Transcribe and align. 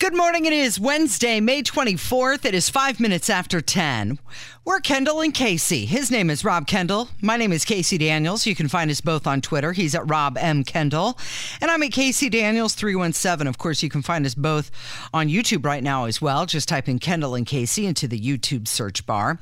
Good 0.00 0.16
morning. 0.16 0.44
It 0.44 0.52
is 0.52 0.80
Wednesday, 0.80 1.38
May 1.38 1.62
24th. 1.62 2.44
It 2.44 2.52
is 2.52 2.68
five 2.68 2.98
minutes 2.98 3.30
after 3.30 3.60
10. 3.60 4.18
We're 4.66 4.80
Kendall 4.80 5.20
and 5.20 5.34
Casey. 5.34 5.84
His 5.84 6.10
name 6.10 6.30
is 6.30 6.42
Rob 6.42 6.66
Kendall. 6.66 7.10
My 7.20 7.36
name 7.36 7.52
is 7.52 7.66
Casey 7.66 7.98
Daniels. 7.98 8.46
You 8.46 8.54
can 8.54 8.66
find 8.66 8.90
us 8.90 9.02
both 9.02 9.26
on 9.26 9.42
Twitter. 9.42 9.72
He's 9.72 9.94
at 9.94 10.08
Rob 10.08 10.38
M. 10.38 10.64
Kendall. 10.64 11.18
And 11.60 11.70
I'm 11.70 11.82
at 11.82 11.92
Casey 11.92 12.30
Daniels 12.30 12.74
317. 12.74 13.46
Of 13.46 13.58
course, 13.58 13.82
you 13.82 13.90
can 13.90 14.00
find 14.00 14.24
us 14.24 14.34
both 14.34 14.70
on 15.12 15.28
YouTube 15.28 15.66
right 15.66 15.82
now 15.82 16.06
as 16.06 16.22
well. 16.22 16.46
Just 16.46 16.66
type 16.66 16.88
in 16.88 16.98
Kendall 16.98 17.34
and 17.34 17.46
Casey 17.46 17.84
into 17.84 18.08
the 18.08 18.18
YouTube 18.18 18.66
search 18.66 19.04
bar. 19.04 19.38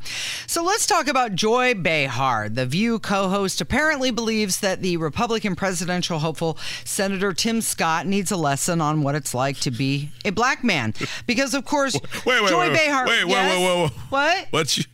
So 0.49 0.65
let's 0.65 0.89
talk 0.89 1.07
about 1.07 1.37
Joy 1.37 1.75
Behar. 1.75 2.49
The 2.49 2.67
View 2.67 2.99
co 2.99 3.29
host 3.29 3.61
apparently 3.61 4.11
believes 4.11 4.59
that 4.59 4.83
the 4.83 4.97
Republican 4.97 5.55
presidential 5.55 6.19
hopeful, 6.19 6.59
Senator 6.85 7.33
Tim 7.33 7.61
Scott, 7.61 8.09
needs 8.09 8.33
a 8.33 8.37
lesson 8.37 8.81
on 8.81 9.05
what 9.05 9.15
it's 9.15 9.35
like 9.35 9.59
to 9.61 9.71
be 9.71 10.11
a 10.25 10.31
black 10.31 10.65
man. 10.65 10.95
Because, 11.29 11.55
of 11.55 11.65
course, 11.65 11.95
Wait, 12.27 12.43
wait, 12.43 12.49
Joy 12.49 12.71
wait, 12.71 12.73
Behar. 12.73 13.07
wait, 13.07 13.25
wait, 13.25 13.31
Yes? 13.31 13.57
wait, 13.61 13.67
wait, 13.69 13.83
wait. 13.85 13.93
What? 14.09 14.47
What'd 14.51 14.77
you, 14.79 14.85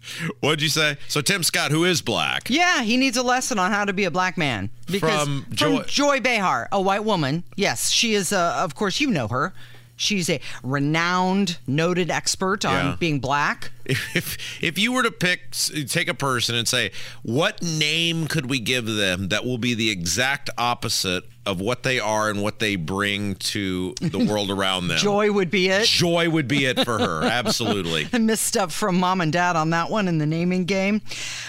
what'd 0.41 0.63
you 0.63 0.69
say? 0.69 0.97
So 1.09 1.21
Tim 1.21 1.43
Scott, 1.43 1.71
who 1.71 1.85
is 1.85 2.03
black, 2.03 2.49
Yeah, 2.51 2.83
he 2.83 2.97
needs 2.97 3.17
a 3.17 3.23
lesson 3.23 3.59
on 3.59 3.71
how 3.73 3.85
to 3.85 3.93
be 3.93 4.05
a 4.05 4.11
black 4.11 4.37
man. 4.39 4.71
Because 4.91 5.25
From 5.25 5.43
from 5.45 5.55
Joy- 5.55 5.83
Joy 5.85 6.21
Behar, 6.21 6.69
a 6.73 6.81
white 6.81 7.05
woman. 7.05 7.45
Yes, 7.57 7.91
she 7.91 8.15
is. 8.15 8.33
Uh, 8.33 8.55
of 8.59 8.75
course, 8.75 9.01
you 9.01 9.11
know 9.11 9.29
her. 9.29 9.53
She's 9.99 10.31
a 10.31 10.41
renowned, 10.63 11.59
noted 11.67 12.11
expert 12.11 12.65
on 12.65 12.73
Yeah. 12.73 12.97
being 12.99 13.19
black. 13.21 13.73
if 14.15 14.37
if 14.63 14.79
you 14.79 14.93
were 14.93 15.03
to 15.03 15.11
pick 15.11 15.51
take 15.89 16.09
a 16.09 16.15
person 16.15 16.55
and 16.55 16.69
say 16.69 16.91
what 17.23 17.63
name 17.63 18.27
could 18.27 18.49
we 18.51 18.61
give 18.61 18.85
them 18.85 19.29
that 19.29 19.47
will 19.47 19.57
be 19.57 19.73
the 19.73 19.89
exact 19.89 20.51
opposite 20.59 21.25
of 21.47 21.59
what 21.59 21.85
they 21.85 21.99
are 21.99 22.29
and 22.29 22.43
what 22.43 22.59
they 22.59 22.77
bring 22.77 23.35
to 23.37 23.95
the 24.03 24.19
world 24.31 24.51
around 24.51 24.89
them 24.89 24.99
Joy 24.99 25.33
would 25.33 25.51
be 25.51 25.71
it. 25.71 25.87
joy 25.87 26.29
would 26.29 26.47
be 26.47 26.67
it 26.67 26.85
for 26.85 26.99
her 26.99 27.23
absolutely 27.33 28.07
I 28.13 28.19
missed 28.19 28.59
up 28.59 28.71
from 28.71 28.97
mom 29.01 29.23
and 29.23 29.33
dad 29.33 29.57
on 29.57 29.71
that 29.71 29.89
one 29.89 30.07
in 30.07 30.19
the 30.19 30.27
naming 30.27 30.67
game. 30.67 31.01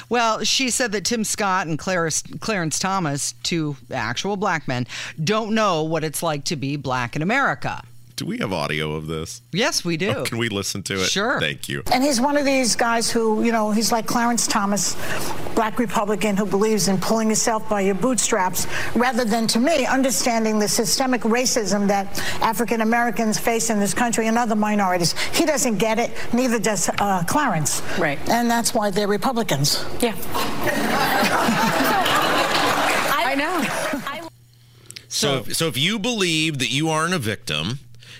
Well, 0.07 0.45
she 0.45 0.69
said 0.69 0.93
that 0.93 1.03
Tim 1.03 1.25
Scott 1.25 1.67
and 1.67 1.77
Clarence, 1.77 2.23
Clarence 2.39 2.79
Thomas, 2.79 3.33
two 3.43 3.75
actual 3.91 4.37
black 4.37 4.65
men, 4.65 4.87
don't 5.21 5.53
know 5.53 5.83
what 5.83 6.05
it's 6.05 6.23
like 6.23 6.45
to 6.45 6.55
be 6.55 6.77
black 6.77 7.17
in 7.17 7.21
America. 7.21 7.83
Do 8.19 8.25
we 8.25 8.37
have 8.39 8.51
audio 8.51 8.91
of 8.91 9.07
this 9.07 9.41
Yes, 9.53 9.85
we 9.85 9.95
do. 9.95 10.25
can 10.25 10.37
we 10.37 10.49
listen 10.49 10.83
to 10.83 10.95
it 10.95 11.09
Sure. 11.09 11.39
thank 11.39 11.69
you 11.69 11.83
And 11.93 12.03
he's 12.03 12.19
one 12.19 12.35
of 12.35 12.43
these 12.45 12.75
guys 12.75 13.09
who, 13.09 13.43
you 13.43 13.53
know, 13.53 13.71
he's 13.71 13.93
like 13.93 14.05
Clarence 14.05 14.45
Thomas, 14.45 14.97
black 15.55 15.79
Republican 15.79 16.35
who 16.35 16.45
believes 16.45 16.89
in 16.89 16.97
pulling 16.99 17.29
yourself 17.29 17.67
by 17.69 17.79
your 17.81 17.95
bootstraps, 17.95 18.67
rather 18.93 19.23
than, 19.23 19.47
to 19.47 19.59
me, 19.59 19.85
understanding 19.85 20.59
the 20.59 20.67
systemic 20.67 21.21
racism 21.21 21.87
that 21.87 22.19
African 22.41 22.81
Americans 22.81 23.39
face 23.39 23.69
in 23.69 23.79
this 23.79 23.93
country 23.93 24.27
and 24.27 24.37
other 24.37 24.55
minorities. 24.55 25.13
He 25.33 25.45
doesn't 25.45 25.77
get 25.77 25.97
it, 25.97 26.11
neither 26.33 26.59
does 26.59 26.89
uh, 26.99 27.23
Clarence. 27.25 27.81
Right. 27.97 28.19
And 28.29 28.51
that's 28.51 28.73
why 28.73 28.89
they're 28.91 29.07
Republicans. 29.07 29.85
Yeah. 30.01 30.15
I 33.21 33.35
know. 33.35 34.29
So, 35.07 35.37
if, 35.39 35.55
so 35.55 35.67
if 35.67 35.77
you 35.77 35.97
believe 35.99 36.59
that 36.59 36.69
you 36.71 36.89
aren't 36.89 37.13
a 37.13 37.19
victim, 37.19 37.79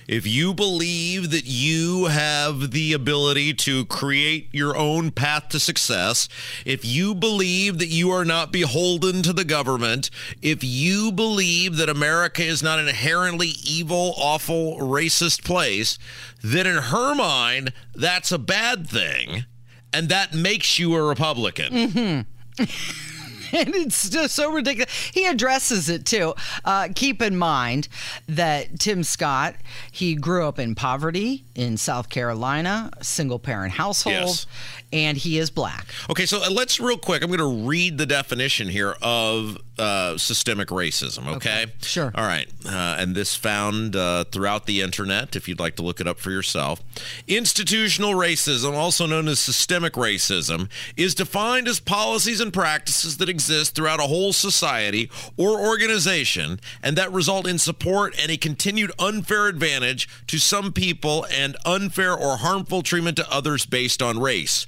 if 0.10 0.26
you 0.26 0.56
believe 0.56 1.30
that 1.30 1.46
you 1.46 2.06
have 2.06 2.72
the 2.72 2.94
ability 2.94 3.54
to 3.54 3.86
create 3.86 4.50
your 4.52 4.76
own 4.76 5.12
path 5.12 5.50
to 5.50 5.60
success, 5.60 6.28
if 6.66 6.84
you 6.84 7.14
believe 7.14 7.78
that 7.78 7.90
you 7.90 8.10
are 8.10 8.26
not 8.26 8.52
beholden 8.52 9.22
to 9.22 9.34
the 9.34 9.46
government, 9.46 10.10
if 10.42 10.64
you 10.64 11.12
believe 11.12 11.78
that 11.78 11.90
America 11.90 12.42
is 12.42 12.64
not 12.64 12.80
an 12.80 12.88
inherently 12.88 13.52
evil, 13.64 14.16
awful, 14.18 14.80
racist 14.80 15.44
place, 15.44 16.00
then 16.42 16.66
in 16.66 16.78
her 16.78 17.14
mind, 17.14 17.72
that's 17.94 18.32
a 18.32 18.40
bad 18.40 18.90
thing. 18.90 19.46
And 19.94 20.10
that 20.10 20.34
makes 20.34 20.80
you 20.80 20.96
a 20.96 21.04
Republican. 21.04 21.72
Mm-hmm. 21.72 23.19
and 23.54 23.74
it's 23.76 24.10
just 24.10 24.36
so 24.36 24.52
ridiculous. 24.52 24.92
He 25.14 25.26
addresses 25.26 25.90
it 25.90 26.06
too. 26.06 26.34
Uh, 26.66 26.90
keep 26.96 27.22
in 27.22 27.38
mind 27.38 27.88
that 28.28 28.80
Tim 28.80 29.04
Scott, 29.04 29.56
he 29.92 30.16
grew 30.16 30.46
up 30.48 30.60
in 30.60 30.76
poverty 30.76 31.44
in 31.56 31.78
South 31.78 32.10
Carolina, 32.10 32.92
single 33.02 33.40
parent 33.40 33.74
household, 33.74 34.16
Yes. 34.16 34.46
And 34.92 35.18
he 35.18 35.38
is 35.38 35.50
black. 35.50 35.88
Okay, 36.10 36.26
so 36.26 36.44
uh, 36.44 36.50
let's 36.50 36.80
real 36.80 36.98
quick. 36.98 37.24
I'm 37.24 37.30
going 37.30 37.40
to 37.40 37.68
read 37.68 37.98
the 37.98 38.06
definition 38.06 38.68
here 38.68 38.96
of 39.02 39.58
uh, 39.78 40.18
systemic 40.18 40.70
racism. 40.70 41.28
Okay, 41.36 41.68
sure. 41.82 42.12
All 42.16 42.26
right, 42.26 42.48
uh, 42.66 42.98
and 43.00 43.16
this 43.16 43.36
found 43.36 43.96
uh, 43.96 44.24
throughout 44.26 44.66
the 44.66 44.82
internet. 44.82 45.36
If 45.36 45.48
you'd 45.48 45.60
like 45.60 45.76
to 45.76 45.84
look 45.84 46.02
it 46.02 46.08
up 46.08 46.20
for 46.20 46.32
yourself, 46.32 46.82
institutional 47.28 48.14
racism, 48.14 48.74
also 48.74 49.06
known 49.06 49.28
as 49.28 49.40
systemic 49.40 49.94
racism, 49.94 50.70
is 50.98 51.16
defined 51.16 51.68
as 51.68 51.80
policies 51.80 52.42
and 52.42 52.52
practices 52.52 53.18
that 53.18 53.30
exist 53.30 53.76
throughout 53.76 54.00
a 54.00 54.04
whole 54.04 54.34
society 54.34 55.10
or 55.38 55.60
organization, 55.60 56.60
and 56.82 56.98
that 56.98 57.12
result 57.12 57.48
in 57.48 57.58
support 57.58 58.16
and 58.20 58.32
a 58.32 58.38
continued 58.38 58.92
unfair 58.98 59.48
advantage 59.48 60.10
to 60.28 60.40
some 60.40 60.74
people 60.74 61.26
and 61.32 61.56
unfair 61.66 62.14
or 62.18 62.38
harmful 62.38 62.82
treatment 62.82 63.18
to 63.18 63.32
others 63.32 63.66
based 63.66 64.02
on 64.02 64.20
race 64.20 64.66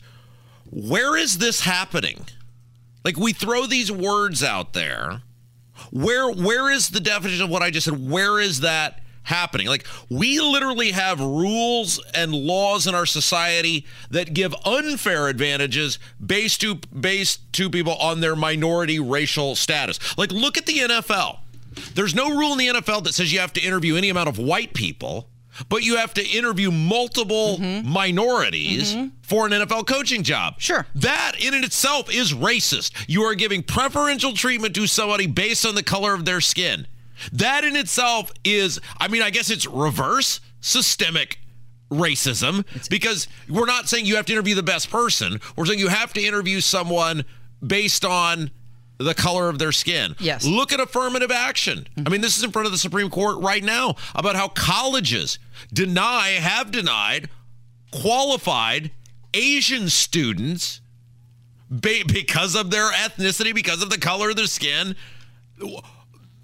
where 0.71 1.17
is 1.17 1.37
this 1.37 1.61
happening? 1.61 2.25
Like 3.03 3.17
we 3.17 3.33
throw 3.33 3.65
these 3.65 3.91
words 3.91 4.43
out 4.43 4.73
there. 4.73 5.21
Where 5.91 6.31
where 6.31 6.71
is 6.71 6.89
the 6.89 6.99
definition 6.99 7.43
of 7.43 7.49
what 7.49 7.61
I 7.61 7.71
just 7.71 7.85
said? 7.85 8.09
Where 8.09 8.39
is 8.39 8.61
that 8.61 9.01
happening? 9.23 9.67
Like 9.67 9.85
we 10.09 10.39
literally 10.39 10.91
have 10.91 11.19
rules 11.19 12.03
and 12.13 12.33
laws 12.33 12.87
in 12.87 12.95
our 12.95 13.05
society 13.05 13.85
that 14.09 14.33
give 14.33 14.55
unfair 14.65 15.27
advantages 15.27 15.99
based 16.23 16.61
to 16.61 16.75
based 16.75 17.51
to 17.53 17.69
people 17.69 17.95
on 17.95 18.21
their 18.21 18.35
minority 18.35 18.99
racial 18.99 19.55
status. 19.55 19.99
Like 20.17 20.31
look 20.31 20.57
at 20.57 20.65
the 20.65 20.79
NFL. 20.79 21.39
There's 21.95 22.15
no 22.15 22.29
rule 22.35 22.51
in 22.51 22.57
the 22.57 22.67
NFL 22.67 23.03
that 23.05 23.13
says 23.13 23.31
you 23.31 23.39
have 23.39 23.53
to 23.53 23.61
interview 23.61 23.95
any 23.95 24.09
amount 24.09 24.29
of 24.29 24.37
white 24.37 24.73
people, 24.73 25.29
but 25.69 25.83
you 25.83 25.97
have 25.97 26.13
to 26.15 26.25
interview 26.25 26.71
multiple 26.71 27.57
mm-hmm. 27.57 27.89
minorities 27.89 28.93
mm-hmm. 28.93 29.09
for 29.21 29.45
an 29.45 29.51
NFL 29.51 29.87
coaching 29.87 30.23
job. 30.23 30.55
Sure. 30.59 30.85
That 30.95 31.33
in 31.39 31.53
and 31.53 31.63
itself 31.63 32.13
is 32.13 32.33
racist. 32.33 32.91
You 33.07 33.23
are 33.23 33.35
giving 33.35 33.63
preferential 33.63 34.33
treatment 34.33 34.75
to 34.75 34.87
somebody 34.87 35.27
based 35.27 35.65
on 35.65 35.75
the 35.75 35.83
color 35.83 36.13
of 36.13 36.25
their 36.25 36.41
skin. 36.41 36.87
That 37.33 37.63
in 37.63 37.75
itself 37.75 38.31
is, 38.43 38.79
I 38.99 39.07
mean, 39.07 39.21
I 39.21 39.29
guess 39.29 39.49
it's 39.49 39.67
reverse 39.67 40.39
systemic 40.59 41.39
racism 41.91 42.65
because 42.89 43.27
we're 43.49 43.65
not 43.65 43.89
saying 43.89 44.05
you 44.05 44.15
have 44.15 44.25
to 44.25 44.33
interview 44.33 44.55
the 44.55 44.63
best 44.63 44.89
person. 44.89 45.39
We're 45.55 45.65
saying 45.65 45.79
you 45.79 45.89
have 45.89 46.13
to 46.13 46.21
interview 46.21 46.61
someone 46.61 47.25
based 47.65 48.05
on 48.05 48.49
the 49.01 49.13
color 49.13 49.49
of 49.49 49.59
their 49.59 49.71
skin. 49.71 50.15
Yes. 50.19 50.45
Look 50.45 50.71
at 50.71 50.79
affirmative 50.79 51.31
action. 51.31 51.87
Mm-hmm. 51.95 52.07
I 52.07 52.09
mean, 52.09 52.21
this 52.21 52.37
is 52.37 52.43
in 52.43 52.51
front 52.51 52.65
of 52.65 52.71
the 52.71 52.77
Supreme 52.77 53.09
Court 53.09 53.39
right 53.39 53.63
now 53.63 53.95
about 54.15 54.35
how 54.35 54.47
colleges 54.47 55.39
deny, 55.73 56.29
have 56.29 56.71
denied 56.71 57.29
qualified 57.91 58.91
Asian 59.33 59.89
students 59.89 60.81
ba- 61.69 62.03
because 62.07 62.55
of 62.55 62.71
their 62.71 62.91
ethnicity, 62.91 63.53
because 63.53 63.81
of 63.81 63.89
the 63.89 63.97
color 63.97 64.31
of 64.31 64.35
their 64.35 64.47
skin. 64.47 64.95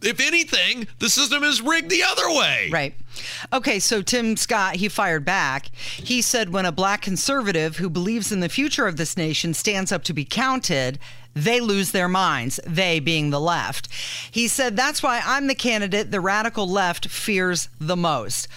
If 0.02 0.20
anything, 0.20 0.88
the 1.00 1.10
system 1.10 1.44
is 1.44 1.62
rigged 1.62 1.90
the 1.90 2.04
other 2.04 2.30
way. 2.30 2.70
Right. 2.72 2.94
Okay, 3.52 3.80
so 3.80 4.04
Tim 4.04 4.38
Scott, 4.38 4.76
he 4.76 4.90
fired 4.90 5.26
back. 5.26 5.74
He 5.76 6.22
said 6.22 6.54
when 6.54 6.68
a 6.68 6.72
black 6.72 7.02
conservative 7.02 7.78
who 7.78 7.90
believes 7.90 8.32
in 8.32 8.40
the 8.40 8.50
future 8.50 8.86
of 8.86 8.98
this 8.98 9.18
nation 9.18 9.56
stands 9.56 9.92
up 9.92 10.04
to 10.04 10.14
be 10.14 10.24
counted, 10.24 11.00
they 11.38 11.60
lose 11.60 11.92
their 11.92 12.08
minds, 12.08 12.60
they 12.66 13.00
being 13.00 13.30
the 13.30 13.40
left. 13.40 13.90
He 14.32 14.48
said 14.48 14.76
that's 14.76 15.04
why 15.04 15.22
I'm 15.26 15.48
the 15.48 15.56
candidate 15.56 16.12
the 16.12 16.20
radical 16.20 16.68
left 16.68 17.08
fears 17.10 17.70
the 17.80 17.98
most. 17.98 18.48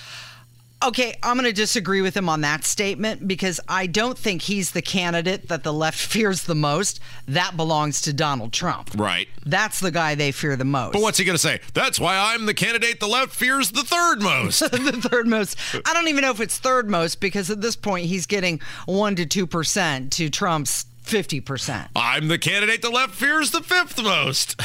Okay, 0.82 1.14
I'm 1.22 1.36
going 1.36 1.44
to 1.44 1.52
disagree 1.52 2.00
with 2.00 2.16
him 2.16 2.30
on 2.30 2.40
that 2.40 2.64
statement 2.64 3.28
because 3.28 3.60
I 3.68 3.86
don't 3.86 4.16
think 4.16 4.40
he's 4.40 4.70
the 4.70 4.80
candidate 4.80 5.48
that 5.48 5.62
the 5.62 5.74
left 5.74 5.98
fears 6.00 6.44
the 6.44 6.54
most. 6.54 7.00
That 7.28 7.54
belongs 7.54 8.00
to 8.02 8.14
Donald 8.14 8.54
Trump. 8.54 8.90
Right. 8.96 9.28
That's 9.44 9.80
the 9.80 9.90
guy 9.90 10.14
they 10.14 10.32
fear 10.32 10.56
the 10.56 10.64
most. 10.64 10.94
But 10.94 11.02
what's 11.02 11.18
he 11.18 11.26
going 11.26 11.34
to 11.34 11.38
say? 11.38 11.60
That's 11.74 12.00
why 12.00 12.16
I'm 12.16 12.46
the 12.46 12.54
candidate 12.54 12.98
the 12.98 13.08
left 13.08 13.34
fears 13.34 13.72
the 13.72 13.82
third 13.82 14.22
most. 14.22 14.60
the 14.70 15.08
third 15.10 15.26
most. 15.26 15.58
I 15.84 15.92
don't 15.92 16.08
even 16.08 16.22
know 16.22 16.30
if 16.30 16.40
it's 16.40 16.56
third 16.56 16.88
most 16.88 17.20
because 17.20 17.50
at 17.50 17.60
this 17.60 17.76
point 17.76 18.06
he's 18.06 18.24
getting 18.24 18.58
1 18.86 19.16
to 19.16 19.26
2% 19.26 20.10
to 20.12 20.30
Trump's 20.30 20.86
50%. 21.10 21.88
I'm 21.96 22.28
the 22.28 22.38
candidate 22.38 22.82
the 22.82 22.90
left 22.90 23.14
fears 23.14 23.50
the 23.50 23.62
fifth 23.62 24.00
most. 24.02 24.60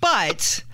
but 0.00 0.64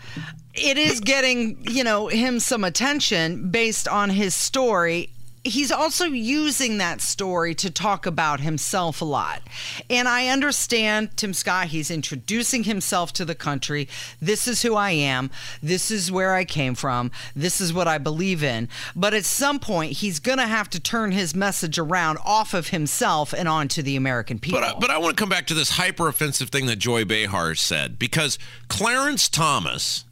it 0.54 0.78
is 0.78 1.00
getting, 1.00 1.58
you 1.68 1.82
know, 1.82 2.06
him 2.06 2.38
some 2.38 2.62
attention 2.62 3.50
based 3.50 3.88
on 3.88 4.10
his 4.10 4.34
story. 4.34 5.10
He's 5.46 5.70
also 5.70 6.06
using 6.06 6.78
that 6.78 7.00
story 7.00 7.54
to 7.56 7.70
talk 7.70 8.06
about 8.06 8.40
himself 8.40 9.00
a 9.00 9.04
lot. 9.04 9.42
And 9.88 10.08
I 10.08 10.28
understand 10.28 11.16
Tim 11.16 11.32
Scott, 11.32 11.68
he's 11.68 11.90
introducing 11.90 12.64
himself 12.64 13.12
to 13.14 13.24
the 13.24 13.34
country. 13.34 13.88
This 14.20 14.48
is 14.48 14.62
who 14.62 14.74
I 14.74 14.90
am. 14.90 15.30
This 15.62 15.90
is 15.90 16.10
where 16.10 16.34
I 16.34 16.44
came 16.44 16.74
from. 16.74 17.10
This 17.34 17.60
is 17.60 17.72
what 17.72 17.88
I 17.88 17.98
believe 17.98 18.42
in. 18.42 18.68
But 18.94 19.14
at 19.14 19.24
some 19.24 19.58
point, 19.58 19.92
he's 19.92 20.18
going 20.18 20.38
to 20.38 20.46
have 20.46 20.68
to 20.70 20.80
turn 20.80 21.12
his 21.12 21.34
message 21.34 21.78
around 21.78 22.18
off 22.24 22.52
of 22.54 22.68
himself 22.68 23.32
and 23.32 23.48
onto 23.48 23.82
the 23.82 23.96
American 23.96 24.38
people. 24.38 24.60
But, 24.60 24.76
I, 24.76 24.78
but 24.78 24.90
I 24.90 24.98
want 24.98 25.16
to 25.16 25.20
come 25.20 25.28
back 25.28 25.46
to 25.48 25.54
this 25.54 25.70
hyper 25.70 26.08
offensive 26.08 26.50
thing 26.50 26.66
that 26.66 26.76
Joy 26.76 27.04
Behar 27.04 27.54
said 27.54 27.98
because 27.98 28.38
Clarence 28.68 29.28
Thomas 29.28 30.04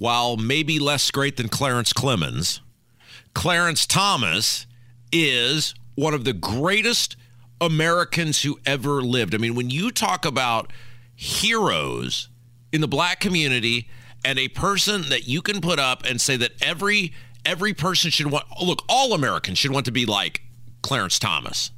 while 0.00 0.36
maybe 0.36 0.78
less 0.78 1.10
great 1.10 1.36
than 1.36 1.48
Clarence 1.48 1.92
Clemons, 1.92 2.60
Clarence 3.34 3.86
Thomas 3.86 4.66
is 5.12 5.74
one 5.94 6.14
of 6.14 6.24
the 6.24 6.32
greatest 6.32 7.16
Americans 7.60 8.42
who 8.42 8.58
ever 8.64 9.02
lived. 9.02 9.34
I 9.34 9.38
mean, 9.38 9.54
when 9.54 9.70
you 9.70 9.90
talk 9.90 10.24
about 10.24 10.72
heroes 11.14 12.28
in 12.72 12.80
the 12.80 12.88
black 12.88 13.20
community 13.20 13.88
and 14.24 14.38
a 14.38 14.48
person 14.48 15.08
that 15.10 15.28
you 15.28 15.42
can 15.42 15.60
put 15.60 15.78
up 15.78 16.04
and 16.04 16.20
say 16.20 16.36
that 16.36 16.52
every 16.62 17.12
every 17.44 17.72
person 17.72 18.10
should 18.10 18.30
want 18.30 18.44
oh, 18.58 18.64
look, 18.64 18.82
all 18.88 19.12
Americans 19.12 19.58
should 19.58 19.70
want 19.70 19.86
to 19.86 19.92
be 19.92 20.06
like 20.06 20.42
Clarence 20.82 21.18
Thomas. 21.18 21.70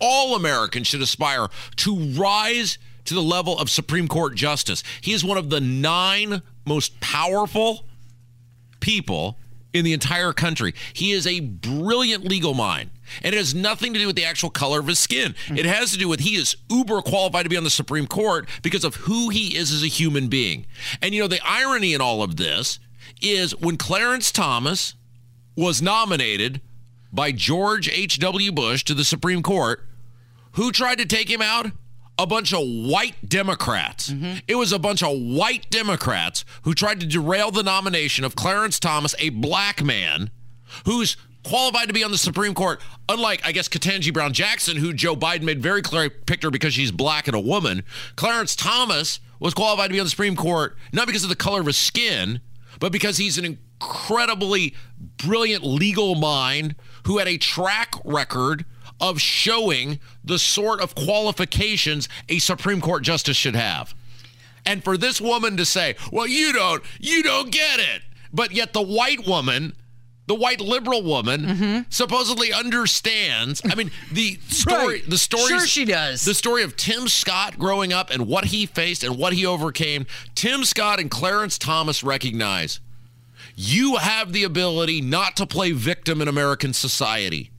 All 0.00 0.34
Americans 0.34 0.86
should 0.86 1.02
aspire 1.02 1.48
to 1.76 1.96
rise 1.96 2.78
to 3.04 3.14
the 3.14 3.22
level 3.22 3.58
of 3.58 3.70
Supreme 3.70 4.08
Court 4.08 4.34
justice. 4.34 4.82
He 5.00 5.12
is 5.12 5.24
one 5.24 5.38
of 5.38 5.50
the 5.50 5.60
nine 5.60 6.42
most 6.64 6.98
powerful 7.00 7.86
people 8.80 9.38
in 9.72 9.84
the 9.84 9.92
entire 9.92 10.32
country. 10.32 10.74
He 10.92 11.12
is 11.12 11.26
a 11.26 11.40
brilliant 11.40 12.24
legal 12.24 12.54
mind. 12.54 12.90
And 13.22 13.34
it 13.34 13.38
has 13.38 13.54
nothing 13.54 13.92
to 13.92 13.98
do 13.98 14.06
with 14.06 14.16
the 14.16 14.24
actual 14.24 14.50
color 14.50 14.80
of 14.80 14.86
his 14.86 14.98
skin. 14.98 15.34
Mm-hmm. 15.46 15.58
It 15.58 15.66
has 15.66 15.92
to 15.92 15.98
do 15.98 16.08
with 16.08 16.20
he 16.20 16.36
is 16.36 16.56
uber 16.70 17.02
qualified 17.02 17.44
to 17.44 17.50
be 17.50 17.56
on 17.56 17.64
the 17.64 17.70
Supreme 17.70 18.06
Court 18.06 18.48
because 18.62 18.84
of 18.84 18.96
who 18.96 19.28
he 19.28 19.56
is 19.56 19.70
as 19.70 19.82
a 19.82 19.88
human 19.88 20.28
being. 20.28 20.66
And 21.00 21.14
you 21.14 21.20
know, 21.20 21.28
the 21.28 21.40
irony 21.44 21.94
in 21.94 22.00
all 22.00 22.22
of 22.22 22.36
this 22.36 22.78
is 23.20 23.56
when 23.56 23.76
Clarence 23.76 24.32
Thomas 24.32 24.94
was 25.56 25.82
nominated 25.82 26.60
by 27.12 27.32
George 27.32 27.88
H.W. 27.90 28.52
Bush 28.52 28.84
to 28.84 28.94
the 28.94 29.04
Supreme 29.04 29.42
Court, 29.42 29.86
who 30.52 30.72
tried 30.72 30.98
to 30.98 31.06
take 31.06 31.30
him 31.30 31.42
out? 31.42 31.66
A 32.22 32.26
bunch 32.26 32.52
of 32.52 32.60
white 32.62 33.28
Democrats. 33.28 34.10
Mm-hmm. 34.10 34.38
It 34.46 34.54
was 34.54 34.72
a 34.72 34.78
bunch 34.78 35.02
of 35.02 35.18
white 35.18 35.68
Democrats 35.70 36.44
who 36.62 36.72
tried 36.72 37.00
to 37.00 37.06
derail 37.06 37.50
the 37.50 37.62
nomination 37.62 38.24
of 38.24 38.36
Clarence 38.36 38.78
Thomas, 38.78 39.14
a 39.18 39.30
black 39.30 39.82
man 39.82 40.30
who's 40.86 41.16
qualified 41.44 41.88
to 41.88 41.94
be 41.94 42.04
on 42.04 42.12
the 42.12 42.18
Supreme 42.18 42.54
Court, 42.54 42.80
unlike, 43.08 43.44
I 43.44 43.50
guess, 43.50 43.68
Ketanji 43.68 44.12
Brown 44.12 44.32
Jackson, 44.32 44.76
who 44.76 44.92
Joe 44.92 45.16
Biden 45.16 45.42
made 45.42 45.60
very 45.60 45.82
clear 45.82 46.08
picked 46.08 46.44
her 46.44 46.50
because 46.50 46.74
she's 46.74 46.92
black 46.92 47.26
and 47.26 47.36
a 47.36 47.40
woman. 47.40 47.82
Clarence 48.14 48.54
Thomas 48.54 49.18
was 49.40 49.54
qualified 49.54 49.88
to 49.88 49.92
be 49.92 49.98
on 49.98 50.06
the 50.06 50.10
Supreme 50.10 50.36
Court, 50.36 50.76
not 50.92 51.08
because 51.08 51.24
of 51.24 51.28
the 51.28 51.36
color 51.36 51.60
of 51.60 51.66
his 51.66 51.76
skin, 51.76 52.40
but 52.78 52.92
because 52.92 53.16
he's 53.16 53.38
an 53.38 53.44
incredibly 53.44 54.74
brilliant 55.16 55.64
legal 55.64 56.14
mind 56.14 56.76
who 57.06 57.18
had 57.18 57.26
a 57.26 57.36
track 57.36 57.94
record 58.04 58.64
of 59.02 59.20
showing 59.20 60.00
the 60.24 60.38
sort 60.38 60.80
of 60.80 60.94
qualifications 60.94 62.08
a 62.28 62.38
Supreme 62.38 62.80
Court 62.80 63.02
justice 63.02 63.36
should 63.36 63.56
have. 63.56 63.94
And 64.64 64.82
for 64.82 64.96
this 64.96 65.20
woman 65.20 65.58
to 65.58 65.66
say, 65.66 65.96
"Well, 66.10 66.26
you 66.26 66.52
don't 66.52 66.82
you 67.00 67.22
don't 67.22 67.50
get 67.50 67.80
it." 67.80 68.02
But 68.32 68.52
yet 68.52 68.72
the 68.72 68.80
white 68.80 69.26
woman 69.26 69.74
the 70.26 70.34
white 70.36 70.60
liberal 70.60 71.02
woman 71.02 71.42
mm-hmm. 71.42 71.80
supposedly 71.90 72.52
understands. 72.52 73.60
I 73.64 73.74
mean, 73.74 73.90
the 74.12 74.38
story, 74.48 75.00
right. 75.00 75.10
the 75.10 75.18
story, 75.18 75.48
sure 75.48 75.66
she 75.66 75.84
does. 75.84 76.24
The 76.24 76.34
story 76.34 76.62
of 76.62 76.76
Tim 76.76 77.08
Scott 77.08 77.58
growing 77.58 77.92
up 77.92 78.10
and 78.10 78.26
what 78.26 78.46
he 78.46 78.66
faced 78.66 79.02
and 79.02 79.18
what 79.18 79.32
he 79.32 79.44
overcame. 79.44 80.06
Tim 80.34 80.64
Scott 80.64 81.00
and 81.00 81.10
Clarence 81.10 81.58
Thomas 81.58 82.04
recognize 82.04 82.80
you 83.56 83.96
have 83.96 84.32
the 84.32 84.44
ability 84.44 85.00
not 85.00 85.36
to 85.36 85.46
play 85.46 85.72
victim 85.72 86.22
in 86.22 86.28
American 86.28 86.72
society. 86.72 87.50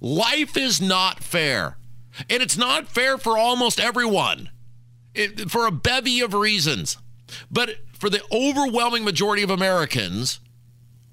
Life 0.00 0.56
is 0.56 0.80
not 0.80 1.22
fair. 1.22 1.76
And 2.30 2.42
it's 2.42 2.56
not 2.56 2.88
fair 2.88 3.18
for 3.18 3.36
almost 3.36 3.78
everyone 3.78 4.50
it, 5.14 5.50
for 5.50 5.66
a 5.66 5.72
bevy 5.72 6.20
of 6.20 6.34
reasons. 6.34 6.98
But 7.50 7.76
for 7.98 8.08
the 8.08 8.22
overwhelming 8.32 9.04
majority 9.04 9.42
of 9.42 9.50
Americans, 9.50 10.40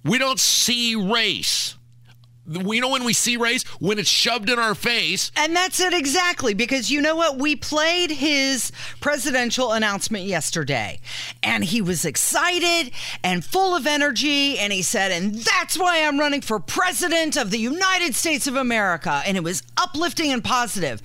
we 0.04 0.18
don't 0.18 0.40
see 0.40 0.96
race 0.96 1.78
we 2.46 2.80
know 2.80 2.90
when 2.90 3.06
we 3.06 3.14
see 3.14 3.38
race 3.38 3.64
when 3.80 3.98
it's 3.98 4.10
shoved 4.10 4.50
in 4.50 4.60
our 4.60 4.76
face. 4.76 5.32
And 5.36 5.56
that's 5.56 5.80
it 5.80 5.94
exactly 5.94 6.54
because 6.54 6.92
you 6.92 7.02
know 7.02 7.16
what? 7.16 7.38
We 7.38 7.56
played 7.56 8.12
his 8.12 8.72
presidential 9.00 9.72
announcement 9.72 10.26
yesterday 10.26 11.00
and 11.42 11.64
he 11.64 11.82
was 11.82 12.04
excited 12.04 12.92
and 13.24 13.46
full 13.46 13.76
of 13.76 13.88
energy 13.88 14.58
and 14.58 14.74
he 14.74 14.82
said 14.82 15.12
and 15.12 15.36
that's 15.36 15.78
why 15.78 16.04
i'm 16.04 16.20
running 16.20 16.42
for 16.42 16.60
president 16.60 17.38
of 17.38 17.52
the 17.52 17.58
united 17.58 18.16
states 18.16 18.48
of 18.48 18.56
america. 18.56 19.22
And 19.26 19.38
it 19.38 19.44
was 19.44 19.64
uplifting 19.78 20.32
and 20.32 20.44
positive. 20.44 21.02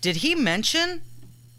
Did 0.00 0.16
he 0.16 0.34
mention 0.34 1.02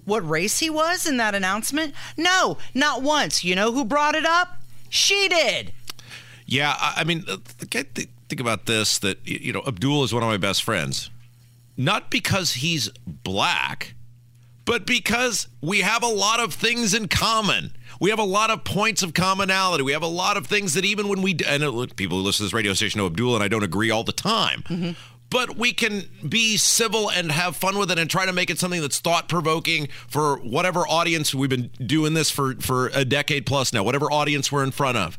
what 0.05 0.27
race 0.27 0.59
he 0.59 0.69
was 0.69 1.05
in 1.05 1.17
that 1.17 1.35
announcement? 1.35 1.93
No 2.17 2.57
not 2.73 3.01
once. 3.01 3.43
You 3.43 3.55
know 3.55 3.71
who 3.71 3.85
brought 3.85 4.15
it 4.15 4.25
up? 4.25 4.57
She 4.89 5.27
did. 5.29 5.71
Yeah 6.45 6.75
i 6.79 7.03
mean 7.03 7.23
uh, 7.27 7.37
get 7.69 7.95
the, 7.95 8.07
think 8.33 8.41
about 8.41 8.65
this 8.65 8.97
that, 8.97 9.19
you 9.27 9.53
know, 9.53 9.61
Abdul 9.67 10.03
is 10.03 10.11
one 10.11 10.23
of 10.23 10.29
my 10.29 10.37
best 10.37 10.63
friends. 10.63 11.11
Not 11.77 12.09
because 12.09 12.55
he's 12.55 12.89
black, 13.05 13.93
but 14.65 14.87
because 14.87 15.47
we 15.61 15.81
have 15.81 16.01
a 16.01 16.07
lot 16.07 16.39
of 16.39 16.51
things 16.51 16.95
in 16.95 17.09
common. 17.09 17.73
We 17.99 18.09
have 18.09 18.17
a 18.17 18.23
lot 18.23 18.49
of 18.49 18.63
points 18.63 19.03
of 19.03 19.13
commonality. 19.13 19.83
We 19.83 19.91
have 19.91 20.01
a 20.01 20.07
lot 20.07 20.35
of 20.35 20.47
things 20.47 20.73
that 20.73 20.83
even 20.83 21.09
when 21.09 21.21
we, 21.21 21.37
and 21.45 21.63
look, 21.63 21.95
people 21.95 22.17
who 22.17 22.23
listen 22.23 22.39
to 22.39 22.43
this 22.45 22.53
radio 22.53 22.73
station 22.73 22.97
know 22.97 23.05
Abdul 23.05 23.35
and 23.35 23.43
I 23.43 23.47
don't 23.47 23.63
agree 23.63 23.91
all 23.91 24.03
the 24.03 24.11
time. 24.11 24.63
Mm-hmm 24.63 24.91
but 25.29 25.57
we 25.57 25.73
can 25.73 26.03
be 26.29 26.57
civil 26.57 27.09
and 27.09 27.31
have 27.31 27.55
fun 27.55 27.75
with 27.79 27.89
it 27.89 27.97
and 27.97 28.07
try 28.07 28.23
to 28.23 28.31
make 28.31 28.51
it 28.51 28.59
something 28.59 28.81
that's 28.81 28.99
thought 28.99 29.27
provoking 29.27 29.87
for 30.07 30.37
whatever 30.37 30.81
audience 30.81 31.33
we've 31.33 31.49
been 31.49 31.71
doing 31.83 32.13
this 32.13 32.29
for 32.29 32.53
for 32.61 32.91
a 32.93 33.03
decade 33.03 33.43
plus 33.43 33.73
now, 33.73 33.81
whatever 33.81 34.11
audience 34.11 34.51
we're 34.51 34.63
in 34.63 34.69
front 34.69 34.95
of. 34.95 35.17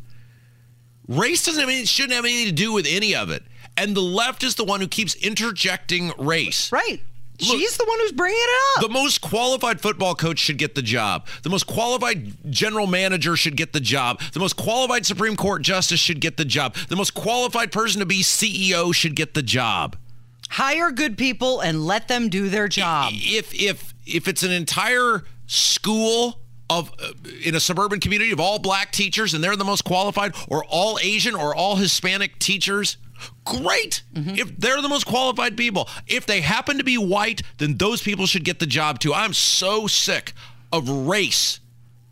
Race 1.09 1.45
doesn't 1.45 1.61
have 1.61 1.69
any, 1.69 1.85
shouldn't 1.85 2.15
have 2.15 2.25
anything 2.25 2.47
to 2.47 2.53
do 2.53 2.73
with 2.73 2.87
any 2.89 3.15
of 3.15 3.31
it. 3.31 3.43
And 3.77 3.97
the 3.97 4.01
left 4.01 4.43
is 4.45 4.55
the 4.55 4.65
one 4.65 4.81
who 4.81 4.89
keeps 4.89 5.15
interjecting 5.17 6.13
race. 6.19 6.71
Right. 6.71 7.01
Look, 7.41 7.59
She's 7.59 7.77
the 7.77 7.85
one 7.85 7.99
who's 7.99 8.13
bringing 8.13 8.39
it 8.39 8.77
up. 8.77 8.83
The 8.85 8.93
most 8.93 9.21
qualified 9.21 9.81
football 9.81 10.15
coach 10.15 10.39
should 10.39 10.57
get 10.57 10.77
the 10.77 10.83
job. 10.83 11.27
The 11.43 11.51
most 11.51 11.67
qualified 11.67 12.33
general 12.53 12.87
manager 12.87 13.35
should 13.35 13.57
get 13.57 13.73
the 13.73 13.81
job. 13.81 14.21
The 14.33 14.39
most 14.39 14.57
qualified 14.57 15.05
Supreme 15.05 15.35
Court 15.35 15.63
justice 15.63 15.99
should 15.99 16.21
get 16.21 16.37
the 16.37 16.45
job. 16.45 16.77
The 16.89 16.95
most 16.95 17.13
qualified 17.15 17.73
person 17.73 17.99
to 17.99 18.07
be 18.07 18.23
CEO 18.23 18.95
should 18.95 19.17
get 19.17 19.35
the 19.35 19.43
job. 19.43 19.97
Hire 20.51 20.93
good 20.93 21.19
people 21.19 21.61
and 21.61 21.85
let 21.85 22.07
them 22.07 22.29
do 22.29 22.49
their 22.49 22.69
job. 22.69 23.13
If 23.17 23.53
if 23.53 23.95
if 24.07 24.29
it's 24.29 24.45
an 24.45 24.53
entire 24.53 25.25
school 25.47 26.39
of 26.79 26.93
uh, 27.01 27.13
in 27.45 27.55
a 27.55 27.61
suburban 27.61 28.01
community 28.01 28.33
of 28.33 28.41
all 28.41 28.59
black 28.59 28.93
teachers 28.93 29.35
and 29.35 29.43
they're 29.43 29.57
the 29.57 29.65
most 29.65 29.85
qualified 29.85 30.35
or 30.49 30.65
all 30.65 30.99
Asian 31.03 31.35
or 31.35 31.55
all 31.55 31.77
Hispanic 31.77 32.39
teachers? 32.39 32.97
Great! 33.45 34.03
Mm-hmm. 34.13 34.37
if 34.37 34.57
they're 34.59 34.83
the 34.83 34.89
most 34.89 35.07
qualified 35.07 35.57
people. 35.57 35.89
If 36.07 36.27
they 36.27 36.41
happen 36.41 36.79
to 36.79 36.85
be 36.85 36.99
white 36.99 37.43
then 37.59 37.77
those 37.77 38.03
people 38.03 38.27
should 38.27 38.45
get 38.45 38.59
the 38.59 38.67
job 38.67 38.99
too. 38.99 39.15
I'm 39.15 39.33
so 39.33 39.87
sick 39.87 40.33
of 40.73 40.89
race 40.89 41.61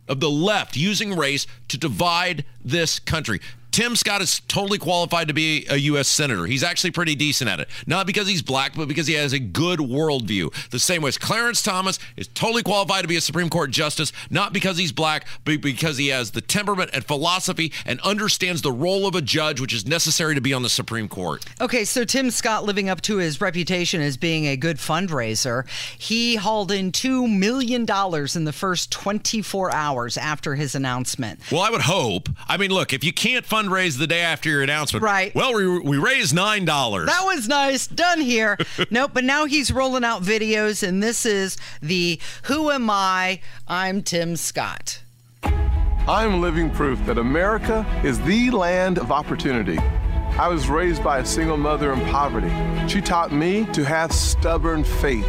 of 0.09 0.21
the 0.21 0.31
left 0.31 0.77
using 0.77 1.17
race 1.17 1.47
to 1.69 1.79
divide 1.79 2.45
this 2.65 2.99
country 2.99 3.41
Tim 3.73 3.97
Scott 3.97 4.21
is 4.21 4.41
totally 4.49 4.77
qualified 4.77 5.29
to 5.29 5.35
be 5.35 5.65
a 5.71 5.77
U.S. 5.77 6.07
Senator. 6.07 6.45
He's 6.45 6.63
actually 6.63 6.91
pretty 6.91 7.15
decent 7.15 7.49
at 7.49 7.59
it. 7.59 7.71
Not 7.87 8.07
because 8.07 8.29
he's 8.29 8.43
black, 8.43 8.75
but 8.77 8.87
because 8.87 9.07
he 9.07 9.15
has 9.15 9.33
a 9.33 9.39
good 9.39 9.79
worldview. 9.79 10.53
The 10.69 10.79
same 10.79 11.01
way 11.01 11.09
as 11.09 11.17
Clarence 11.17 11.63
Thomas 11.63 11.99
is 12.15 12.29
totally 12.29 12.63
qualified 12.63 13.01
to 13.01 13.09
be 13.09 13.17
a 13.17 13.21
Supreme 13.23 13.49
Court 13.49 13.71
justice, 13.71 14.13
not 14.29 14.53
because 14.53 14.77
he's 14.77 14.93
black, 14.93 15.27
but 15.47 15.63
because 15.63 15.97
he 15.97 16.09
has 16.09 16.33
the 16.33 16.43
temperament 16.43 16.91
and 16.93 17.03
philosophy 17.03 17.73
and 17.87 17.99
understands 18.01 18.61
the 18.61 18.71
role 18.71 19.07
of 19.07 19.15
a 19.15 19.23
judge, 19.23 19.59
which 19.59 19.73
is 19.73 19.87
necessary 19.87 20.35
to 20.35 20.43
be 20.43 20.53
on 20.53 20.63
the 20.63 20.69
Supreme 20.69 21.09
Court. 21.09 21.43
Okay, 21.59 21.87
so 21.87 22.05
Tim 22.05 22.31
Scott 22.31 22.65
living 22.65 22.91
up 22.91 23.01
to 23.03 23.17
his 23.17 23.41
reputation 23.41 24.03
as 24.03 24.19
being 24.19 24.45
a 24.49 24.57
good 24.57 24.77
fundraiser. 24.77 25.67
He 25.97 26.37
hauled 26.37 26.73
in 26.73 26.93
$2 26.93 27.39
million 27.39 27.87
in 27.89 28.45
the 28.45 28.53
first 28.53 28.91
24 28.91 29.73
hours 29.73 30.19
after 30.19 30.57
his 30.57 30.75
announcement. 30.75 31.41
Well, 31.51 31.63
I 31.63 31.71
would 31.71 31.81
hope. 31.81 32.29
I 32.47 32.59
mean, 32.59 32.71
look, 32.71 32.93
if 32.93 33.03
you 33.03 33.15
can't 33.15 33.47
fundraise 33.63 33.99
the 33.99 34.07
day 34.07 34.21
after 34.21 34.49
your 34.49 34.63
announcement, 34.63 35.03
Right. 35.03 35.35
well, 35.35 35.55
we, 35.55 35.79
we 35.81 35.99
raised 35.99 36.35
$9. 36.35 36.67
That 37.07 37.23
was 37.25 37.49
nice. 37.49 37.87
Done 37.87 38.21
here. 38.21 38.59
nope, 38.91 39.13
but 39.15 39.25
now 39.25 39.45
he's 39.47 39.71
rolling 39.73 40.05
out 40.05 40.23
videos, 40.23 40.87
and 40.87 41.03
this 41.03 41.25
is 41.27 41.57
the 41.81 42.19
Who 42.45 42.71
Am 42.71 42.91
I? 42.91 43.41
I'm 43.69 44.03
Tim 44.03 44.37
Scott. 44.37 45.01
I'm 45.45 46.41
living 46.41 46.71
proof 46.71 47.05
that 47.07 47.19
America 47.19 47.87
is 48.05 48.21
the 48.23 48.51
land 48.51 48.99
of 48.99 49.13
opportunity. 49.13 49.79
I 49.79 50.49
was 50.49 50.69
raised 50.69 51.05
by 51.05 51.19
a 51.19 51.25
single 51.25 51.57
mother 51.59 51.93
in 51.93 52.01
poverty. 52.07 52.51
She 52.89 53.01
taught 53.01 53.33
me 53.33 53.67
to 53.73 53.85
have 53.85 54.13
stubborn 54.13 54.83
faith 54.83 55.27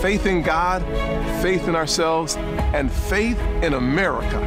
faith 0.00 0.26
in 0.26 0.42
God, 0.42 0.80
faith 1.42 1.66
in 1.66 1.74
ourselves, 1.74 2.36
and 2.36 2.90
faith 2.90 3.38
in 3.62 3.74
America. 3.74 4.38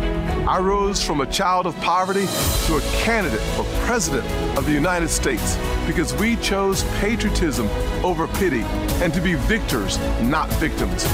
I 0.48 0.60
rose 0.60 1.03
from 1.03 1.21
a 1.21 1.27
child 1.27 1.67
of 1.67 1.75
poverty 1.81 2.25
to 2.65 2.77
a 2.77 2.81
candidate 3.03 3.39
for 3.55 3.63
President 3.86 4.25
of 4.57 4.65
the 4.65 4.71
United 4.71 5.10
States 5.10 5.57
because 5.86 6.15
we 6.15 6.36
chose 6.38 6.83
patriotism 7.00 7.69
over 8.03 8.27
pity 8.27 8.63
and 9.03 9.13
to 9.13 9.21
be 9.21 9.36
victors, 9.36 10.00
not 10.21 10.50
victims. 10.53 11.05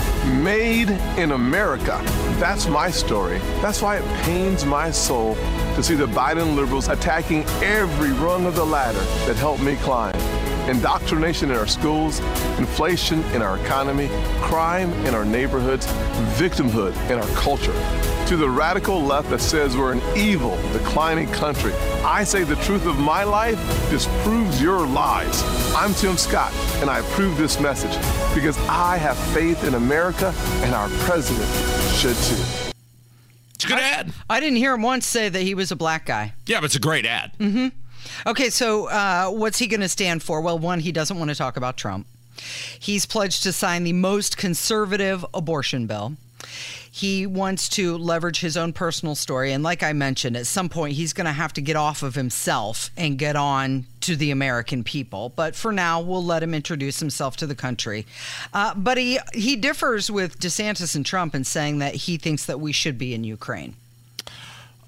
Made 0.42 0.90
in 1.18 1.32
America. 1.32 2.02
That's 2.40 2.68
my 2.68 2.90
story. 2.90 3.40
That's 3.62 3.82
why 3.82 3.98
it 3.98 4.06
pains 4.24 4.66
my 4.66 4.92
soul 4.92 5.36
to 5.76 5.84
see 5.84 5.96
the 5.96 6.08
Biden 6.08 6.56
liberals 6.56 6.88
attacking 6.88 7.44
every 7.62 8.14
rung 8.14 8.46
of 8.46 8.56
the 8.56 8.66
ladder 8.66 9.04
that 9.26 9.36
helped 9.36 9.62
me 9.62 9.76
climb. 9.78 10.16
Indoctrination 10.70 11.52
in 11.52 11.58
our 11.58 11.68
schools, 11.68 12.20
inflation 12.58 13.24
in 13.34 13.42
our 13.42 13.58
economy, 13.60 14.08
crime 14.42 14.92
in 15.06 15.14
our 15.14 15.26
neighborhoods, 15.26 15.86
victimhood 16.38 16.94
in 17.10 17.20
our 17.20 17.28
culture. 17.36 17.76
To 18.28 18.36
the 18.36 18.50
radical 18.50 19.02
left 19.02 19.30
that 19.30 19.40
says 19.40 19.78
we're 19.78 19.94
an 19.94 20.02
evil, 20.18 20.58
declining 20.74 21.32
country, 21.32 21.72
I 22.04 22.26
say 22.26 22.44
the 22.44 22.58
truth 22.58 22.86
of 22.86 23.00
my 23.00 23.24
life 23.24 23.58
disproves 23.90 24.62
your 24.62 24.86
lies. 24.86 25.42
I'm 25.74 25.94
Tim 25.94 26.18
Scott, 26.18 26.52
and 26.82 26.90
I 26.90 27.00
approve 27.00 27.38
this 27.38 27.58
message 27.62 27.96
because 28.36 28.58
I 28.68 28.98
have 28.98 29.18
faith 29.34 29.64
in 29.64 29.76
America, 29.76 30.34
and 30.58 30.76
our 30.76 30.90
president 31.06 31.48
should 31.94 32.18
too. 32.18 32.74
It's 33.56 33.64
a 33.64 33.68
good 33.70 33.80
ad. 33.80 34.12
I 34.30 34.42
didn't 34.42 34.58
hear 34.58 34.74
him 34.74 34.82
once 34.82 35.08
say 35.08 35.30
that 35.30 35.42
he 35.42 35.56
was 35.56 35.72
a 35.72 35.78
black 35.78 36.06
guy. 36.06 36.34
Yeah, 36.48 36.58
but 36.60 36.66
it's 36.66 36.76
a 36.76 36.82
great 36.82 37.06
ad. 37.06 37.32
Mm-hmm. 37.40 37.68
Okay, 38.30 38.50
so 38.50 38.88
uh, 38.88 39.30
what's 39.30 39.58
he 39.58 39.68
going 39.68 39.80
to 39.80 39.88
stand 39.88 40.22
for? 40.22 40.42
Well, 40.42 40.60
one, 40.60 40.82
he 40.82 40.92
doesn't 40.92 41.18
want 41.18 41.30
to 41.30 41.36
talk 41.36 41.56
about 41.56 41.78
Trump. 41.78 42.06
He's 42.78 43.06
pledged 43.06 43.44
to 43.44 43.54
sign 43.54 43.86
the 43.86 43.94
most 43.94 44.36
conservative 44.36 45.26
abortion 45.34 45.88
bill. 45.88 46.18
He 46.92 47.28
wants 47.28 47.70
to 47.70 47.98
leverage 47.98 48.40
his 48.40 48.58
own 48.58 48.74
personal 48.74 49.14
story. 49.14 49.52
And 49.52 49.64
like 49.64 49.84
I 49.84 49.94
mentioned, 49.94 50.36
at 50.36 50.48
some 50.48 50.68
point, 50.68 50.96
he's 50.96 51.14
going 51.14 51.26
to 51.26 51.32
have 51.32 51.54
to 51.54 51.62
get 51.62 51.76
off 51.76 52.02
of 52.02 52.16
himself 52.16 52.90
and 52.98 53.20
get 53.20 53.36
on 53.36 53.86
to 54.02 54.16
the 54.16 54.32
American 54.32 54.84
people. 54.84 55.32
But 55.36 55.56
for 55.56 55.72
now, 55.72 56.02
we'll 56.02 56.24
let 56.24 56.42
him 56.42 56.54
introduce 56.54 57.00
himself 57.00 57.38
to 57.38 57.48
the 57.48 57.56
country. 57.56 58.06
Uh, 58.54 58.74
but 58.76 58.98
he, 58.98 59.20
he 59.34 59.56
differs 59.56 60.10
with 60.10 60.40
DeSantis 60.40 60.96
and 60.96 61.06
Trump 61.06 61.36
in 61.36 61.44
saying 61.44 61.80
that 61.80 61.94
he 61.94 62.18
thinks 62.18 62.46
that 62.46 62.60
we 62.60 62.72
should 62.72 62.98
be 62.98 63.14
in 63.14 63.24
Ukraine. 63.24 63.76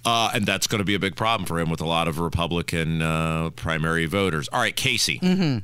Uh, 0.06 0.32
and 0.34 0.46
that's 0.46 0.66
going 0.66 0.80
to 0.80 0.86
be 0.86 0.96
a 0.96 1.00
big 1.00 1.16
problem 1.16 1.46
for 1.46 1.60
him 1.60 1.70
with 1.70 1.82
a 1.82 1.86
lot 1.86 2.08
of 2.08 2.20
Republican 2.20 3.02
uh, 3.02 3.50
primary 3.52 4.06
voters. 4.06 4.48
All 4.48 4.60
right, 4.60 4.76
Casey. 4.76 5.20
Mm-hmm. 5.20 5.60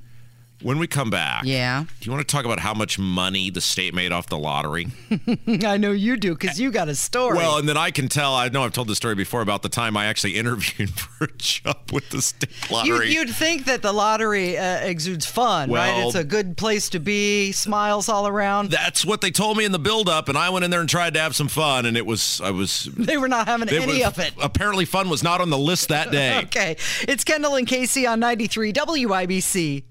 When 0.62 0.79
we 0.79 0.88
come 0.88 1.09
back, 1.09 1.43
Yeah. 1.45 1.83
do 1.83 2.05
you 2.05 2.12
want 2.12 2.27
to 2.27 2.31
talk 2.35 2.45
about 2.45 2.59
how 2.59 2.74
much 2.74 2.97
money 2.97 3.50
the 3.50 3.59
state 3.62 3.93
made 3.93 4.12
off 4.12 4.27
the 4.27 4.38
lottery? 4.38 4.88
I 5.65 5.77
know 5.77 5.91
you 5.91 6.15
do 6.17 6.33
because 6.33 6.59
you 6.59 6.71
got 6.71 6.88
a 6.88 6.95
story. 6.95 7.38
Well, 7.38 7.57
and 7.57 7.67
then 7.67 7.77
I 7.77 7.91
can 7.91 8.07
tell. 8.07 8.33
I 8.33 8.47
know 8.50 8.63
I've 8.63 8.71
told 8.74 8.88
the 8.88 8.95
story 8.95 9.15
before 9.15 9.41
about 9.41 9.62
the 9.63 9.69
time 9.69 9.97
I 9.97 10.05
actually 10.05 10.35
interviewed 10.38 10.89
for 10.91 11.25
a 11.25 11.31
job 11.38 11.91
with 11.91 12.09
the 12.09 12.21
state 12.21 12.50
You, 12.69 12.75
lottery. 12.75 13.13
you'd 13.13 13.29
think 13.29 13.65
that 13.65 13.81
the 13.81 13.91
lottery 13.91 14.57
uh, 14.57 14.77
exudes 14.77 15.25
fun, 15.25 15.71
right? 15.71 16.05
It's 16.05 16.15
a 16.15 16.24
good 16.24 16.55
place 16.57 16.89
to 16.89 17.00
be, 17.00 17.51
smiles 17.51 18.07
all 18.09 18.25
around. 18.27 18.71
That's 18.71 19.03
what 19.05 19.21
they 19.21 19.31
told 19.31 19.57
me 19.57 19.65
in 19.65 19.71
the 19.74 19.79
build-up, 19.79 20.29
and 20.29 20.38
I 20.38 20.50
went 20.50 20.63
in 20.65 20.71
there 20.71 20.79
and 20.79 20.89
tried 20.89 21.13
to 21.15 21.19
have 21.19 21.35
some 21.35 21.50
fun, 21.50 21.85
and 21.85 21.97
it 21.97 22.05
was 22.05 22.39
I 22.41 22.51
was. 22.51 22.85
they 22.97 23.17
were 23.17 23.27
not 23.27 23.47
having 23.47 23.67
any 23.69 23.97
was- 24.00 24.03
of 24.07 24.19
it. 24.19 24.33
Apparently, 24.41 24.85
fun 24.85 25.09
was 25.09 25.21
not 25.21 25.41
on 25.41 25.50
the 25.50 25.57
list 25.59 25.89
that 25.89 26.12
day. 26.12 26.39
Okay. 26.45 26.77
It's 27.01 27.24
Kendall 27.25 27.55
and 27.55 27.67
Casey 27.67 28.07
on 28.07 28.19
93 28.21 28.71
WIBC. 28.74 29.83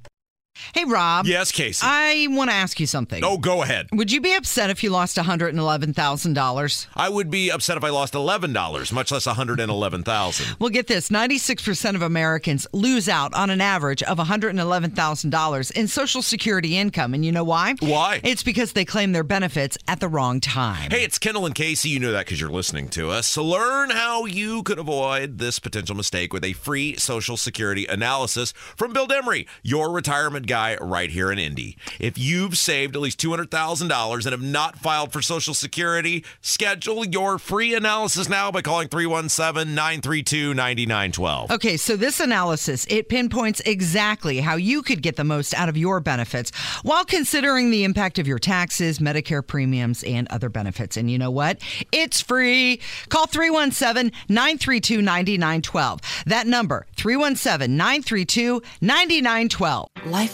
Hey, 0.73 0.85
Rob. 0.85 1.27
Yes, 1.27 1.51
Casey. 1.51 1.81
I 1.85 2.29
want 2.31 2.49
to 2.49 2.55
ask 2.55 2.79
you 2.79 2.87
something. 2.87 3.25
oh, 3.25 3.39
go 3.39 3.63
ahead. 3.63 3.89
Would 3.93 4.13
you 4.13 4.21
be 4.21 4.35
upset 4.35 4.71
if 4.71 4.85
you 4.85 4.91
lost 4.91 5.17
$111,000? 5.17 6.87
I 6.95 7.09
would 7.09 7.29
be 7.31 7.51
upset 7.51 7.77
if 7.77 7.83
I 7.85 7.91
lost 7.91 8.15
eleven 8.15 8.53
dollars, 8.53 8.93
much 8.93 9.11
less 9.11 9.27
111,000. 9.27 10.57
well, 10.61 10.71
get 10.71 10.87
this 10.87 11.09
96% 11.09 11.95
of 11.97 12.03
Americans 12.03 12.67
lose 12.73 13.09
out 13.09 13.35
on 13.35 13.51
an 13.51 13.61
average 13.61 14.03
of 14.05 14.19
$111,000 14.19 15.71
in 15.73 15.89
Social 15.89 16.23
Security 16.23 16.77
income. 16.79 17.15
And 17.15 17.25
you 17.25 17.33
know 17.33 17.45
why? 17.45 17.75
Why? 17.81 18.21
It's 18.23 18.43
because 18.45 18.73
they 18.73 18.85
claim 18.85 19.13
their 19.13 19.25
benefits 19.25 19.77
at 19.89 20.01
the 20.01 20.09
wrong 20.09 20.41
time. 20.41 20.91
Hey, 20.91 21.03
it's 21.03 21.19
Kendall 21.19 21.47
and 21.47 21.55
Casey. 21.55 21.89
You 21.89 21.99
know 22.01 22.13
that 22.13 22.27
because 22.27 22.41
you're 22.41 22.51
listening 22.51 22.89
to 22.91 23.11
us. 23.11 23.27
So 23.27 23.45
learn 23.45 23.91
how 23.91 24.25
you 24.27 24.63
could 24.63 24.79
avoid 24.79 25.39
this 25.39 25.59
potential 25.59 25.97
mistake 25.97 26.33
with 26.33 26.45
a 26.45 26.53
free 26.53 26.97
Social 26.97 27.37
Security 27.37 27.87
analysis 27.87 28.53
from 28.77 28.93
Bill 28.93 29.07
Demery, 29.09 29.47
your 29.63 29.91
retirement 29.91 30.44
guy 30.47 30.77
right 30.81 31.11
here 31.11 31.33
in 31.33 31.39
Indy. 31.39 31.77
If 31.99 32.19
you've 32.19 32.59
saved 32.59 32.97
at 32.97 33.03
least 33.03 33.21
$200,000 33.21 34.25
and 34.25 34.33
have 34.33 34.43
not 34.43 34.79
filed 34.79 35.13
for 35.13 35.23
Social 35.23 35.55
Security, 35.55 36.25
schedule 36.41 37.05
your 37.05 37.39
free 37.39 37.75
analysis 37.75 38.29
now 38.29 38.51
by 38.51 38.63
calling 38.63 38.89
317 38.89 39.75
932 39.75 40.55
9912. 40.55 41.51
Okay, 41.51 41.77
so 41.77 41.97
this 41.97 42.21
analysis, 42.21 42.87
it 42.89 43.09
pinpoints 43.09 43.61
exactly 43.61 44.41
how 44.41 44.57
you 44.57 44.83
could 44.83 45.03
get 45.03 45.17
the 45.17 45.25
most 45.25 45.55
out 45.55 45.69
of 45.69 45.77
your 45.77 46.01
benefits 46.01 46.51
while 46.83 47.05
considering 47.05 47.71
the 47.71 47.85
impact 47.85 48.19
of 48.19 48.27
your 48.27 48.39
taxes, 48.39 48.99
Medicare 48.99 49.47
premiums, 49.47 50.03
and 50.05 50.27
other 50.29 50.49
benefits. 50.49 50.97
And 50.97 51.11
you 51.11 51.19
know 51.19 51.31
what? 51.31 51.59
It's 51.93 52.21
free. 52.21 52.81
Call 53.09 53.27
317-932-9912. 53.27 56.25
That 56.27 56.47
number, 56.47 56.87
317-932-9912. 56.97 59.89
Life 60.07 60.34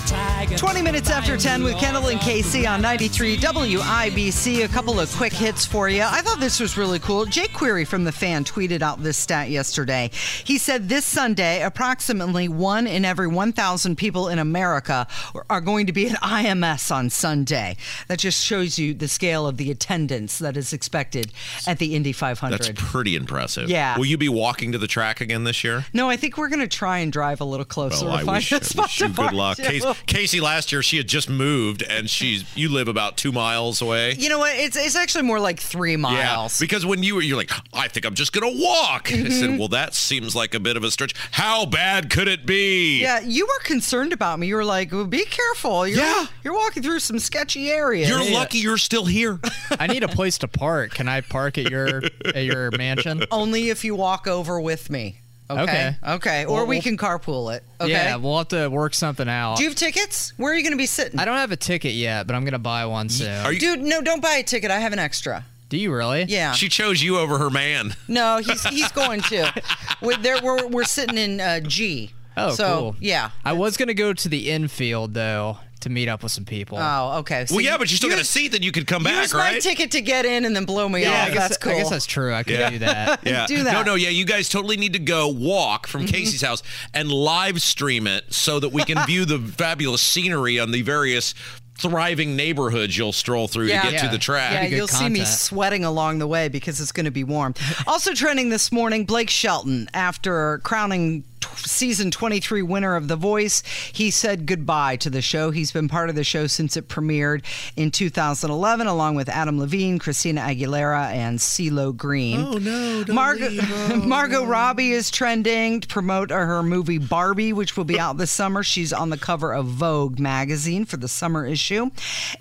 Shooting 0.11 0.17
star 0.17 0.19
leaping 0.19 0.19
through 0.19 0.19
the 0.19 0.25
sky 0.25 0.37
like 0.37 0.47
a 0.47 0.51
tiger. 0.51 0.57
20 0.57 0.81
minutes 0.81 1.09
after 1.09 1.37
10 1.37 1.63
with 1.63 1.77
Kendall 1.77 2.07
and 2.07 2.19
Casey 2.19 2.67
on 2.67 2.81
93 2.81 3.37
WIBC. 3.37 4.63
A 4.65 4.67
couple 4.67 4.99
of 4.99 5.11
quick 5.15 5.33
hits 5.33 5.65
for 5.65 5.89
you. 5.89 6.01
I 6.03 6.21
thought 6.21 6.39
this 6.39 6.59
was 6.59 6.77
really 6.77 6.99
cool. 6.99 7.25
Jake 7.25 7.53
Query 7.53 7.85
from 7.85 8.03
The 8.03 8.11
Fan 8.11 8.43
tweeted 8.43 8.81
out 8.81 9.01
this 9.03 9.17
stat 9.17 9.49
yesterday. 9.49 10.09
He 10.43 10.57
said 10.57 10.89
this 10.89 11.05
Sunday, 11.05 11.61
approximately 11.61 12.47
one 12.47 12.87
in 12.87 13.05
every 13.05 13.27
1,000 13.27 13.95
people 13.97 14.27
in 14.27 14.39
America 14.39 15.07
are 15.49 15.61
going 15.61 15.87
to 15.87 15.93
be 15.93 16.07
at 16.09 16.19
IMS 16.21 16.93
on 16.93 17.09
Sunday. 17.09 17.77
That 18.07 18.19
just 18.19 18.43
shows 18.43 18.77
you 18.77 18.93
the 18.93 19.07
scale 19.07 19.47
of 19.47 19.57
the 19.57 19.71
attendance 19.71 20.39
that 20.39 20.57
is 20.57 20.73
expected 20.73 21.31
at 21.67 21.79
the 21.79 21.95
Indy 21.95 22.11
500. 22.11 22.51
That's 22.57 22.71
pretty 22.75 23.15
impressive. 23.15 23.69
Yeah. 23.69 23.97
Will 23.97 24.05
you 24.05 24.17
be 24.17 24.29
walking 24.29 24.71
to 24.73 24.77
the 24.77 24.87
track 24.87 25.21
again 25.21 25.43
this 25.43 25.63
year? 25.63 25.85
no, 25.93 26.09
I 26.09 26.17
think 26.17 26.37
we're 26.37 26.49
going 26.49 26.59
to 26.59 26.67
try 26.67 26.99
and 26.99 27.11
drive 27.11 27.41
a 27.41 27.45
little 27.45 27.65
closer 27.65 28.05
Well, 28.05 28.15
to 28.17 28.21
I 28.21 28.25
find 28.25 28.37
wish, 28.37 28.51
a 28.51 28.55
I 28.55 28.59
spot 28.59 28.85
wish 28.85 29.01
you 29.01 29.09
good 29.09 29.33
luck. 29.33 29.57
Case- 29.57 29.85
Casey 30.07 30.39
last 30.41 30.71
year 30.71 30.81
she 30.81 30.97
had 30.97 31.07
just 31.07 31.29
moved 31.29 31.83
and 31.83 32.09
she's 32.09 32.43
you 32.55 32.69
live 32.69 32.87
about 32.87 33.17
two 33.17 33.31
miles 33.31 33.81
away. 33.81 34.13
You 34.17 34.29
know 34.29 34.39
what? 34.39 34.55
It's 34.55 34.75
it's 34.77 34.95
actually 34.95 35.23
more 35.23 35.39
like 35.39 35.59
three 35.59 35.95
miles. 35.97 36.59
Yeah, 36.59 36.65
because 36.65 36.85
when 36.85 37.03
you 37.03 37.15
were, 37.15 37.21
you're 37.21 37.37
like, 37.37 37.51
I 37.73 37.87
think 37.87 38.05
I'm 38.05 38.15
just 38.15 38.33
gonna 38.33 38.51
walk. 38.53 39.11
I 39.11 39.21
Mm-hmm. 39.21 39.31
said, 39.31 39.59
well, 39.59 39.67
that 39.69 39.93
seems 39.93 40.35
like 40.35 40.53
a 40.55 40.59
bit 40.59 40.75
of 40.77 40.83
a 40.83 40.91
stretch. 40.91 41.13
How 41.31 41.65
bad 41.65 42.09
could 42.09 42.27
it 42.27 42.45
be? 42.45 43.01
Yeah, 43.01 43.19
you 43.19 43.45
were 43.45 43.63
concerned 43.63 44.13
about 44.13 44.39
me. 44.39 44.47
You 44.47 44.55
were 44.55 44.65
like, 44.65 44.91
well, 44.91 45.05
"Be 45.05 45.25
careful. 45.25 45.87
You're, 45.87 45.99
Yeah. 45.99 46.25
you're 46.43 46.53
walking 46.55 46.81
through 46.83 46.99
some 46.99 47.19
sketchy 47.19 47.69
areas." 47.71 48.09
You're 48.09 48.29
lucky 48.31 48.57
you're 48.57 48.77
still 48.77 49.05
here. 49.05 49.39
I 49.79 49.87
need 49.87 50.03
a 50.03 50.07
place 50.07 50.37
to 50.39 50.47
park. 50.47 50.91
Can 50.95 51.07
I 51.07 51.21
park 51.21 51.57
at 51.57 51.69
your 51.69 52.01
at 52.25 52.43
your 52.43 52.71
mansion? 52.71 53.23
Only 53.31 53.69
if 53.69 53.83
you 53.83 53.95
walk 53.95 54.27
over 54.27 54.59
with 54.59 54.89
me. 54.89 55.17
Okay. 55.59 55.61
Okay. 55.61 55.95
Okay. 56.13 56.45
Or 56.45 56.53
Well, 56.57 56.65
we 56.67 56.75
we'll- 56.77 56.81
can 56.83 56.97
carpool 56.97 57.55
it. 57.55 57.63
Okay. 57.79 57.91
Yeah, 57.91 58.15
we'll 58.17 58.37
have 58.37 58.49
to 58.49 58.67
work 58.69 58.93
something 58.93 59.27
out. 59.27 59.57
Do 59.57 59.63
you 59.63 59.69
have 59.69 59.77
tickets? 59.77 60.33
Where 60.37 60.51
are 60.53 60.55
you 60.55 60.63
going 60.63 60.73
to 60.73 60.77
be 60.77 60.85
sitting? 60.85 61.19
I 61.19 61.25
don't 61.25 61.37
have 61.37 61.51
a 61.51 61.55
ticket 61.57 61.93
yet, 61.93 62.27
but 62.27 62.35
I'm 62.35 62.43
gonna 62.45 62.59
buy 62.59 62.85
one 62.85 63.09
soon. 63.09 63.45
Are 63.45 63.51
you? 63.51 63.59
Dude, 63.59 63.81
no, 63.81 64.01
don't 64.01 64.21
buy 64.21 64.35
a 64.35 64.43
ticket. 64.43 64.71
I 64.71 64.79
have 64.79 64.93
an 64.93 64.99
extra. 64.99 65.45
Do 65.69 65.77
you 65.77 65.93
really? 65.93 66.23
Yeah. 66.23 66.51
She 66.51 66.67
chose 66.69 67.01
you 67.01 67.17
over 67.17 67.37
her 67.37 67.49
man. 67.49 67.95
No, 68.07 68.37
he's 68.37 68.63
he's 68.67 68.91
going 68.91 69.21
to. 69.21 69.53
We're, 70.01 70.17
there, 70.17 70.41
we're, 70.41 70.67
we're 70.67 70.83
sitting 70.83 71.17
in 71.17 71.39
uh, 71.39 71.59
G. 71.61 72.11
Oh, 72.35 72.53
so, 72.55 72.79
cool. 72.79 72.95
Yeah. 72.99 73.29
I 73.45 73.53
was 73.53 73.77
gonna 73.77 73.93
go 73.93 74.13
to 74.13 74.29
the 74.29 74.49
infield 74.49 75.13
though 75.13 75.59
to 75.81 75.89
meet 75.89 76.07
up 76.07 76.23
with 76.23 76.31
some 76.31 76.45
people. 76.45 76.77
Oh, 76.79 77.19
okay. 77.19 77.45
So 77.45 77.55
Well, 77.55 77.63
yeah, 77.63 77.77
but 77.77 77.89
you 77.91 77.97
still 77.97 78.09
got 78.09 78.19
a 78.19 78.25
seat 78.25 78.49
that 78.53 78.63
you 78.63 78.71
could 78.71 78.87
come 78.87 79.03
back, 79.03 79.21
Use 79.23 79.33
my 79.33 79.39
right? 79.53 79.61
ticket 79.61 79.91
to 79.91 80.01
get 80.01 80.25
in 80.25 80.45
and 80.45 80.55
then 80.55 80.65
blow 80.65 80.87
me 80.89 81.01
yeah, 81.01 81.11
off. 81.23 81.27
I 81.27 81.33
guess 81.33 81.37
That's 81.49 81.57
cool. 81.57 81.71
I 81.73 81.75
guess 81.77 81.89
that's 81.89 82.05
true. 82.05 82.33
I 82.33 82.43
could 82.43 82.53
Yeah. 82.59 82.69
do 82.69 82.79
that. 82.79 83.19
Yeah. 83.25 83.45
Do 83.47 83.63
that. 83.63 83.73
Mm-hmm. 83.75 83.85
No, 83.85 83.91
no, 83.93 83.95
yeah. 83.95 84.09
You 84.09 84.25
guys 84.25 84.49
totally 84.49 84.77
need 84.77 84.93
to 84.93 84.99
go 84.99 85.27
walk 85.27 85.87
from 85.87 86.05
Casey's 86.05 86.41
house 86.41 86.63
and 86.93 87.11
live 87.11 87.61
stream 87.61 88.07
it 88.07 88.33
so 88.33 88.59
that 88.59 88.69
we 88.69 88.83
can 88.83 88.97
view 89.05 89.25
the 89.25 89.39
fabulous 89.39 90.01
scenery 90.01 90.59
on 90.59 90.71
the 90.71 90.81
various 90.81 91.33
thriving 91.77 92.35
neighborhoods 92.35 92.95
you'll 92.97 93.11
stroll 93.11 93.47
through 93.47 93.65
Yeah. 93.67 93.81
to 93.81 93.91
get 93.91 94.01
to 94.03 94.07
the 94.09 94.17
track. 94.19 94.51
Yeah, 94.53 94.67
good 94.69 94.75
you'll 94.75 94.87
see 94.87 95.09
me 95.09 95.25
sweating 95.25 95.83
along 95.83 96.19
the 96.19 96.27
way 96.27 96.47
because 96.47 96.79
it's 96.79 96.91
going 96.91 97.05
to 97.05 97.11
be 97.11 97.23
warm. 97.23 97.55
also 97.87 98.13
trending 98.13 98.49
this 98.49 98.71
morning, 98.71 99.05
Blake 99.05 99.29
Shelton, 99.31 99.89
after 99.93 100.59
crowning 100.59 101.23
t- 101.41 101.49
season 101.55 102.11
23 102.11 102.61
winner 102.61 102.95
of 102.95 103.07
The 103.07 103.15
Voice, 103.15 103.63
he 103.91 104.09
said 104.09 104.45
goodbye 104.45 104.95
to 104.97 105.09
the 105.09 105.21
show. 105.21 105.51
He's 105.51 105.71
been 105.71 105.89
part 105.89 106.09
of 106.09 106.15
the 106.15 106.23
show 106.23 106.47
since 106.47 106.77
it 106.77 106.87
premiered 106.87 107.43
in 107.75 107.91
2011, 107.91 108.87
along 108.87 109.15
with 109.15 109.27
Adam 109.27 109.59
Levine, 109.59 109.99
Christina 109.99 110.41
Aguilera, 110.41 111.11
and 111.11 111.39
CeeLo 111.39 111.95
Green. 111.95 112.39
Oh, 112.39 112.53
no. 112.53 113.03
Margot, 113.09 113.49
oh, 113.61 113.95
Margot 114.05 114.45
Robbie 114.45 114.91
is 114.91 115.11
trending 115.11 115.81
to 115.81 115.87
promote 115.87 116.29
her 116.29 116.63
movie 116.63 116.97
Barbie, 116.97 117.53
which 117.53 117.75
will 117.75 117.83
be 117.83 117.99
out 117.99 118.17
this 118.17 118.31
summer. 118.31 118.63
She's 118.63 118.93
on 118.93 119.09
the 119.09 119.17
cover 119.17 119.53
of 119.53 119.65
Vogue 119.65 120.19
magazine 120.19 120.85
for 120.85 120.97
the 120.97 121.07
summer 121.07 121.45
issue. 121.45 121.89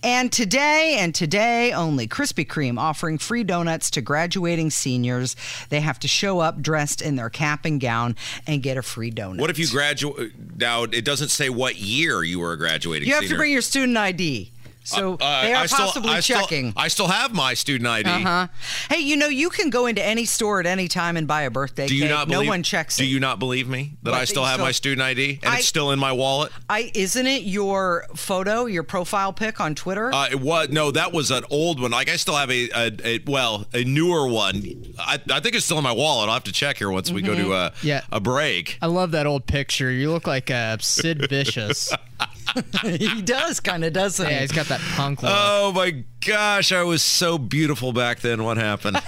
And 0.02 0.30
today, 0.30 0.96
and 0.98 1.14
today 1.14 1.72
only, 1.72 2.06
Krispy 2.06 2.46
Kreme 2.46 2.78
offering 2.78 3.18
free 3.18 3.44
donuts 3.44 3.90
to 3.92 4.00
graduating 4.00 4.70
seniors. 4.70 5.36
They 5.68 5.80
have 5.80 5.98
to 6.00 6.08
show 6.08 6.40
up 6.40 6.60
dressed 6.60 7.00
in 7.02 7.16
their 7.16 7.30
cap 7.30 7.64
and 7.64 7.80
gown 7.80 8.16
and 8.46 8.62
get 8.62 8.76
a 8.76 8.82
free 8.90 9.10
donut. 9.10 9.38
What 9.38 9.50
if 9.50 9.58
you 9.58 9.68
graduate? 9.68 10.32
Now 10.56 10.82
it 10.82 11.04
doesn't 11.04 11.28
say 11.28 11.48
what 11.48 11.76
year 11.76 12.22
you 12.22 12.40
were 12.40 12.52
a 12.52 12.58
graduating. 12.58 13.08
You 13.08 13.14
have 13.14 13.28
to 13.28 13.36
bring 13.36 13.52
your 13.52 13.62
student 13.62 13.96
ID. 13.96 14.52
So 14.90 15.14
Uh, 15.20 15.42
they 15.42 15.52
are 15.52 15.62
I 15.62 15.66
still- 15.66 15.86
possibly 15.86 16.10
I 16.10 16.20
still- 16.20 16.40
checking. 16.40 16.72
I 16.76 16.88
still 16.88 17.08
have 17.08 17.32
my 17.32 17.54
student 17.54 17.88
ID. 17.88 18.08
Uh-huh. 18.08 18.46
Hey, 18.90 19.00
you 19.00 19.16
know, 19.16 19.28
you 19.28 19.50
can 19.50 19.70
go 19.70 19.86
into 19.86 20.04
any 20.04 20.24
store 20.24 20.60
at 20.60 20.66
any 20.66 20.88
time 20.88 21.16
and 21.16 21.26
buy 21.26 21.42
a 21.42 21.50
birthday 21.50 21.86
Do 21.86 21.94
you 21.94 22.02
cake. 22.02 22.10
not 22.10 22.28
no 22.28 22.42
one 22.42 22.62
checks 22.62 22.96
Do 22.96 23.04
it. 23.04 23.06
you 23.06 23.20
not 23.20 23.38
believe 23.38 23.68
me 23.68 23.92
that 24.02 24.10
What, 24.12 24.20
I 24.20 24.24
still 24.24 24.44
have 24.44 24.54
still- 24.54 24.66
my 24.66 24.72
student 24.72 25.02
ID 25.02 25.38
and 25.42 25.52
I- 25.54 25.58
it's 25.58 25.66
still 25.68 25.90
in 25.92 25.98
my 25.98 26.12
wallet? 26.12 26.52
I 26.68 26.90
isn't 26.94 27.26
it 27.26 27.42
your 27.44 28.06
photo, 28.16 28.66
your 28.66 28.82
profile 28.82 29.32
pic 29.32 29.60
on 29.60 29.74
Twitter? 29.74 30.12
Uh, 30.12 30.28
it 30.30 30.40
was 30.40 30.68
no, 30.70 30.90
that 30.90 31.12
was 31.12 31.30
an 31.30 31.44
old 31.50 31.80
one. 31.80 31.90
Like 31.92 32.08
I 32.10 32.16
still 32.16 32.36
have 32.36 32.50
a, 32.50 32.68
a, 32.74 32.92
a 33.04 33.18
well, 33.26 33.66
a 33.72 33.84
newer 33.84 34.26
one. 34.26 34.94
I, 34.98 35.18
I 35.30 35.40
think 35.40 35.54
it's 35.54 35.64
still 35.64 35.78
in 35.78 35.84
my 35.84 35.92
wallet. 35.92 36.28
I'll 36.28 36.34
have 36.34 36.44
to 36.44 36.52
check 36.52 36.78
here 36.78 36.90
once 36.90 37.10
we 37.10 37.22
go 37.22 37.34
to 37.34 37.54
a 37.54 37.72
Yeah. 37.82 38.00
a 38.10 38.20
break. 38.20 38.78
I 38.82 38.86
love 38.86 39.12
that 39.12 39.26
old 39.26 39.46
picture. 39.46 39.90
You 39.90 40.10
look 40.10 40.26
like 40.26 40.50
uh, 40.50 40.76
Sid 40.80 41.28
Vicious. 41.28 41.92
he 42.82 43.22
does 43.22 43.60
kind 43.60 43.84
of, 43.84 43.92
doesn't 43.92 44.26
yeah, 44.26 44.34
he? 44.34 44.40
he's 44.40 44.52
got 44.52 44.66
that 44.66 44.80
punk 44.94 45.22
look. 45.22 45.32
Oh 45.34 45.72
my 45.72 46.04
gosh, 46.24 46.72
I 46.72 46.82
was 46.82 47.02
so 47.02 47.38
beautiful 47.38 47.92
back 47.92 48.20
then. 48.20 48.44
What 48.44 48.56
happened? 48.56 49.00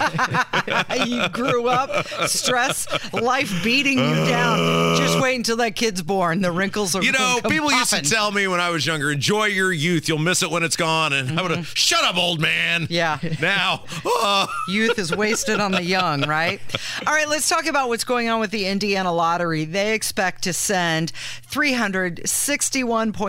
you 1.07 1.29
grew 1.29 1.67
up, 1.67 2.07
stress, 2.27 2.87
life 3.13 3.63
beating 3.63 3.99
you 3.99 4.15
down. 4.25 4.97
Just 4.97 5.21
wait 5.21 5.35
until 5.35 5.57
that 5.57 5.75
kid's 5.75 6.01
born. 6.01 6.41
The 6.41 6.51
wrinkles 6.51 6.95
are 6.95 7.03
you 7.03 7.11
know, 7.11 7.17
gonna 7.17 7.41
come 7.41 7.51
people 7.51 7.71
used 7.71 7.93
to 7.93 8.01
tell 8.01 8.31
me 8.31 8.47
when 8.47 8.59
I 8.59 8.69
was 8.69 8.85
younger, 8.85 9.11
enjoy 9.11 9.45
your 9.45 9.71
youth. 9.71 10.07
You'll 10.07 10.17
miss 10.17 10.43
it 10.43 10.49
when 10.49 10.63
it's 10.63 10.77
gone. 10.77 11.13
And 11.13 11.29
I'm 11.29 11.47
gonna 11.47 11.63
shut 11.63 12.03
up, 12.03 12.17
old 12.17 12.41
man. 12.41 12.87
Mm-hmm. 12.87 12.93
Yeah. 12.93 13.19
Now, 13.41 13.83
oh, 14.05 14.47
Youth 14.67 14.97
is 14.97 15.15
wasted 15.15 15.59
on 15.59 15.71
the 15.71 15.83
young, 15.83 16.21
right? 16.21 16.59
All 17.05 17.13
right, 17.13 17.27
let's 17.27 17.47
talk 17.47 17.65
about 17.65 17.89
what's 17.89 18.03
going 18.03 18.29
on 18.29 18.39
with 18.39 18.51
the 18.51 18.67
Indiana 18.67 19.13
lottery. 19.13 19.65
They 19.65 19.93
expect 19.93 20.43
to 20.43 20.53
send 20.53 21.11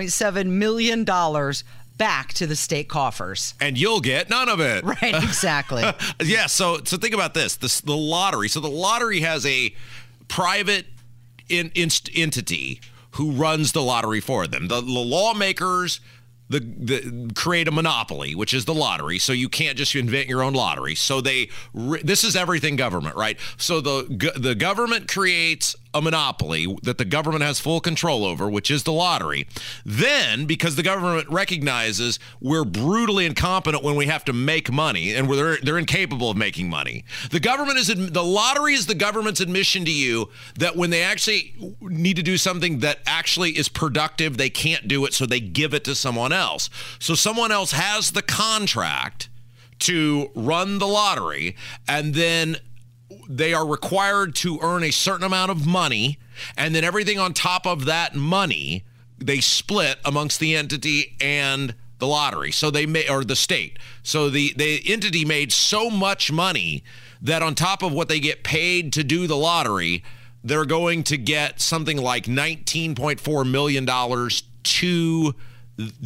$361.7 0.06 0.46
million 0.46 1.04
back 1.96 2.32
to 2.34 2.46
the 2.46 2.56
state 2.56 2.88
coffers. 2.88 3.54
and 3.60 3.78
you'll 3.78 4.00
get 4.00 4.28
none 4.28 4.48
of 4.48 4.60
it. 4.60 4.84
Right, 4.84 5.14
exactly. 5.22 5.84
yeah. 6.22 6.46
So 6.46 6.78
so 6.84 6.96
think 6.96 7.14
about 7.14 7.34
this: 7.34 7.56
this 7.56 7.80
the 7.80 7.96
lottery. 7.96 8.48
So 8.48 8.60
the 8.60 8.68
lottery 8.68 9.20
has 9.20 9.46
a 9.46 9.74
private 10.28 10.86
in, 11.48 11.70
inst, 11.74 12.10
entity 12.14 12.80
who 13.12 13.30
runs 13.30 13.72
the 13.72 13.82
lottery 13.82 14.20
for 14.20 14.46
them. 14.46 14.68
The, 14.68 14.80
the 14.80 14.90
lawmakers. 14.90 16.00
The, 16.50 16.60
the 16.60 17.30
create 17.34 17.68
a 17.68 17.70
monopoly, 17.70 18.34
which 18.34 18.52
is 18.52 18.66
the 18.66 18.74
lottery. 18.74 19.18
So 19.18 19.32
you 19.32 19.48
can't 19.48 19.78
just 19.78 19.94
invent 19.94 20.28
your 20.28 20.42
own 20.42 20.52
lottery. 20.52 20.94
So 20.94 21.22
they 21.22 21.48
this 21.72 22.22
is 22.22 22.36
everything 22.36 22.76
government, 22.76 23.16
right? 23.16 23.38
So 23.56 23.80
the 23.80 24.32
the 24.36 24.54
government 24.54 25.08
creates 25.08 25.74
a 25.94 26.02
monopoly 26.02 26.66
that 26.82 26.98
the 26.98 27.04
government 27.04 27.44
has 27.44 27.60
full 27.60 27.80
control 27.80 28.24
over, 28.24 28.50
which 28.50 28.70
is 28.70 28.82
the 28.82 28.92
lottery. 28.92 29.46
Then, 29.86 30.44
because 30.44 30.76
the 30.76 30.82
government 30.82 31.28
recognizes 31.30 32.18
we're 32.40 32.64
brutally 32.64 33.24
incompetent 33.24 33.84
when 33.84 33.94
we 33.94 34.06
have 34.06 34.24
to 34.26 34.32
make 34.32 34.70
money, 34.70 35.14
and 35.14 35.28
we're, 35.28 35.36
they're, 35.36 35.58
they're 35.62 35.78
incapable 35.78 36.30
of 36.30 36.36
making 36.36 36.68
money, 36.68 37.04
the 37.30 37.40
government 37.40 37.78
is 37.78 37.86
the 37.86 38.24
lottery 38.24 38.74
is 38.74 38.86
the 38.86 38.94
government's 38.94 39.40
admission 39.40 39.84
to 39.84 39.92
you 39.92 40.28
that 40.58 40.76
when 40.76 40.90
they 40.90 41.02
actually 41.02 41.54
need 41.80 42.16
to 42.16 42.22
do 42.22 42.36
something 42.36 42.80
that 42.80 42.98
actually 43.06 43.56
is 43.56 43.68
productive, 43.68 44.36
they 44.36 44.50
can't 44.50 44.88
do 44.88 45.04
it, 45.04 45.14
so 45.14 45.24
they 45.24 45.40
give 45.40 45.72
it 45.72 45.84
to 45.84 45.94
someone 45.94 46.32
else. 46.32 46.68
So 46.98 47.14
someone 47.14 47.52
else 47.52 47.70
has 47.72 48.10
the 48.10 48.22
contract 48.22 49.28
to 49.80 50.30
run 50.34 50.78
the 50.78 50.86
lottery, 50.86 51.56
and 51.86 52.14
then 52.14 52.56
they 53.28 53.54
are 53.54 53.66
required 53.66 54.34
to 54.36 54.58
earn 54.62 54.82
a 54.82 54.90
certain 54.90 55.24
amount 55.24 55.50
of 55.50 55.66
money, 55.66 56.18
and 56.56 56.74
then 56.74 56.84
everything 56.84 57.18
on 57.18 57.34
top 57.34 57.66
of 57.66 57.84
that 57.86 58.14
money 58.14 58.84
they 59.18 59.40
split 59.40 59.98
amongst 60.04 60.40
the 60.40 60.54
entity 60.56 61.16
and 61.20 61.74
the 61.98 62.06
lottery. 62.06 62.50
So 62.50 62.70
they 62.70 62.86
may 62.86 63.08
or 63.08 63.24
the 63.24 63.36
state. 63.36 63.78
So 64.02 64.28
the 64.28 64.52
the 64.56 64.82
entity 64.86 65.24
made 65.24 65.52
so 65.52 65.90
much 65.90 66.30
money 66.30 66.82
that 67.22 67.42
on 67.42 67.54
top 67.54 67.82
of 67.82 67.92
what 67.92 68.08
they 68.08 68.20
get 68.20 68.42
paid 68.44 68.92
to 68.94 69.04
do 69.04 69.26
the 69.26 69.36
lottery, 69.36 70.04
they're 70.42 70.66
going 70.66 71.04
to 71.04 71.16
get 71.16 71.60
something 71.60 71.96
like 71.96 72.24
19.4 72.24 73.50
million 73.50 73.84
dollars 73.84 74.42
to 74.62 75.34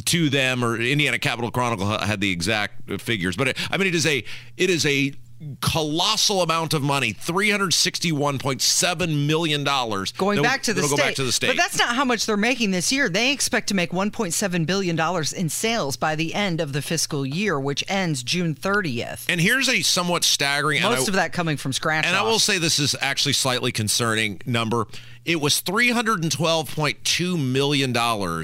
to 0.05 0.29
them 0.29 0.63
or 0.63 0.79
Indiana 0.79 1.19
Capital 1.19 1.51
Chronicle 1.51 1.85
had 1.85 2.21
the 2.21 2.31
exact 2.31 3.01
figures 3.01 3.37
but 3.37 3.49
it, 3.49 3.71
I 3.71 3.77
mean 3.77 3.87
it 3.87 3.93
is 3.93 4.07
a 4.07 4.23
it 4.57 4.69
is 4.69 4.83
a 4.85 5.13
colossal 5.61 6.41
amount 6.41 6.73
of 6.73 6.81
money 6.81 7.13
361.7 7.13 9.27
million 9.27 9.63
dollars 9.63 10.11
Going 10.11 10.41
back 10.41 10.63
to 10.63 10.73
the 10.73 10.81
state. 10.83 10.89
go 10.89 10.97
back 10.97 11.15
to 11.15 11.23
the 11.23 11.31
state 11.31 11.47
But 11.47 11.57
that's 11.57 11.77
not 11.77 11.95
how 11.95 12.03
much 12.03 12.25
they're 12.25 12.35
making 12.37 12.71
this 12.71 12.91
year. 12.91 13.09
They 13.09 13.31
expect 13.31 13.67
to 13.69 13.73
make 13.73 13.91
1.7 13.91 14.65
billion 14.65 14.95
dollars 14.95 15.31
in 15.31 15.49
sales 15.49 15.95
by 15.97 16.15
the 16.15 16.33
end 16.35 16.59
of 16.59 16.73
the 16.73 16.81
fiscal 16.81 17.25
year, 17.25 17.59
which 17.59 17.83
ends 17.87 18.23
June 18.23 18.53
30th. 18.53 19.25
and 19.29 19.39
here's 19.39 19.69
a 19.69 19.81
somewhat 19.81 20.23
staggering 20.23 20.81
and 20.81 20.89
Most 20.93 21.07
I- 21.07 21.11
of 21.11 21.15
that 21.15 21.33
coming 21.33 21.57
from 21.57 21.73
scratch. 21.73 22.05
And 22.05 22.15
I 22.15 22.23
will 22.23 22.39
say 22.39 22.57
this 22.57 22.79
is 22.79 22.95
actually 22.99 23.33
slightly 23.33 23.71
concerning 23.71 24.41
number. 24.45 24.87
It 25.25 25.39
was 25.39 25.61
$312.2 25.61 27.51
million 27.51 28.43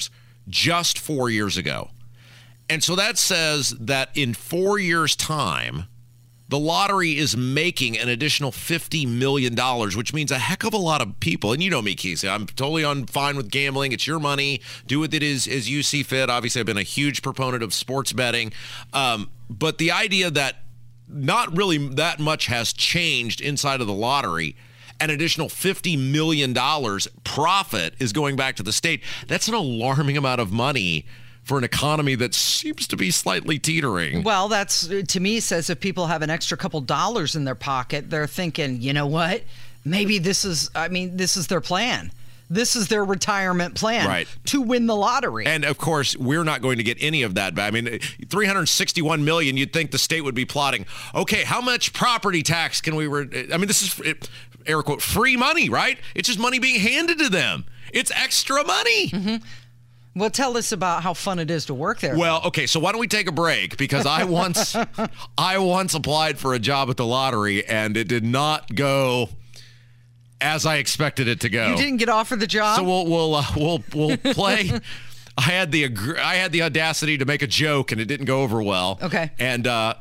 just 0.49 0.99
four 0.99 1.29
years 1.29 1.57
ago. 1.57 1.89
And 2.69 2.83
so 2.83 2.95
that 2.95 3.17
says 3.17 3.71
that 3.79 4.09
in 4.15 4.33
four 4.33 4.79
years' 4.79 5.15
time, 5.15 5.85
the 6.47 6.59
lottery 6.59 7.17
is 7.17 7.35
making 7.35 7.97
an 7.97 8.07
additional 8.07 8.51
$50 8.51 9.07
million, 9.07 9.55
which 9.97 10.13
means 10.13 10.31
a 10.31 10.37
heck 10.37 10.63
of 10.63 10.73
a 10.73 10.77
lot 10.77 11.01
of 11.01 11.19
people. 11.19 11.51
And 11.51 11.63
you 11.63 11.69
know 11.69 11.81
me, 11.81 11.95
Casey. 11.95 12.29
I'm 12.29 12.45
totally 12.45 12.83
on 12.83 13.07
fine 13.07 13.35
with 13.35 13.49
gambling. 13.49 13.91
It's 13.91 14.05
your 14.05 14.19
money. 14.19 14.61
Do 14.85 14.99
with 14.99 15.13
it 15.13 15.23
as, 15.23 15.47
as 15.47 15.69
you 15.69 15.81
see 15.81 16.03
fit. 16.03 16.29
Obviously, 16.29 16.59
I've 16.59 16.67
been 16.67 16.77
a 16.77 16.83
huge 16.83 17.21
proponent 17.23 17.63
of 17.63 17.73
sports 17.73 18.13
betting. 18.13 18.53
Um, 18.93 19.31
but 19.49 19.79
the 19.79 19.91
idea 19.91 20.29
that 20.31 20.57
not 21.07 21.55
really 21.55 21.77
that 21.77 22.19
much 22.19 22.47
has 22.47 22.73
changed 22.73 23.41
inside 23.41 23.81
of 23.81 23.87
the 23.87 23.93
lottery 23.93 24.55
an 24.99 25.09
additional 25.09 25.49
$50 25.49 25.99
million 26.11 26.53
profit 27.23 27.95
is 27.99 28.13
going 28.13 28.37
back 28.37 28.55
to 28.55 28.63
the 28.63 28.71
state. 28.71 29.03
That's 29.27 29.47
an 29.49 29.53
alarming 29.53 30.15
amount 30.15 30.39
of 30.39 30.53
money 30.53 31.05
for 31.45 31.57
an 31.57 31.63
economy 31.63 32.15
that 32.15 32.33
seems 32.33 32.87
to 32.87 32.97
be 32.97 33.09
slightly 33.11 33.57
teetering. 33.59 34.23
Well, 34.23 34.49
that's 34.49 34.87
to 34.87 35.19
me 35.19 35.39
says 35.39 35.69
if 35.69 35.79
people 35.79 36.07
have 36.07 36.21
an 36.21 36.29
extra 36.29 36.57
couple 36.57 36.81
dollars 36.81 37.35
in 37.35 37.45
their 37.45 37.55
pocket, 37.55 38.09
they're 38.09 38.27
thinking, 38.27 38.81
you 38.81 38.91
know 38.93 39.07
what? 39.07 39.43
Maybe 39.85 40.17
this 40.17 40.43
is, 40.43 40.69
I 40.75 40.87
mean, 40.89 41.15
this 41.17 41.37
is 41.37 41.47
their 41.47 41.61
plan. 41.61 42.11
This 42.49 42.75
is 42.75 42.89
their 42.89 43.03
retirement 43.03 43.73
plan 43.75 44.07
Right. 44.07 44.27
to 44.45 44.61
win 44.61 44.85
the 44.85 44.95
lottery. 44.95 45.45
And 45.47 45.63
of 45.65 45.77
course, 45.79 46.15
we're 46.17 46.43
not 46.43 46.61
going 46.61 46.77
to 46.77 46.83
get 46.83 46.97
any 47.01 47.23
of 47.23 47.35
that 47.35 47.55
back. 47.55 47.67
I 47.67 47.71
mean, 47.71 47.99
361 48.29 49.25
million. 49.25 49.57
You'd 49.57 49.73
think 49.73 49.91
the 49.91 49.97
state 49.97 50.21
would 50.21 50.35
be 50.35 50.45
plotting. 50.45 50.85
Okay, 51.13 51.43
how 51.43 51.61
much 51.61 51.93
property 51.93 52.43
tax 52.43 52.81
can 52.81 52.95
we? 52.95 53.07
Re- 53.07 53.47
I 53.53 53.57
mean, 53.57 53.67
this 53.67 53.81
is 53.81 53.99
it, 54.01 54.29
air 54.65 54.81
quote 54.83 55.01
free 55.01 55.35
money, 55.37 55.69
right? 55.69 55.97
It's 56.13 56.27
just 56.27 56.39
money 56.39 56.59
being 56.59 56.79
handed 56.79 57.17
to 57.19 57.29
them. 57.29 57.65
It's 57.93 58.11
extra 58.11 58.63
money. 58.63 59.09
Mm-hmm. 59.09 59.45
Well, 60.15 60.29
tell 60.29 60.57
us 60.57 60.71
about 60.71 61.03
how 61.03 61.13
fun 61.13 61.39
it 61.39 61.51
is 61.51 61.65
to 61.65 61.73
work 61.73 61.99
there. 61.99 62.17
Well, 62.17 62.41
okay, 62.45 62.67
so 62.67 62.79
why 62.79 62.91
don't 62.91 63.01
we 63.01 63.07
take 63.07 63.27
a 63.27 63.33
break? 63.33 63.77
Because 63.77 64.05
I 64.05 64.23
once, 64.23 64.75
I 65.37 65.57
once 65.57 65.93
applied 65.93 66.39
for 66.39 66.53
a 66.53 66.59
job 66.59 66.89
at 66.89 66.97
the 66.97 67.05
lottery, 67.05 67.65
and 67.65 67.97
it 67.97 68.07
did 68.07 68.23
not 68.23 68.73
go 68.73 69.29
as 70.41 70.65
I 70.65 70.77
expected 70.77 71.27
it 71.27 71.41
to 71.41 71.49
go. 71.49 71.71
you 71.71 71.77
didn't 71.77 71.97
get 71.97 72.09
offered 72.09 72.39
the 72.39 72.47
job. 72.47 72.77
So 72.77 72.83
we'll 72.83 73.05
we'll 73.05 73.35
uh, 73.35 73.45
we'll 73.55 73.83
we'll 73.93 74.17
play. 74.17 74.71
I 75.37 75.41
had 75.41 75.71
the 75.71 75.89
I 76.21 76.35
had 76.35 76.51
the 76.51 76.63
audacity 76.63 77.17
to 77.17 77.25
make 77.25 77.41
a 77.41 77.47
joke 77.47 77.91
and 77.91 77.99
it 77.99 78.05
didn't 78.05 78.25
go 78.25 78.41
over 78.43 78.63
well. 78.63 78.99
Okay. 79.01 79.31
And 79.37 79.67
uh, 79.67 79.95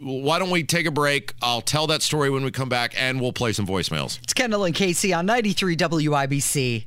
why 0.00 0.40
don't 0.40 0.50
we 0.50 0.64
take 0.64 0.86
a 0.86 0.90
break? 0.90 1.34
I'll 1.40 1.60
tell 1.60 1.86
that 1.86 2.02
story 2.02 2.30
when 2.30 2.42
we 2.42 2.50
come 2.50 2.68
back, 2.68 2.94
and 3.00 3.20
we'll 3.20 3.32
play 3.32 3.52
some 3.52 3.66
voicemails. 3.66 4.20
it's 4.22 4.34
Kendall 4.34 4.64
and 4.64 4.74
Casey 4.74 5.12
on 5.12 5.26
93 5.26 5.76
WIBC. 5.76 6.86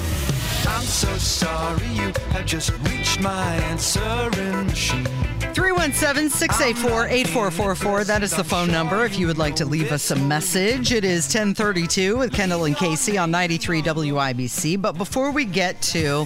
I'm 0.67 0.83
so 0.83 1.13
sorry 1.17 1.87
you 1.87 2.11
have 2.31 2.45
just 2.45 2.71
reached 2.79 3.19
my 3.19 3.55
answering 3.55 4.67
machine. 4.67 5.05
317 5.53 6.29
684 6.29 7.07
8444. 7.07 8.03
That 8.05 8.23
is 8.23 8.31
the 8.31 8.43
phone 8.43 8.71
number 8.71 9.05
if 9.05 9.17
you 9.19 9.27
would 9.27 9.37
like 9.37 9.55
to 9.57 9.65
leave 9.65 9.91
us 9.91 10.11
a 10.11 10.15
message. 10.15 10.93
It 10.93 11.03
is 11.03 11.25
1032 11.25 12.17
with 12.17 12.33
Kendall 12.33 12.65
and 12.65 12.75
Casey 12.77 13.17
on 13.17 13.31
93 13.31 13.81
WIBC. 13.81 14.81
But 14.81 14.93
before 14.97 15.31
we 15.31 15.45
get 15.45 15.81
to 15.83 16.25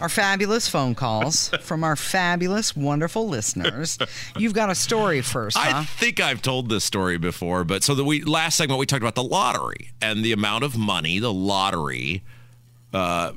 our 0.00 0.08
fabulous 0.08 0.68
phone 0.68 0.94
calls 0.94 1.48
from 1.60 1.84
our 1.84 1.96
fabulous, 1.96 2.74
wonderful 2.76 3.28
listeners, 3.28 3.98
you've 4.38 4.54
got 4.54 4.70
a 4.70 4.74
story 4.74 5.20
first, 5.20 5.56
huh? 5.56 5.80
I 5.80 5.84
think 5.84 6.20
I've 6.20 6.42
told 6.42 6.68
this 6.68 6.84
story 6.84 7.18
before, 7.18 7.64
but 7.64 7.82
so 7.82 7.94
the 7.94 8.04
we 8.04 8.22
last 8.22 8.56
segment 8.56 8.78
we 8.78 8.86
talked 8.86 9.02
about 9.02 9.14
the 9.14 9.24
lottery 9.24 9.90
and 10.00 10.24
the 10.24 10.32
amount 10.32 10.64
of 10.64 10.76
money 10.78 11.18
the 11.18 11.32
lottery 11.32 12.22
uh, 12.94 13.32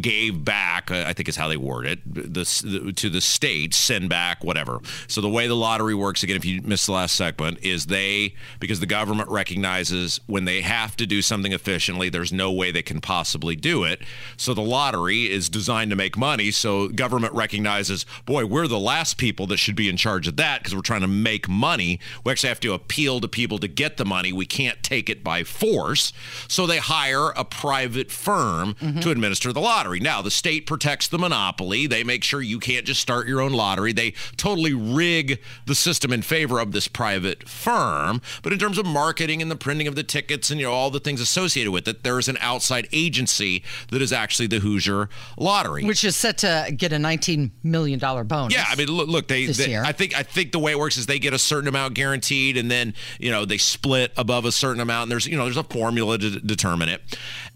gave 0.00 0.44
back. 0.44 0.90
uh, 0.90 1.04
I 1.06 1.14
think 1.14 1.28
is 1.28 1.36
how 1.36 1.48
they 1.48 1.56
word 1.56 1.86
it. 1.86 2.00
This 2.04 2.60
to 2.60 3.10
the 3.10 3.20
state, 3.20 3.72
send 3.72 4.08
back 4.10 4.44
whatever. 4.44 4.80
So 5.08 5.20
the 5.20 5.30
way 5.30 5.48
the 5.48 5.56
lottery 5.56 5.94
works, 5.94 6.22
again, 6.22 6.36
if 6.36 6.44
you 6.44 6.60
missed 6.62 6.86
the 6.86 6.92
last 6.92 7.16
segment, 7.16 7.58
is 7.62 7.86
they 7.86 8.34
because 8.60 8.80
the 8.80 8.86
government 8.86 9.30
recognizes 9.30 10.20
when 10.26 10.44
they 10.44 10.60
have 10.60 10.94
to 10.96 11.06
do 11.06 11.22
something 11.22 11.52
efficiently, 11.52 12.10
there's 12.10 12.32
no 12.32 12.52
way 12.52 12.70
they 12.70 12.82
can 12.82 13.00
possibly 13.00 13.56
do 13.56 13.84
it. 13.84 14.02
So 14.36 14.52
the 14.52 14.60
lottery 14.60 15.30
is 15.30 15.48
designed 15.48 15.90
to 15.90 15.96
make 15.96 16.16
money. 16.16 16.50
So 16.50 16.88
government 16.88 17.32
recognizes, 17.32 18.04
boy, 18.26 18.44
we're 18.44 18.68
the 18.68 18.78
last 18.78 19.16
people 19.16 19.46
that 19.46 19.56
should 19.56 19.76
be 19.76 19.88
in 19.88 19.96
charge 19.96 20.28
of 20.28 20.36
that 20.36 20.60
because 20.60 20.74
we're 20.74 20.82
trying 20.82 21.00
to 21.00 21.08
make 21.08 21.48
money. 21.48 21.98
We 22.24 22.32
actually 22.32 22.50
have 22.50 22.60
to 22.60 22.74
appeal 22.74 23.20
to 23.20 23.28
people 23.28 23.58
to 23.58 23.68
get 23.68 23.96
the 23.96 24.04
money. 24.04 24.32
We 24.32 24.46
can't 24.46 24.82
take 24.82 25.08
it 25.08 25.24
by 25.24 25.44
force. 25.44 26.12
So 26.46 26.66
they 26.66 26.78
hire 26.78 27.30
a 27.30 27.44
private 27.44 28.10
firm 28.10 28.76
to 29.00 29.10
administer 29.10 29.52
the 29.52 29.60
lottery. 29.60 30.00
Now, 30.00 30.22
the 30.22 30.30
state 30.30 30.66
protects 30.66 31.08
the 31.08 31.18
monopoly. 31.18 31.86
They 31.86 32.04
make 32.04 32.24
sure 32.24 32.42
you 32.42 32.58
can't 32.58 32.84
just 32.84 33.00
start 33.00 33.28
your 33.28 33.40
own 33.40 33.52
lottery. 33.52 33.92
They 33.92 34.12
totally 34.36 34.74
rig 34.74 35.40
the 35.66 35.74
system 35.74 36.12
in 36.12 36.22
favor 36.22 36.58
of 36.58 36.72
this 36.72 36.88
private 36.88 37.48
firm. 37.48 38.20
But 38.42 38.52
in 38.52 38.58
terms 38.58 38.78
of 38.78 38.86
marketing 38.86 39.40
and 39.40 39.50
the 39.50 39.56
printing 39.56 39.86
of 39.86 39.94
the 39.94 40.02
tickets 40.02 40.50
and 40.50 40.60
you 40.60 40.66
know 40.66 40.72
all 40.72 40.90
the 40.90 41.00
things 41.00 41.20
associated 41.20 41.70
with 41.70 41.86
it, 41.88 42.02
there 42.02 42.18
is 42.18 42.28
an 42.28 42.38
outside 42.40 42.88
agency 42.92 43.62
that 43.90 44.02
is 44.02 44.12
actually 44.12 44.46
the 44.46 44.58
Hoosier 44.58 45.08
Lottery. 45.36 45.84
Which 45.84 46.04
is 46.04 46.16
set 46.16 46.38
to 46.38 46.72
get 46.76 46.92
a 46.92 46.96
$19 46.96 47.50
million 47.62 47.98
bonus. 47.98 48.54
Yeah, 48.54 48.64
I 48.68 48.76
mean, 48.76 48.88
look, 48.88 49.08
look 49.08 49.28
they, 49.28 49.46
they-. 49.46 49.76
I 49.76 49.92
think, 49.92 50.16
I 50.16 50.22
think 50.22 50.52
the 50.52 50.58
way 50.58 50.72
it 50.72 50.78
works 50.78 50.96
is 50.96 51.06
they 51.06 51.18
get 51.18 51.34
a 51.34 51.38
certain 51.38 51.68
amount 51.68 51.94
guaranteed, 51.94 52.56
and 52.56 52.70
then 52.70 52.94
you 53.18 53.30
know 53.30 53.44
they 53.44 53.58
split 53.58 54.12
above 54.16 54.44
a 54.44 54.52
certain 54.52 54.80
amount. 54.80 55.04
And 55.04 55.12
there's, 55.12 55.26
you 55.26 55.36
know, 55.36 55.44
there's 55.44 55.56
a 55.56 55.64
formula 55.64 56.18
to 56.18 56.30
d- 56.30 56.40
determine 56.44 56.88
it, 56.88 57.00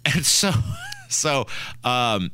and 0.05 0.25
so, 0.25 0.53
so, 1.11 1.47
um, 1.85 2.31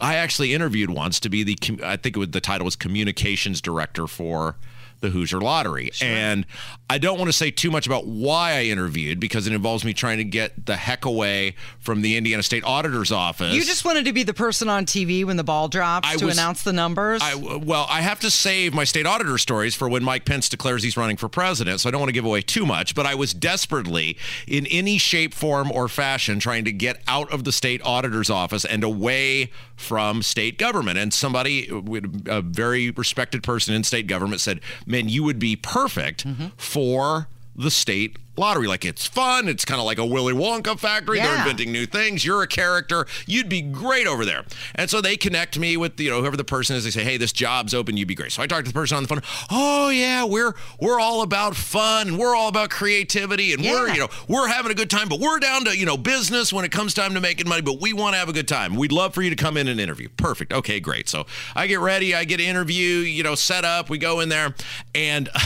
I 0.00 0.16
actually 0.16 0.52
interviewed 0.52 0.90
once 0.90 1.20
to 1.20 1.30
be 1.30 1.42
the 1.42 1.56
I 1.82 1.96
think 1.96 2.16
it 2.16 2.18
was, 2.18 2.30
the 2.30 2.40
title 2.40 2.66
was 2.66 2.76
communications 2.76 3.60
director 3.60 4.06
for 4.06 4.56
the 5.00 5.10
Hoosier 5.10 5.40
Lottery, 5.40 5.90
and 6.00 6.46
I 6.88 6.98
don't 6.98 7.18
want 7.18 7.28
to 7.28 7.32
say 7.32 7.50
too 7.50 7.70
much 7.70 7.86
about 7.86 8.06
why 8.06 8.52
I 8.52 8.62
interviewed 8.64 9.20
because 9.20 9.46
it 9.46 9.52
involves 9.52 9.84
me 9.84 9.92
trying 9.92 10.18
to 10.18 10.24
get 10.24 10.66
the 10.66 10.76
heck 10.76 11.04
away 11.04 11.54
from 11.80 12.02
the 12.02 12.16
Indiana 12.16 12.42
State 12.42 12.64
Auditor's 12.64 13.12
office. 13.12 13.54
You 13.54 13.64
just 13.64 13.84
wanted 13.84 14.04
to 14.06 14.12
be 14.12 14.22
the 14.22 14.34
person 14.34 14.68
on 14.68 14.86
TV 14.86 15.24
when 15.24 15.36
the 15.36 15.44
ball 15.44 15.68
drops 15.68 16.08
I 16.08 16.16
to 16.16 16.26
was- 16.26 16.36
announce 16.38 16.62
the 16.62 16.72
numbers. 16.72 17.20
I, 17.22 17.34
well, 17.34 17.86
I 17.90 18.00
have 18.00 18.20
to 18.20 18.30
save 18.30 18.72
my 18.74 18.84
state 18.84 19.06
auditor 19.06 19.36
stories 19.38 19.74
for 19.74 19.88
when 19.88 20.02
Mike 20.04 20.24
Pence 20.24 20.48
declares 20.48 20.82
he's 20.82 20.96
running 20.96 21.16
for 21.16 21.28
president, 21.28 21.80
so 21.80 21.88
I 21.88 21.92
don't 21.92 22.00
want 22.00 22.08
to 22.08 22.14
give 22.14 22.24
away 22.24 22.40
too 22.42 22.64
much. 22.64 22.94
But 22.94 23.06
I 23.06 23.14
was 23.14 23.34
desperately, 23.34 24.16
in 24.46 24.66
any 24.66 24.98
shape, 24.98 25.34
form, 25.34 25.70
or 25.72 25.88
fashion, 25.88 26.38
trying 26.38 26.64
to 26.64 26.72
get 26.72 27.02
out 27.08 27.30
of 27.32 27.44
the 27.44 27.52
state 27.52 27.80
auditor's 27.84 28.30
office 28.30 28.64
and 28.64 28.84
away 28.84 29.50
from 29.76 30.22
state 30.22 30.58
government. 30.58 30.98
And 30.98 31.12
somebody, 31.12 31.70
uh, 31.70 31.80
a 32.26 32.42
very 32.42 32.90
respected 32.90 33.42
person 33.42 33.74
in 33.74 33.84
state 33.84 34.06
government, 34.06 34.40
said, 34.40 34.60
"Man, 34.86 35.08
you 35.08 35.22
would 35.24 35.38
be 35.38 35.56
perfect 35.56 36.26
mm-hmm. 36.26 36.46
for." 36.56 37.28
The 37.56 37.70
state 37.70 38.16
lottery. 38.38 38.66
Like 38.66 38.84
it's 38.84 39.06
fun. 39.06 39.48
It's 39.48 39.64
kind 39.64 39.80
of 39.80 39.86
like 39.86 39.98
a 39.98 40.06
Willy 40.06 40.32
Wonka 40.32 40.78
factory. 40.78 41.18
They're 41.18 41.38
inventing 41.38 41.72
new 41.72 41.86
things. 41.86 42.24
You're 42.24 42.42
a 42.42 42.46
character. 42.46 43.06
You'd 43.26 43.48
be 43.48 43.62
great 43.62 44.06
over 44.06 44.24
there. 44.24 44.44
And 44.74 44.90
so 44.90 45.00
they 45.00 45.16
connect 45.16 45.58
me 45.58 45.76
with 45.76 45.98
you 46.00 46.10
know 46.10 46.20
whoever 46.20 46.36
the 46.36 46.44
person 46.44 46.76
is. 46.76 46.84
They 46.84 46.90
say, 46.90 47.04
hey, 47.04 47.16
this 47.16 47.32
job's 47.32 47.74
open. 47.74 47.96
You'd 47.96 48.08
be 48.08 48.14
great. 48.14 48.32
So 48.32 48.42
I 48.42 48.46
talk 48.46 48.64
to 48.64 48.70
the 48.70 48.74
person 48.74 48.96
on 48.96 49.02
the 49.02 49.08
phone. 49.08 49.22
Oh 49.50 49.88
yeah, 49.88 50.24
we're 50.24 50.54
we're 50.80 51.00
all 51.00 51.22
about 51.22 51.56
fun. 51.56 52.18
We're 52.18 52.34
all 52.34 52.48
about 52.48 52.70
creativity, 52.70 53.52
and 53.52 53.62
we're 53.62 53.88
you 53.88 54.00
know 54.00 54.08
we're 54.28 54.48
having 54.48 54.70
a 54.70 54.74
good 54.74 54.90
time. 54.90 55.08
But 55.08 55.20
we're 55.20 55.38
down 55.38 55.64
to 55.64 55.76
you 55.76 55.86
know 55.86 55.96
business 55.96 56.52
when 56.52 56.64
it 56.64 56.70
comes 56.70 56.94
time 56.94 57.14
to 57.14 57.20
making 57.20 57.48
money. 57.48 57.62
But 57.62 57.80
we 57.80 57.92
want 57.92 58.14
to 58.14 58.18
have 58.18 58.28
a 58.28 58.32
good 58.32 58.48
time. 58.48 58.76
We'd 58.76 58.92
love 58.92 59.14
for 59.14 59.22
you 59.22 59.30
to 59.30 59.36
come 59.36 59.56
in 59.56 59.68
and 59.68 59.80
interview. 59.80 60.08
Perfect. 60.16 60.52
Okay, 60.52 60.80
great. 60.80 61.08
So 61.08 61.26
I 61.54 61.66
get 61.66 61.80
ready. 61.80 62.14
I 62.14 62.24
get 62.24 62.40
interview. 62.40 62.98
You 62.98 63.22
know, 63.22 63.34
set 63.34 63.64
up. 63.64 63.88
We 63.88 63.98
go 63.98 64.20
in 64.20 64.28
there 64.28 64.54
and. 64.94 65.28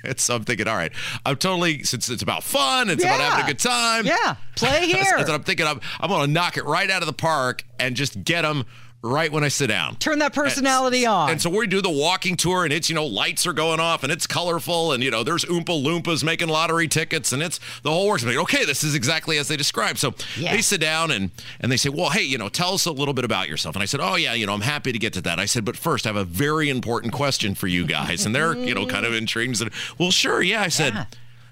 It's, 0.04 0.22
so 0.22 0.36
I'm 0.36 0.44
thinking, 0.44 0.66
all 0.66 0.76
right, 0.76 0.92
I'm 1.26 1.36
totally, 1.36 1.82
since 1.84 2.08
it's 2.08 2.22
about 2.22 2.42
fun, 2.42 2.88
it's 2.90 3.04
about 3.04 3.20
having 3.20 3.44
a 3.44 3.48
good 3.48 3.58
time. 3.58 4.06
Yeah, 4.06 4.36
play 4.56 4.86
here. 4.86 5.04
That's 5.04 5.28
what 5.28 5.30
I'm 5.30 5.42
thinking. 5.42 5.66
I'm, 5.66 5.80
I'm 6.00 6.08
going 6.08 6.26
to 6.26 6.32
knock 6.32 6.56
it 6.56 6.64
right 6.64 6.90
out 6.90 7.02
of 7.02 7.06
the 7.06 7.12
park 7.12 7.64
and 7.78 7.94
just 7.94 8.24
get 8.24 8.42
them 8.42 8.64
right 9.02 9.32
when 9.32 9.42
I 9.42 9.48
sit 9.48 9.68
down. 9.68 9.96
Turn 9.96 10.18
that 10.18 10.34
personality 10.34 11.06
on. 11.06 11.30
And 11.30 11.40
so 11.40 11.48
we 11.48 11.66
do 11.66 11.80
the 11.80 11.88
walking 11.90 12.36
tour, 12.36 12.64
and 12.64 12.72
it's, 12.72 12.90
you 12.90 12.94
know, 12.94 13.06
lights 13.06 13.46
are 13.46 13.54
going 13.54 13.80
off, 13.80 14.02
and 14.02 14.12
it's 14.12 14.26
colorful, 14.26 14.92
and, 14.92 15.02
you 15.02 15.10
know, 15.10 15.22
there's 15.24 15.44
Oompa 15.46 15.82
Loompas 15.82 16.22
making 16.22 16.48
lottery 16.48 16.86
tickets, 16.86 17.32
and 17.32 17.42
it's 17.42 17.58
the 17.82 17.90
whole 17.90 18.08
works. 18.08 18.22
I'm 18.22 18.28
like, 18.28 18.36
okay, 18.38 18.66
this 18.66 18.84
is 18.84 18.94
exactly 18.94 19.38
as 19.38 19.48
they 19.48 19.56
described. 19.56 19.98
So 19.98 20.14
Yeah. 20.36 20.52
they 20.54 20.60
sit 20.60 20.82
down 20.82 21.10
and, 21.10 21.30
and 21.60 21.72
they 21.72 21.78
say, 21.78 21.88
well, 21.88 22.10
hey, 22.10 22.22
you 22.24 22.36
know, 22.36 22.50
tell 22.50 22.74
us 22.74 22.84
a 22.84 22.92
little 22.92 23.14
bit 23.14 23.24
about 23.24 23.48
yourself. 23.48 23.74
And 23.74 23.82
I 23.82 23.86
said, 23.86 24.00
oh, 24.00 24.16
yeah, 24.16 24.34
you 24.34 24.44
know, 24.44 24.52
I'm 24.52 24.60
happy 24.60 24.92
to 24.92 24.98
get 24.98 25.14
to 25.14 25.22
that. 25.22 25.38
I 25.40 25.46
said, 25.46 25.64
but 25.64 25.78
first, 25.78 26.04
I 26.06 26.10
have 26.10 26.16
a 26.16 26.24
very 26.24 26.68
important 26.68 27.14
question 27.14 27.54
for 27.54 27.68
you 27.68 27.86
guys. 27.86 28.26
And 28.26 28.34
they're, 28.34 28.54
you 28.54 28.74
know, 28.74 28.84
kind 28.86 29.06
of 29.06 29.14
intrigued 29.14 29.48
and 29.48 29.56
said, 29.56 29.70
well, 29.98 30.10
sure, 30.10 30.42
yeah. 30.42 30.60
I 30.60 30.68
said, 30.68 30.92
Yeah. 30.92 31.04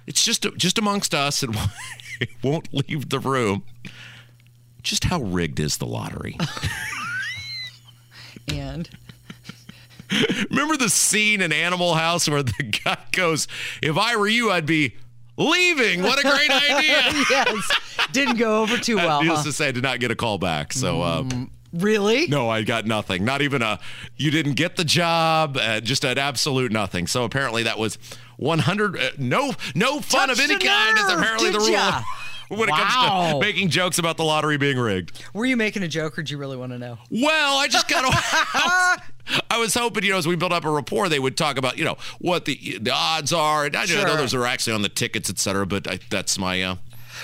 it's 0.07 0.23
just 0.23 0.47
just 0.59 0.77
amongst 0.77 1.15
us, 1.15 1.43
and 1.43 1.57
it 2.21 2.29
won't 2.43 2.69
leave 2.75 3.09
the 3.09 3.19
room. 3.21 3.63
Just 4.83 5.05
how 5.05 5.21
rigged 5.23 5.61
is 5.61 5.79
the 5.79 5.87
lottery? 5.87 6.37
and 8.53 8.89
Remember 10.51 10.77
the 10.77 10.89
scene 10.89 11.41
in 11.41 11.53
Animal 11.53 11.95
House 11.95 12.29
where 12.29 12.43
the 12.43 12.81
guy 12.85 12.99
goes, 13.13 13.47
"If 13.83 13.97
I 13.99 14.17
were 14.17 14.29
you, 14.29 14.51
I'd 14.51 14.67
be 14.67 14.97
leaving." 15.37 16.03
What 16.03 16.19
a 16.19 16.23
great 16.23 16.51
idea! 16.71 17.25
yes, 17.31 17.71
didn't 18.13 18.37
go 18.37 18.63
over 18.63 18.79
too 18.79 18.97
well. 18.97 19.23
Needless 19.23 19.41
huh? 19.41 19.45
to 19.45 19.53
say, 19.53 19.69
I 19.69 19.73
did 19.73 19.83
not 19.83 20.01
get 20.01 20.11
a 20.11 20.17
call 20.17 20.39
back. 20.39 20.73
So, 20.73 21.03
uh, 21.03 21.25
Really? 21.73 22.27
No, 22.29 22.49
I 22.49 22.63
got 22.63 22.87
nothing. 22.87 23.27
Not 23.27 23.43
even 23.43 23.61
a. 23.61 23.79
You 24.17 24.31
didn't 24.31 24.55
get 24.55 24.77
the 24.77 24.85
job. 24.85 25.59
Uh, 25.59 25.81
just 25.81 26.03
an 26.03 26.17
absolute 26.17 26.73
nothing. 26.73 27.07
So 27.07 27.25
apparently 27.25 27.65
that 27.65 27.79
was 27.79 27.99
100. 28.39 28.97
Uh, 28.97 29.11
no, 29.19 29.53
no 29.75 30.01
fun 30.01 30.31
of 30.31 30.41
any 30.41 30.57
kind 30.57 30.97
is 30.97 31.13
apparently 31.13 31.51
the 31.51 31.59
rule. 31.59 32.03
When 32.49 32.69
it 32.69 32.75
comes 32.75 33.33
to 33.33 33.41
making 33.41 33.69
jokes 33.71 33.99
about 33.99 34.17
the 34.17 34.25
lottery 34.25 34.57
being 34.57 34.79
rigged. 34.79 35.23
Were 35.35 35.47
you 35.47 35.57
making 35.57 35.83
a 35.83 35.89
joke 35.89 36.19
or 36.19 36.23
do 36.23 36.33
you 36.33 36.39
really 36.39 36.57
want 36.57 36.73
to 36.73 36.79
know? 36.79 36.99
Well, 37.11 37.59
I 37.59 37.69
just 37.69 37.89
got. 37.89 38.05
I 39.51 39.59
was 39.59 39.75
hoping, 39.75 40.05
you 40.05 40.13
know, 40.13 40.19
as 40.19 40.27
we 40.27 40.37
build 40.37 40.53
up 40.53 40.65
a 40.65 40.71
rapport, 40.71 41.09
they 41.09 41.19
would 41.19 41.37
talk 41.37 41.59
about, 41.59 41.77
you 41.77 41.85
know, 41.85 41.97
what 42.19 42.47
the 42.47 42.79
the 42.81 42.93
odds 42.93 43.33
are. 43.33 43.67
And 43.67 43.77
I 43.77 43.85
know 43.85 44.17
those 44.17 44.35
are 44.35 44.47
actually 44.47 44.73
on 44.73 44.83
the 44.83 44.89
tickets, 44.89 45.29
et 45.29 45.39
cetera. 45.39 45.67
But 45.67 45.87
I, 45.87 45.99
that's 46.11 46.39
my. 46.39 46.63
Uh, 46.63 46.77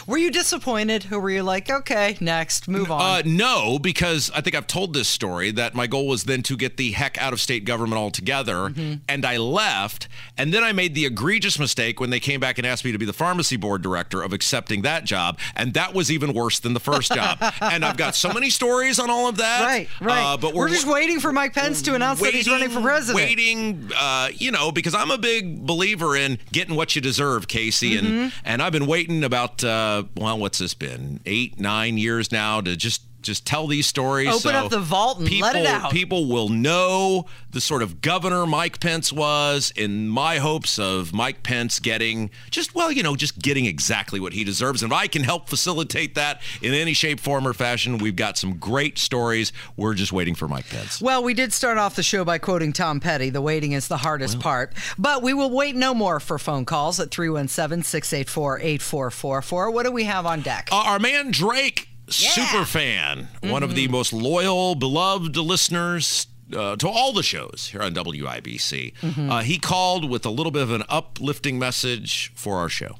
Were 0.06 0.18
you 0.18 0.30
disappointed 0.30 1.06
or 1.12 1.20
were 1.20 1.30
you 1.30 1.42
like, 1.42 1.70
okay, 1.70 2.16
next, 2.20 2.68
move 2.68 2.90
on? 2.90 3.00
Uh, 3.00 3.22
no, 3.24 3.78
because 3.78 4.30
I 4.34 4.40
think 4.40 4.54
I've 4.56 4.66
told 4.66 4.94
this 4.94 5.08
story 5.08 5.50
that 5.52 5.74
my 5.74 5.86
goal 5.86 6.06
was 6.06 6.24
then 6.24 6.42
to 6.44 6.56
get 6.56 6.76
the 6.76 6.92
heck 6.92 7.18
out 7.18 7.32
of 7.32 7.40
state 7.40 7.64
government 7.64 7.98
altogether. 7.98 8.70
Mm-hmm. 8.70 8.94
And 9.08 9.24
I 9.24 9.36
left. 9.36 10.08
And 10.38 10.52
then 10.52 10.64
I 10.64 10.72
made 10.72 10.94
the 10.94 11.06
egregious 11.06 11.58
mistake 11.58 12.00
when 12.00 12.10
they 12.10 12.20
came 12.20 12.40
back 12.40 12.58
and 12.58 12.66
asked 12.66 12.84
me 12.84 12.92
to 12.92 12.98
be 12.98 13.06
the 13.06 13.12
pharmacy 13.12 13.56
board 13.56 13.82
director 13.82 14.22
of 14.22 14.32
accepting 14.32 14.82
that 14.82 15.04
job. 15.04 15.38
And 15.56 15.74
that 15.74 15.94
was 15.94 16.10
even 16.10 16.32
worse 16.32 16.58
than 16.60 16.74
the 16.74 16.80
first 16.80 17.12
job. 17.12 17.38
and 17.60 17.84
I've 17.84 17.96
got 17.96 18.14
so 18.14 18.32
many 18.32 18.50
stories 18.50 18.98
on 18.98 19.10
all 19.10 19.28
of 19.28 19.36
that. 19.38 19.62
right, 19.62 19.88
right. 20.00 20.24
Uh, 20.24 20.36
but 20.36 20.54
we're, 20.54 20.64
we're, 20.64 20.68
just 20.68 20.86
waiting 20.86 21.20
for 21.20 21.32
Mike 21.32 21.52
Pence 21.52 21.82
to 21.82 21.94
announce 21.94 22.20
that 22.20 22.34
he's 22.34 22.48
running 22.48 22.70
for 22.70 22.80
president. 22.80 23.16
Waiting, 23.16 23.90
uh, 23.96 24.28
you 24.34 24.50
know, 24.50 24.72
because 24.72 24.94
I'm 24.94 25.10
a 25.10 25.18
big 25.18 25.66
believer 25.66 26.16
in 26.16 26.38
getting 26.52 26.74
what 26.74 26.94
you 26.94 27.02
deserve, 27.02 27.48
Casey, 27.48 27.96
and 27.96 28.04
Mm-hmm. 28.04 28.28
and 28.44 28.62
I've 28.62 28.72
been 28.72 28.86
waiting 28.86 29.24
about 29.24 29.64
uh, 29.64 29.93
Uh, 29.94 30.02
well, 30.16 30.38
what's 30.38 30.58
this 30.58 30.74
been? 30.74 31.20
Eight, 31.24 31.60
nine 31.60 31.98
years 31.98 32.32
now 32.32 32.60
to 32.60 32.76
just 32.76 33.02
just 33.24 33.46
tell 33.46 33.66
these 33.66 33.86
stories. 33.86 34.28
Open 34.28 34.40
so 34.40 34.50
up 34.50 34.70
the 34.70 34.80
vault 34.80 35.18
and 35.18 35.28
people, 35.28 35.48
let 35.48 35.56
it 35.56 35.66
out. 35.66 35.90
People 35.90 36.26
will 36.26 36.48
know 36.48 37.26
the 37.50 37.60
sort 37.60 37.82
of 37.82 38.00
governor 38.00 38.46
Mike 38.46 38.80
Pence 38.80 39.12
was 39.12 39.72
in 39.76 40.08
my 40.08 40.38
hopes 40.38 40.78
of 40.78 41.12
Mike 41.12 41.42
Pence 41.42 41.78
getting 41.78 42.30
just 42.50 42.74
well, 42.74 42.90
you 42.90 43.02
know, 43.02 43.16
just 43.16 43.38
getting 43.38 43.66
exactly 43.66 44.20
what 44.20 44.32
he 44.32 44.44
deserves. 44.44 44.82
And 44.82 44.92
if 44.92 44.98
I 44.98 45.06
can 45.06 45.24
help 45.24 45.48
facilitate 45.48 46.14
that 46.14 46.42
in 46.62 46.74
any 46.74 46.92
shape, 46.92 47.20
form, 47.20 47.46
or 47.46 47.52
fashion, 47.52 47.98
we've 47.98 48.16
got 48.16 48.36
some 48.36 48.56
great 48.58 48.98
stories. 48.98 49.52
We're 49.76 49.94
just 49.94 50.12
waiting 50.12 50.34
for 50.34 50.48
Mike 50.48 50.68
Pence. 50.68 51.00
Well, 51.00 51.22
we 51.22 51.34
did 51.34 51.52
start 51.52 51.78
off 51.78 51.96
the 51.96 52.02
show 52.02 52.24
by 52.24 52.38
quoting 52.38 52.72
Tom 52.72 53.00
Petty. 53.00 53.30
The 53.30 53.42
waiting 53.42 53.72
is 53.72 53.88
the 53.88 53.96
hardest 53.96 54.40
part. 54.40 54.74
But 54.98 55.22
we 55.22 55.32
will 55.32 55.50
wait 55.50 55.76
no 55.76 55.94
more 55.94 56.20
for 56.20 56.38
phone 56.38 56.64
calls 56.64 57.00
at 57.00 57.10
317 57.10 57.82
684 57.82 58.60
8444. 58.60 59.70
What 59.70 59.84
do 59.84 59.92
we 59.92 60.04
have 60.04 60.26
on 60.26 60.40
deck? 60.42 60.68
Uh, 60.70 60.76
our 60.76 60.98
man 60.98 61.30
Drake, 61.30 61.88
super 62.08 62.64
fan, 62.64 63.28
one 63.42 63.62
of 63.62 63.74
the 63.74 63.88
most 63.88 64.12
loyal, 64.12 64.74
beloved 64.74 65.36
listeners. 65.36 66.26
Uh, 66.54 66.76
to 66.76 66.86
all 66.86 67.14
the 67.14 67.22
shows 67.22 67.70
here 67.72 67.80
on 67.82 67.94
WIBC. 67.94 68.92
Uh, 69.30 69.40
he 69.40 69.58
called 69.58 70.08
with 70.08 70.26
a 70.26 70.30
little 70.30 70.52
bit 70.52 70.62
of 70.62 70.70
an 70.72 70.84
uplifting 70.90 71.58
message 71.58 72.30
for 72.34 72.58
our 72.58 72.68
show. 72.68 72.96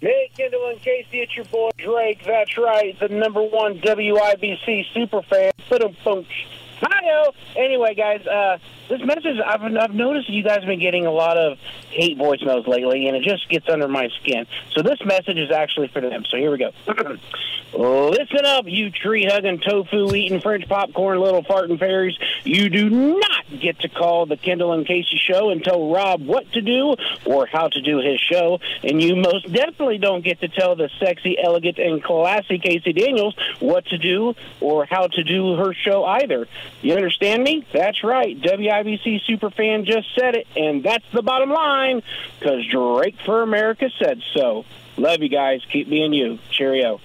Hey, 0.00 0.30
Kendall 0.36 0.68
and 0.68 0.78
Casey, 0.82 1.20
it's 1.20 1.34
your 1.34 1.46
boy 1.46 1.70
Drake. 1.78 2.22
That's 2.26 2.56
right, 2.58 2.94
the 3.00 3.08
number 3.08 3.42
one 3.42 3.80
WIBC 3.80 4.92
super 4.92 5.22
fan. 5.22 5.52
Boom, 6.80 6.90
Hi, 6.90 7.32
Anyway, 7.56 7.94
guys, 7.94 8.26
uh, 8.26 8.58
this 8.88 9.00
message, 9.04 9.38
I've, 9.44 9.62
I've 9.62 9.94
noticed 9.94 10.28
you 10.28 10.42
guys 10.42 10.58
have 10.58 10.66
been 10.66 10.80
getting 10.80 11.06
a 11.06 11.10
lot 11.10 11.36
of 11.36 11.58
hate 11.90 12.18
voicemails 12.18 12.66
lately, 12.66 13.08
and 13.08 13.16
it 13.16 13.22
just 13.22 13.48
gets 13.48 13.68
under 13.68 13.88
my 13.88 14.08
skin. 14.20 14.46
So 14.72 14.82
this 14.82 14.98
message 15.04 15.38
is 15.38 15.50
actually 15.50 15.88
for 15.88 16.00
them. 16.00 16.24
So 16.28 16.36
here 16.36 16.50
we 16.50 16.58
go. 16.58 16.72
Listen 17.76 18.46
up, 18.46 18.66
you 18.66 18.90
tree 18.90 19.26
hugging, 19.28 19.60
tofu 19.60 20.14
eating, 20.14 20.40
French 20.40 20.68
popcorn, 20.68 21.18
little 21.18 21.42
farting 21.42 21.78
fairies. 21.78 22.16
You 22.44 22.68
do 22.68 22.88
not 22.88 23.44
get 23.60 23.80
to 23.80 23.88
call 23.88 24.26
the 24.26 24.36
Kendall 24.36 24.72
and 24.72 24.86
Casey 24.86 25.18
show 25.18 25.50
and 25.50 25.62
tell 25.62 25.92
Rob 25.92 26.24
what 26.24 26.50
to 26.52 26.62
do 26.62 26.94
or 27.24 27.46
how 27.46 27.68
to 27.68 27.80
do 27.82 27.98
his 27.98 28.20
show. 28.20 28.60
And 28.82 29.02
you 29.02 29.16
most 29.16 29.52
definitely 29.52 29.98
don't 29.98 30.24
get 30.24 30.40
to 30.40 30.48
tell 30.48 30.76
the 30.76 30.88
sexy, 31.00 31.36
elegant, 31.42 31.78
and 31.78 32.02
classy 32.02 32.58
Casey 32.58 32.92
Daniels 32.92 33.36
what 33.60 33.84
to 33.86 33.98
do 33.98 34.34
or 34.60 34.86
how 34.86 35.08
to 35.08 35.24
do 35.24 35.56
her 35.56 35.74
show 35.74 36.04
either. 36.04 36.46
You 36.82 36.94
understand 36.94 37.42
me? 37.42 37.66
That's 37.72 38.04
right. 38.04 38.38
WIBC 38.40 39.22
Superfan 39.28 39.84
just 39.84 40.08
said 40.14 40.36
it, 40.36 40.46
and 40.56 40.82
that's 40.82 41.04
the 41.12 41.22
bottom 41.22 41.50
line 41.50 42.02
because 42.38 42.66
Drake 42.66 43.16
for 43.24 43.42
America 43.42 43.90
said 43.98 44.22
so. 44.34 44.64
Love 44.96 45.22
you 45.22 45.28
guys. 45.28 45.62
Keep 45.70 45.90
being 45.90 46.12
you. 46.12 46.38
Cheerio. 46.50 47.00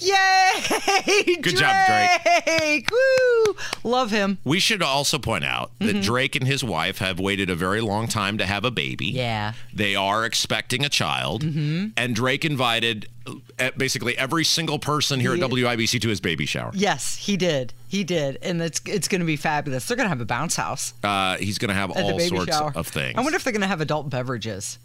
Yay! 0.00 1.36
Good 1.42 1.56
job, 1.56 1.86
Drake. 1.86 2.44
Drake! 2.46 2.90
Woo! 2.90 3.56
Love 3.84 4.10
him. 4.10 4.38
We 4.44 4.58
should 4.60 4.82
also 4.82 5.18
point 5.18 5.44
out 5.44 5.70
that 5.78 6.02
Drake 6.02 6.34
and 6.36 6.46
his 6.46 6.62
wife 6.64 6.98
have 6.98 7.18
waited 7.20 7.50
a 7.50 7.54
very 7.54 7.80
long 7.80 8.08
time 8.08 8.38
to 8.38 8.46
have 8.46 8.64
a 8.64 8.70
baby. 8.70 9.06
Yeah. 9.06 9.52
They 9.72 9.94
are 9.94 10.24
expecting 10.24 10.84
a 10.84 10.88
child. 10.88 11.42
And 11.42 12.14
Drake 12.14 12.44
invited 12.44 13.08
uh, 13.58 13.70
basically 13.76 14.16
every 14.16 14.44
single 14.44 14.78
person 14.78 15.20
here 15.20 15.34
Yeah. 15.34 15.44
at 15.44 15.50
WIBC 15.50 16.00
to 16.02 16.08
his 16.08 16.20
baby 16.20 16.46
shower. 16.46 16.70
Yes, 16.74 17.16
he 17.16 17.36
did. 17.36 17.72
He 17.88 18.04
did. 18.04 18.38
And 18.42 18.60
it's 18.62 18.80
it's 18.86 19.08
going 19.08 19.20
to 19.20 19.26
be 19.26 19.36
fabulous. 19.36 19.86
They're 19.86 19.96
going 19.96 20.06
to 20.06 20.10
have 20.10 20.20
a 20.20 20.24
bounce 20.24 20.56
house 20.56 20.94
Uh, 21.02 21.36
he's 21.36 21.58
going 21.58 21.68
to 21.68 21.74
have 21.74 21.90
all 21.90 22.18
sorts 22.20 22.56
shower. 22.56 22.72
of 22.74 22.86
things. 22.86 23.16
I 23.18 23.20
wonder 23.20 23.36
if 23.36 23.44
they're 23.44 23.52
going 23.52 23.60
to 23.62 23.66
have 23.68 23.80
adult 23.80 24.08
beverages. 24.10 24.78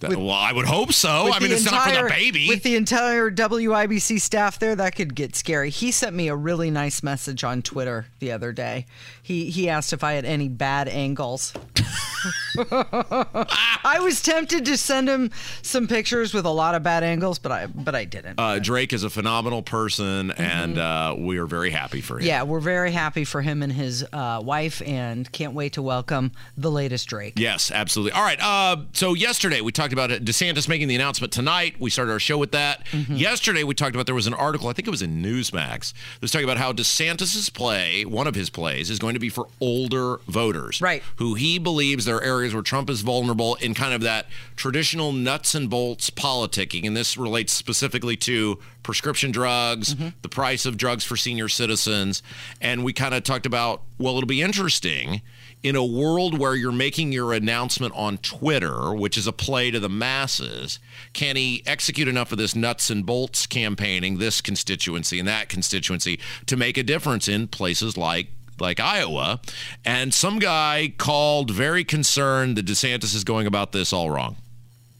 That- 0.00 0.10
well, 0.16 0.30
I 0.30 0.52
would 0.52 0.66
hope 0.66 0.92
so. 0.92 1.30
I 1.32 1.38
mean, 1.38 1.52
it's 1.52 1.64
not 1.64 1.84
for 1.84 1.90
entire- 1.90 2.08
the 2.08 2.14
baby. 2.14 2.48
With 2.48 2.62
the 2.62 2.74
entire 2.74 3.30
WIBC 3.30 4.18
staff 4.20 4.58
there, 4.58 4.74
that 4.74 4.96
could 4.96 5.14
get 5.14 5.36
scary. 5.36 5.70
He 5.70 5.92
sent 5.92 6.16
me 6.16 6.28
a 6.28 6.34
really 6.34 6.70
nice 6.70 7.02
message 7.02 7.44
on 7.44 7.60
Twitter 7.62 8.06
the 8.18 8.32
other 8.32 8.50
day. 8.52 8.86
He 9.22 9.50
he 9.50 9.68
asked 9.68 9.92
if 9.92 10.02
I 10.02 10.14
had 10.14 10.24
any 10.24 10.48
bad 10.48 10.88
angles. 10.88 11.52
I 12.58 13.98
was 14.00 14.22
tempted 14.22 14.64
to 14.66 14.76
send 14.76 15.08
him 15.08 15.30
some 15.62 15.86
pictures 15.88 16.34
with 16.34 16.44
a 16.44 16.50
lot 16.50 16.74
of 16.74 16.82
bad 16.82 17.02
angles, 17.02 17.38
but 17.38 17.52
I 17.52 17.66
but 17.66 17.94
I 17.94 18.04
didn't. 18.04 18.38
uh, 18.38 18.58
Drake 18.58 18.92
is 18.92 19.04
a 19.04 19.10
phenomenal 19.10 19.62
person, 19.62 20.30
and 20.32 20.78
uh, 20.78 21.14
we 21.18 21.38
are 21.38 21.46
very 21.46 21.70
happy 21.70 22.00
for 22.00 22.14
him. 22.14 22.20
Mm-hmm. 22.20 22.26
yeah, 22.28 22.42
we're 22.42 22.60
very 22.60 22.92
happy 22.92 23.24
for 23.24 23.42
him 23.42 23.62
and 23.62 23.72
his 23.72 24.04
uh, 24.12 24.40
wife, 24.44 24.82
and 24.82 25.30
can't 25.32 25.54
wait 25.54 25.74
to 25.74 25.82
welcome 25.82 26.32
the 26.56 26.70
latest 26.70 27.08
Drake. 27.08 27.34
Yes, 27.36 27.70
absolutely. 27.70 28.12
All 28.12 28.22
right. 28.22 28.38
Uh, 28.40 28.82
so 28.92 29.14
yesterday 29.14 29.60
we 29.60 29.72
talked 29.72 29.92
about. 29.92 30.10
DeSantis 30.10 30.68
making 30.68 30.88
the 30.88 30.94
announcement 30.94 31.32
tonight. 31.32 31.76
We 31.78 31.88
started 31.90 32.12
our 32.12 32.18
show 32.18 32.36
with 32.36 32.52
that. 32.52 32.84
Mm-hmm. 32.86 33.16
Yesterday 33.16 33.64
we 33.64 33.74
talked 33.74 33.94
about 33.94 34.06
there 34.06 34.14
was 34.14 34.26
an 34.26 34.34
article. 34.34 34.68
I 34.68 34.72
think 34.72 34.86
it 34.88 34.90
was 34.90 35.02
in 35.02 35.22
Newsmax. 35.22 35.92
That 35.92 36.20
was 36.22 36.30
talking 36.30 36.44
about 36.44 36.58
how 36.58 36.72
DeSantis's 36.72 37.48
play, 37.50 38.04
one 38.04 38.26
of 38.26 38.34
his 38.34 38.50
plays, 38.50 38.90
is 38.90 38.98
going 38.98 39.14
to 39.14 39.20
be 39.20 39.28
for 39.28 39.46
older 39.60 40.18
voters, 40.26 40.80
Right. 40.80 41.02
Who 41.16 41.34
he 41.34 41.58
believes 41.58 42.04
there 42.10 42.16
are 42.16 42.24
areas 42.24 42.52
where 42.52 42.62
Trump 42.64 42.90
is 42.90 43.02
vulnerable 43.02 43.54
in 43.56 43.72
kind 43.72 43.94
of 43.94 44.00
that 44.00 44.26
traditional 44.56 45.12
nuts 45.12 45.54
and 45.54 45.70
bolts 45.70 46.10
politicking, 46.10 46.84
and 46.84 46.96
this 46.96 47.16
relates 47.16 47.52
specifically 47.52 48.16
to 48.16 48.58
prescription 48.82 49.30
drugs, 49.30 49.94
Mm-hmm. 49.94 50.08
the 50.22 50.28
price 50.28 50.66
of 50.66 50.76
drugs 50.76 51.04
for 51.04 51.16
senior 51.16 51.48
citizens, 51.48 52.20
and 52.60 52.82
we 52.82 52.92
kind 52.92 53.14
of 53.14 53.22
talked 53.22 53.46
about 53.46 53.82
well, 53.96 54.16
it'll 54.16 54.26
be 54.26 54.42
interesting 54.42 55.20
in 55.62 55.76
a 55.76 55.84
world 55.84 56.38
where 56.38 56.54
you're 56.54 56.72
making 56.72 57.12
your 57.12 57.34
announcement 57.34 57.92
on 57.94 58.16
Twitter, 58.18 58.94
which 58.94 59.18
is 59.18 59.26
a 59.26 59.32
play 59.32 59.70
to 59.70 59.78
the 59.78 59.90
masses, 59.90 60.78
can 61.12 61.36
he 61.36 61.62
execute 61.66 62.08
enough 62.08 62.32
of 62.32 62.38
this 62.38 62.56
nuts 62.56 62.88
and 62.88 63.04
bolts 63.04 63.46
campaigning, 63.46 64.16
this 64.16 64.40
constituency 64.40 65.18
and 65.18 65.28
that 65.28 65.50
constituency, 65.50 66.18
to 66.46 66.56
make 66.56 66.78
a 66.78 66.82
difference 66.82 67.28
in 67.28 67.46
places 67.46 67.96
like 67.98 68.28
like 68.60 68.80
Iowa? 68.80 69.40
And 69.84 70.12
some 70.12 70.38
guy 70.38 70.92
called 70.96 71.50
very 71.50 71.84
concerned 71.84 72.56
that 72.56 72.66
DeSantis 72.66 73.14
is 73.14 73.24
going 73.24 73.46
about 73.46 73.72
this 73.72 73.92
all 73.92 74.10
wrong. 74.10 74.36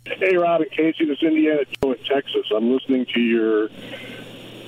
Hey, 0.06 0.36
Rob 0.36 0.60
and 0.62 0.70
Casey, 0.70 1.04
this 1.04 1.18
is 1.18 1.22
Indiana 1.22 1.62
Joe 1.82 1.92
in 1.92 1.98
Texas. 2.04 2.46
I'm 2.54 2.72
listening 2.72 3.06
to 3.14 3.20
your 3.20 3.68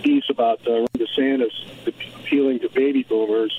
piece 0.02 0.24
about 0.28 0.60
uh, 0.66 0.86
DeSantis 0.96 1.50
appealing 1.86 2.60
to 2.60 2.68
baby 2.68 3.02
boomers. 3.02 3.52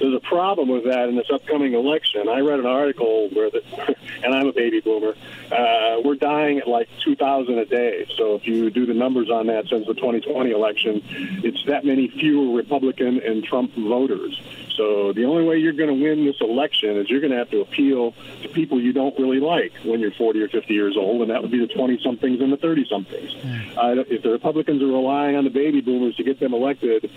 There's 0.00 0.14
a 0.14 0.20
problem 0.20 0.68
with 0.68 0.84
that 0.84 1.10
in 1.10 1.16
this 1.16 1.28
upcoming 1.30 1.74
election. 1.74 2.26
I 2.26 2.40
read 2.40 2.58
an 2.58 2.66
article 2.66 3.28
where, 3.28 3.50
the, 3.50 3.62
and 4.24 4.34
I'm 4.34 4.46
a 4.46 4.52
baby 4.52 4.80
boomer, 4.80 5.14
uh, 5.52 6.00
we're 6.02 6.14
dying 6.14 6.58
at 6.58 6.66
like 6.66 6.88
2,000 7.04 7.58
a 7.58 7.66
day. 7.66 8.06
So 8.16 8.34
if 8.34 8.46
you 8.46 8.70
do 8.70 8.86
the 8.86 8.94
numbers 8.94 9.30
on 9.30 9.48
that 9.48 9.68
since 9.68 9.86
the 9.86 9.92
2020 9.92 10.50
election, 10.52 11.02
it's 11.44 11.62
that 11.66 11.84
many 11.84 12.08
fewer 12.08 12.56
Republican 12.56 13.20
and 13.20 13.44
Trump 13.44 13.74
voters. 13.74 14.40
So 14.74 15.12
the 15.12 15.26
only 15.26 15.44
way 15.44 15.58
you're 15.58 15.74
going 15.74 15.90
to 15.90 16.02
win 16.02 16.24
this 16.24 16.40
election 16.40 16.96
is 16.96 17.10
you're 17.10 17.20
going 17.20 17.32
to 17.32 17.36
have 17.36 17.50
to 17.50 17.60
appeal 17.60 18.14
to 18.42 18.48
people 18.48 18.80
you 18.80 18.94
don't 18.94 19.18
really 19.18 19.40
like 19.40 19.74
when 19.84 20.00
you're 20.00 20.12
40 20.12 20.40
or 20.40 20.48
50 20.48 20.72
years 20.72 20.96
old, 20.96 21.20
and 21.20 21.30
that 21.30 21.42
would 21.42 21.50
be 21.50 21.60
the 21.60 21.70
20-somethings 21.74 22.40
and 22.40 22.50
the 22.50 22.56
30-somethings. 22.56 23.34
Uh, 23.76 24.02
if 24.08 24.22
the 24.22 24.30
Republicans 24.30 24.82
are 24.82 24.86
relying 24.86 25.36
on 25.36 25.44
the 25.44 25.50
baby 25.50 25.82
boomers 25.82 26.16
to 26.16 26.24
get 26.24 26.40
them 26.40 26.54
elected, 26.54 27.10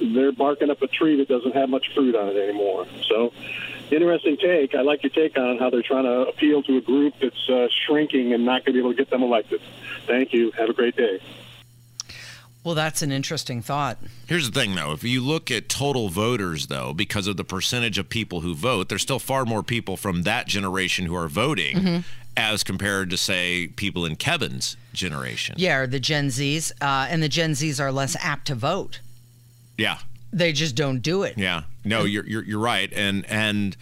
they're 0.00 0.32
barking 0.32 0.70
up 0.70 0.82
a 0.82 0.86
tree 0.86 1.16
that 1.16 1.28
doesn't 1.28 1.54
have 1.54 1.68
much 1.68 1.92
fruit 1.94 2.14
on 2.14 2.28
it 2.28 2.36
anymore. 2.36 2.86
So, 3.08 3.32
interesting 3.90 4.36
take. 4.36 4.74
I 4.74 4.82
like 4.82 5.02
your 5.02 5.10
take 5.10 5.38
on 5.38 5.58
how 5.58 5.70
they're 5.70 5.82
trying 5.82 6.04
to 6.04 6.28
appeal 6.28 6.62
to 6.64 6.76
a 6.76 6.80
group 6.80 7.14
that's 7.20 7.48
uh, 7.48 7.68
shrinking 7.86 8.32
and 8.32 8.44
not 8.44 8.64
going 8.64 8.66
to 8.66 8.72
be 8.74 8.78
able 8.80 8.90
to 8.92 8.96
get 8.96 9.10
them 9.10 9.22
elected. 9.22 9.60
Thank 10.06 10.32
you. 10.32 10.50
Have 10.52 10.68
a 10.68 10.72
great 10.74 10.96
day. 10.96 11.20
Well, 12.64 12.74
that's 12.74 13.00
an 13.00 13.12
interesting 13.12 13.62
thought. 13.62 13.98
Here's 14.26 14.50
the 14.50 14.60
thing, 14.60 14.74
though. 14.74 14.90
If 14.90 15.04
you 15.04 15.20
look 15.20 15.52
at 15.52 15.68
total 15.68 16.08
voters, 16.08 16.66
though, 16.66 16.92
because 16.92 17.28
of 17.28 17.36
the 17.36 17.44
percentage 17.44 17.96
of 17.96 18.08
people 18.08 18.40
who 18.40 18.56
vote, 18.56 18.88
there's 18.88 19.02
still 19.02 19.20
far 19.20 19.44
more 19.44 19.62
people 19.62 19.96
from 19.96 20.22
that 20.24 20.48
generation 20.48 21.06
who 21.06 21.14
are 21.14 21.28
voting 21.28 21.76
Mhm. 21.76 22.04
as 22.36 22.64
compared 22.64 23.08
to, 23.10 23.16
say, 23.16 23.68
people 23.68 24.04
in 24.04 24.16
Kevin's 24.16 24.76
generation. 24.92 25.54
Yeah, 25.58 25.76
or 25.76 25.86
the 25.86 26.00
Gen 26.00 26.26
Zs, 26.26 26.72
uh, 26.80 27.06
and 27.08 27.22
the 27.22 27.28
Gen 27.28 27.52
Zs 27.52 27.78
are 27.78 27.92
less 27.92 28.16
apt 28.20 28.48
to 28.48 28.56
vote. 28.56 28.98
Yeah. 29.78 29.98
They 30.32 30.52
just 30.52 30.74
don't 30.74 31.00
do 31.00 31.22
it. 31.22 31.38
Yeah. 31.38 31.62
No, 31.84 32.04
you're 32.04 32.26
you're 32.26 32.44
you're 32.44 32.60
right. 32.60 32.92
And 32.92 33.24
and 33.26 33.76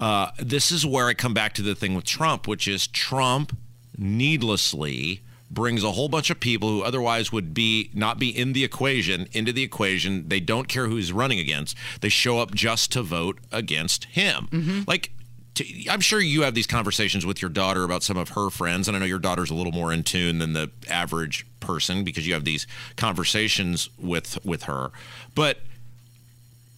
uh, 0.00 0.32
this 0.38 0.72
is 0.72 0.84
where 0.84 1.06
I 1.06 1.14
come 1.14 1.34
back 1.34 1.52
to 1.54 1.62
the 1.62 1.74
thing 1.74 1.94
with 1.94 2.04
Trump, 2.04 2.48
which 2.48 2.66
is 2.66 2.86
Trump 2.86 3.56
needlessly 3.96 5.20
brings 5.50 5.84
a 5.84 5.92
whole 5.92 6.08
bunch 6.08 6.30
of 6.30 6.40
people 6.40 6.68
who 6.68 6.82
otherwise 6.82 7.30
would 7.30 7.52
be 7.52 7.90
not 7.92 8.18
be 8.18 8.30
in 8.30 8.54
the 8.54 8.64
equation 8.64 9.28
into 9.32 9.52
the 9.52 9.62
equation. 9.62 10.28
They 10.28 10.40
don't 10.40 10.66
care 10.66 10.88
who 10.88 10.96
he's 10.96 11.12
running 11.12 11.38
against. 11.38 11.76
They 12.00 12.08
show 12.08 12.38
up 12.38 12.54
just 12.54 12.90
to 12.92 13.02
vote 13.02 13.38
against 13.52 14.04
him. 14.06 14.84
Like 14.86 15.12
to, 15.54 15.88
I'm 15.88 16.00
sure 16.00 16.20
you 16.20 16.42
have 16.42 16.54
these 16.54 16.66
conversations 16.66 17.26
with 17.26 17.42
your 17.42 17.50
daughter 17.50 17.84
about 17.84 18.02
some 18.02 18.16
of 18.16 18.30
her 18.30 18.50
friends, 18.50 18.88
and 18.88 18.96
I 18.96 19.00
know 19.00 19.06
your 19.06 19.18
daughter's 19.18 19.50
a 19.50 19.54
little 19.54 19.72
more 19.72 19.92
in 19.92 20.02
tune 20.02 20.38
than 20.38 20.52
the 20.52 20.70
average 20.88 21.46
person 21.60 22.04
because 22.04 22.26
you 22.26 22.34
have 22.34 22.44
these 22.44 22.66
conversations 22.96 23.88
with 23.98 24.44
with 24.44 24.64
her. 24.64 24.90
But 25.34 25.58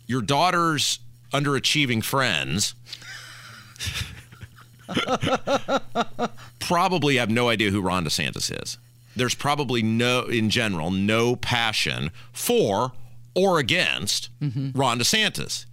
your 0.07 0.23
daughter's 0.23 0.99
underachieving 1.33 2.05
friends 2.05 2.75
probably 6.61 7.17
have 7.17 7.31
no 7.31 7.49
idea 7.49 7.71
who 7.71 7.81
Ron 7.81 8.05
DeSantis 8.05 8.63
is. 8.63 8.79
There's 9.17 9.35
probably 9.35 9.83
no, 9.83 10.23
in 10.23 10.51
general, 10.51 10.91
no 10.91 11.37
passion 11.37 12.11
for 12.33 12.93
or 13.35 13.59
against 13.59 14.29
mm-hmm. 14.41 14.79
Ron 14.79 14.99
DeSantis. 14.99 15.67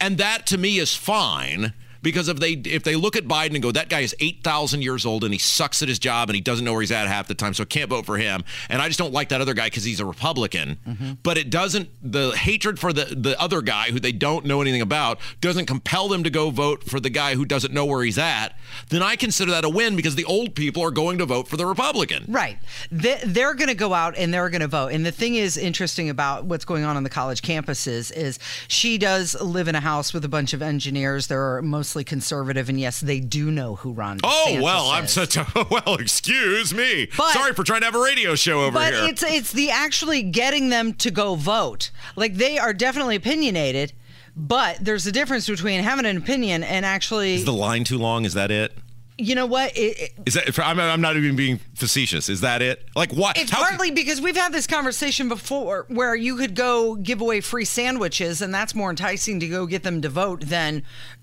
And 0.00 0.18
that 0.18 0.46
to 0.48 0.58
me 0.58 0.78
is 0.78 0.94
fine 0.94 1.72
because 2.02 2.28
if 2.28 2.38
they 2.38 2.52
if 2.52 2.82
they 2.82 2.96
look 2.96 3.16
at 3.16 3.24
Biden 3.24 3.54
and 3.54 3.62
go, 3.62 3.72
that 3.72 3.88
guy 3.88 4.00
is 4.00 4.14
eight 4.20 4.42
thousand 4.42 4.82
years 4.82 5.06
old 5.06 5.24
and 5.24 5.32
he 5.32 5.38
sucks 5.38 5.82
at 5.82 5.88
his 5.88 5.98
job 5.98 6.28
and 6.28 6.34
he 6.34 6.40
doesn't 6.40 6.64
know 6.64 6.72
where 6.72 6.80
he's 6.82 6.92
at 6.92 7.06
half 7.06 7.28
the 7.28 7.34
time, 7.34 7.54
so 7.54 7.62
I 7.62 7.66
can't 7.66 7.88
vote 7.88 8.06
for 8.06 8.16
him. 8.16 8.44
And 8.68 8.82
I 8.82 8.88
just 8.88 8.98
don't 8.98 9.12
like 9.12 9.28
that 9.30 9.40
other 9.40 9.54
guy 9.54 9.66
because 9.66 9.84
he's 9.84 10.00
a 10.00 10.06
Republican. 10.06 10.78
Mm-hmm. 10.86 11.12
But 11.22 11.38
it 11.38 11.50
doesn't 11.50 11.88
the 12.02 12.30
hatred 12.32 12.78
for 12.78 12.92
the 12.92 13.04
the 13.04 13.40
other 13.40 13.62
guy 13.62 13.90
who 13.90 14.00
they 14.00 14.12
don't 14.12 14.44
know 14.44 14.60
anything 14.60 14.82
about 14.82 15.18
doesn't 15.40 15.66
compel 15.66 16.08
them 16.08 16.24
to 16.24 16.30
go 16.30 16.50
vote 16.50 16.84
for 16.84 17.00
the 17.00 17.10
guy 17.10 17.34
who 17.34 17.44
doesn't 17.44 17.72
know 17.72 17.84
where 17.84 18.02
he's 18.02 18.18
at. 18.18 18.56
Then 18.88 19.02
I 19.02 19.16
consider 19.16 19.50
that 19.52 19.64
a 19.64 19.68
win 19.68 19.96
because 19.96 20.14
the 20.14 20.24
old 20.24 20.54
people 20.54 20.82
are 20.82 20.90
going 20.90 21.18
to 21.18 21.26
vote 21.26 21.48
for 21.48 21.56
the 21.56 21.66
Republican. 21.66 22.24
Right. 22.28 22.58
They, 22.90 23.20
they're 23.24 23.54
going 23.54 23.68
to 23.68 23.74
go 23.74 23.94
out 23.94 24.16
and 24.16 24.32
they're 24.32 24.50
going 24.50 24.60
to 24.60 24.68
vote. 24.68 24.88
And 24.88 25.04
the 25.06 25.12
thing 25.12 25.34
is 25.34 25.56
interesting 25.56 26.08
about 26.08 26.44
what's 26.44 26.64
going 26.64 26.84
on 26.84 26.96
on 26.96 27.02
the 27.02 27.10
college 27.10 27.42
campuses 27.42 28.12
is 28.12 28.38
she 28.68 28.98
does 28.98 29.40
live 29.40 29.68
in 29.68 29.74
a 29.74 29.80
house 29.80 30.12
with 30.12 30.24
a 30.24 30.28
bunch 30.28 30.52
of 30.52 30.62
engineers. 30.62 31.26
They're 31.26 31.62
mostly 31.92 32.04
conservative, 32.04 32.70
and 32.70 32.80
yes, 32.80 33.00
they 33.00 33.20
do 33.20 33.50
know 33.50 33.74
who 33.76 33.92
Ron. 33.92 34.18
Oh 34.24 34.46
DeSantis 34.48 34.62
well, 34.62 34.86
I'm 34.90 35.06
such 35.06 35.36
a 35.36 35.46
well. 35.70 35.96
Excuse 35.96 36.72
me. 36.72 37.08
But- 37.16 37.32
Sorry 37.34 37.52
for 37.52 37.64
trying 37.64 37.80
to 37.80 37.84
have 37.86 37.94
a 37.94 38.00
radio 38.00 38.34
show 38.34 38.62
over 38.62 38.72
but 38.78 38.94
here. 38.94 39.04
it's 39.04 39.22
it's 39.22 39.52
the 39.52 39.70
actually 39.70 40.22
getting 40.22 40.70
them 40.70 40.94
to 40.94 41.10
go 41.10 41.34
vote. 41.34 41.90
Like 42.16 42.36
they 42.36 42.58
are 42.58 42.72
definitely 42.72 43.16
opinionated, 43.16 43.92
but 44.34 44.78
there's 44.80 45.06
a 45.06 45.12
difference 45.12 45.46
between 45.46 45.82
having 45.82 46.06
an 46.06 46.16
opinion 46.16 46.62
and 46.64 46.86
actually. 46.86 47.34
Is 47.34 47.44
the 47.44 47.52
line 47.52 47.84
too 47.84 47.98
long? 47.98 48.24
Is 48.24 48.32
that 48.32 48.50
it? 48.50 48.72
You 49.18 49.34
know 49.34 49.46
what? 49.46 49.76
It, 49.76 49.98
it- 49.98 50.12
Is 50.26 50.34
that? 50.34 50.58
I'm, 50.58 50.80
I'm 50.80 51.00
not 51.00 51.16
even 51.16 51.36
being 51.36 51.60
facetious. 51.74 52.28
Is 52.28 52.40
that 52.40 52.62
it? 52.62 52.84
Like 52.96 53.12
what? 53.12 53.36
It's 53.38 53.50
How- 53.50 53.62
partly 53.62 53.90
because 53.90 54.20
we've 54.20 54.36
had 54.36 54.52
this 54.52 54.66
conversation 54.66 55.28
before 55.28 55.84
where 55.88 56.14
you 56.14 56.36
could 56.36 56.54
go 56.54 56.94
give 56.96 57.20
away 57.20 57.40
free 57.40 57.64
sandwiches, 57.64 58.40
and 58.42 58.52
that's 58.54 58.74
more 58.74 58.90
enticing 58.90 59.40
to 59.40 59.48
go 59.48 59.66
get 59.66 59.82
them 59.82 60.02
to 60.02 60.08
vote 60.08 60.40
than 60.42 60.82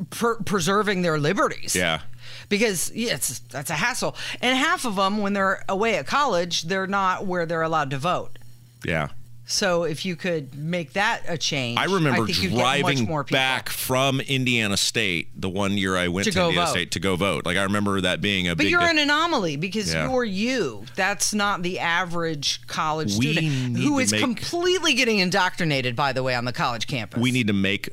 per- 0.10 0.38
preserving 0.44 1.02
their 1.02 1.18
liberties. 1.20 1.76
Yeah. 1.76 2.02
Because 2.48 2.92
yeah, 2.94 3.16
it's 3.16 3.40
that's 3.40 3.70
a 3.70 3.76
hassle. 3.76 4.16
And 4.42 4.58
half 4.58 4.86
of 4.86 4.96
them, 4.96 5.18
when 5.20 5.34
they're 5.34 5.64
away 5.68 5.96
at 5.98 6.08
college, 6.08 6.64
they're 6.64 6.88
not 6.88 7.26
where 7.26 7.46
they're 7.46 7.62
allowed 7.64 7.90
to 7.92 7.98
vote. 7.98 8.38
Yeah. 8.86 9.10
So 9.52 9.84
if 9.84 10.06
you 10.06 10.16
could 10.16 10.54
make 10.56 10.94
that 10.94 11.24
a 11.28 11.36
change, 11.36 11.80
I 11.80 11.86
remember 11.86 12.28
think 12.28 12.44
you'd 12.44 12.52
get 12.52 12.58
much 12.84 12.98
driving 12.98 13.24
back 13.32 13.70
from 13.70 14.22
Indiana 14.22 14.78
State 14.78 15.30
the 15.36 15.50
one 15.50 15.76
year 15.76 15.98
I 15.98 16.08
went 16.08 16.26
To 16.26 16.32
to, 16.34 16.40
Indiana 16.46 16.66
vote. 16.68 16.72
State 16.72 16.92
to 16.92 17.00
go 17.00 17.16
vote. 17.16 17.48
Like 17.48 17.58
I 17.58 17.64
remember 17.64 18.00
that 18.02 18.22
being 18.22 18.48
a 18.48 18.52
big 18.56 18.58
But 18.58 18.70
you're 18.70 18.82
an 18.84 19.00
anomaly 19.00 19.56
because 19.56 19.92
Yeah. 19.92 20.08
you're 20.08 20.24
you. 20.24 20.86
That's 20.96 21.34
not 21.34 21.64
the 21.64 21.80
average 21.80 22.62
college 22.68 23.18
We 23.18 23.34
student 23.34 23.78
who 23.80 23.98
is 23.98 24.12
make- 24.12 24.22
completely 24.22 24.94
getting 24.94 25.18
indoctrinated, 25.18 25.96
by 25.96 26.14
the 26.14 26.22
way, 26.22 26.36
on 26.36 26.46
the 26.46 26.54
college 26.54 26.86
campus. 26.86 27.20
we 27.20 27.32
need 27.32 27.48
to 27.48 27.54
make 27.54 27.90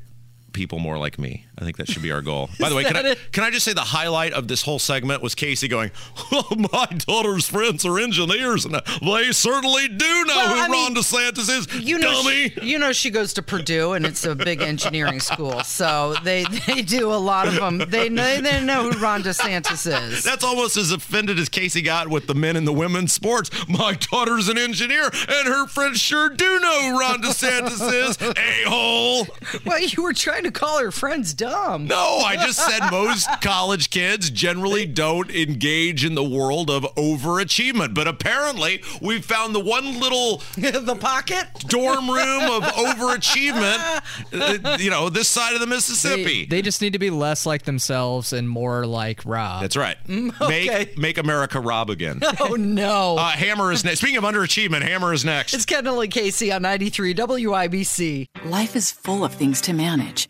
people 0.53 0.79
more 0.79 0.99
like 0.99 1.19
me. 1.19 1.46
I 1.59 1.65
think 1.65 1.79
that 1.79 1.89
should 1.89 2.03
be 2.03 2.13
our 2.13 2.21
goal. 2.21 2.51
By 2.61 2.69
the 2.69 2.75
way, 2.75 2.85
can 2.85 2.97
I, 2.97 3.01
it? 3.11 3.19
can 3.33 3.43
I 3.43 3.51
just 3.51 3.65
say 3.65 3.73
the 3.73 3.81
highlight 3.81 4.33
of 4.35 4.47
this 4.47 4.63
whole 4.63 4.79
segment 4.79 5.23
was 5.23 5.35
Casey 5.35 5.69
going, 5.69 5.91
well, 6.31 6.47
"My 6.73 6.87
daughter's 6.99 7.49
friends 7.49 7.87
are 7.87 7.99
engineers, 7.99 8.67
and 8.67 8.75
they 8.75 9.33
certainly 9.33 9.89
do 9.89 10.25
know 10.27 10.37
Well, 10.37 10.49
who 10.55 10.61
I 10.63 10.69
mean, 10.69 10.95
Ron 10.95 10.95
DeSantis 10.95 11.49
is." 11.49 11.75
You 11.87 11.99
know, 11.99 12.23
dummy. 12.23 12.51
she, 12.51 12.61
you 12.63 12.79
know, 12.79 12.93
she 12.93 13.09
goes 13.11 13.33
to 13.35 13.43
Purdue, 13.43 13.93
and 13.95 14.05
it's 14.05 14.25
a 14.27 14.35
big 14.35 14.61
engineering 14.61 15.19
school, 15.19 15.63
so 15.63 16.15
they 16.25 16.45
they 16.67 16.83
do 16.83 17.11
a 17.11 17.17
lot 17.17 17.49
of 17.49 17.55
them. 17.55 17.79
They 17.89 18.11
know 18.11 18.41
they 18.43 18.63
know 18.63 18.91
who 18.91 18.99
Ron 18.99 19.23
DeSantis 19.23 19.87
is. 20.11 20.25
That's 20.25 20.45
almost 20.45 20.77
as 20.77 20.91
offended 20.91 21.39
as 21.39 21.49
Casey 21.49 21.81
got 21.81 22.09
with 22.09 22.27
the 22.27 22.35
men 22.35 22.57
and 22.57 22.67
the 22.67 22.73
women's 22.73 23.13
sports. 23.15 23.51
My 23.67 23.95
daughter's 23.95 24.49
an 24.49 24.59
engineer, 24.59 25.05
and 25.05 25.49
her 25.49 25.67
friends 25.67 26.01
sure 26.01 26.29
do 26.29 26.61
know 26.61 26.83
who 26.91 27.01
Ron 27.01 27.23
DeSantis 27.23 27.81
is. 28.11 28.19
A 28.21 28.69
hole. 28.69 29.27
Well, 29.65 29.81
you 29.81 30.03
were 30.03 30.13
trying 30.13 30.43
to 30.45 30.51
call 30.51 30.81
her 30.81 30.91
friends 30.91 31.33
dumb. 31.33 31.46
No, 31.47 32.19
I 32.25 32.37
just 32.37 32.59
said 32.65 32.91
most 32.91 33.29
college 33.41 33.91
kids 33.91 34.31
generally 34.31 34.87
don't 34.87 35.31
engage 35.31 36.05
in 36.05 36.15
the 36.15 36.25
world 36.25 36.71
of 36.71 36.83
overachievement. 36.97 37.95
But 37.95 38.09
apparently, 38.09 38.83
we 39.01 39.21
found 39.21 39.55
the 39.55 39.61
one 39.61 40.01
little 40.01 40.39
the 40.57 40.97
pocket 41.01 41.47
dorm 41.69 42.11
room 42.11 42.43
of 42.51 42.63
overachievement. 42.75 44.03
uh, 44.33 44.77
You 44.81 44.91
know, 44.91 45.09
this 45.09 45.29
side 45.29 45.55
of 45.55 45.61
the 45.61 45.67
Mississippi. 45.67 46.45
They, 46.47 46.57
they 46.57 46.63
just 46.63 46.81
need 46.83 46.93
to 46.95 46.99
be 46.99 47.11
less 47.11 47.47
like 47.47 47.63
themselves 47.63 48.33
and 48.33 48.49
more 48.49 48.87
like 48.87 49.23
Rob. 49.25 49.63
That's 49.63 49.77
right. 49.77 49.97
okay. 50.09 50.67
Make 50.67 50.99
make 50.99 51.19
America 51.19 51.61
rob 51.61 51.91
again. 51.91 52.21
Oh 52.41 52.57
no! 52.59 53.17
Uh, 53.17 53.29
Hammer 53.31 53.73
is 53.73 53.85
next. 53.85 53.99
Speaking 54.01 54.17
of 54.17 54.25
underachievement, 54.25 54.83
Hammer 54.83 55.13
is 55.13 55.25
next. 55.25 55.55
it's 55.55 55.65
Kendall 55.65 56.01
and 56.01 56.11
Casey 56.13 56.53
on 56.53 56.63
93 56.63 57.15
WIBC. 57.15 58.29
Life 58.45 58.77
is 58.77 58.91
full 58.91 59.25
of 59.25 59.35
things 59.35 59.61
to 59.63 59.73
manage 59.73 60.29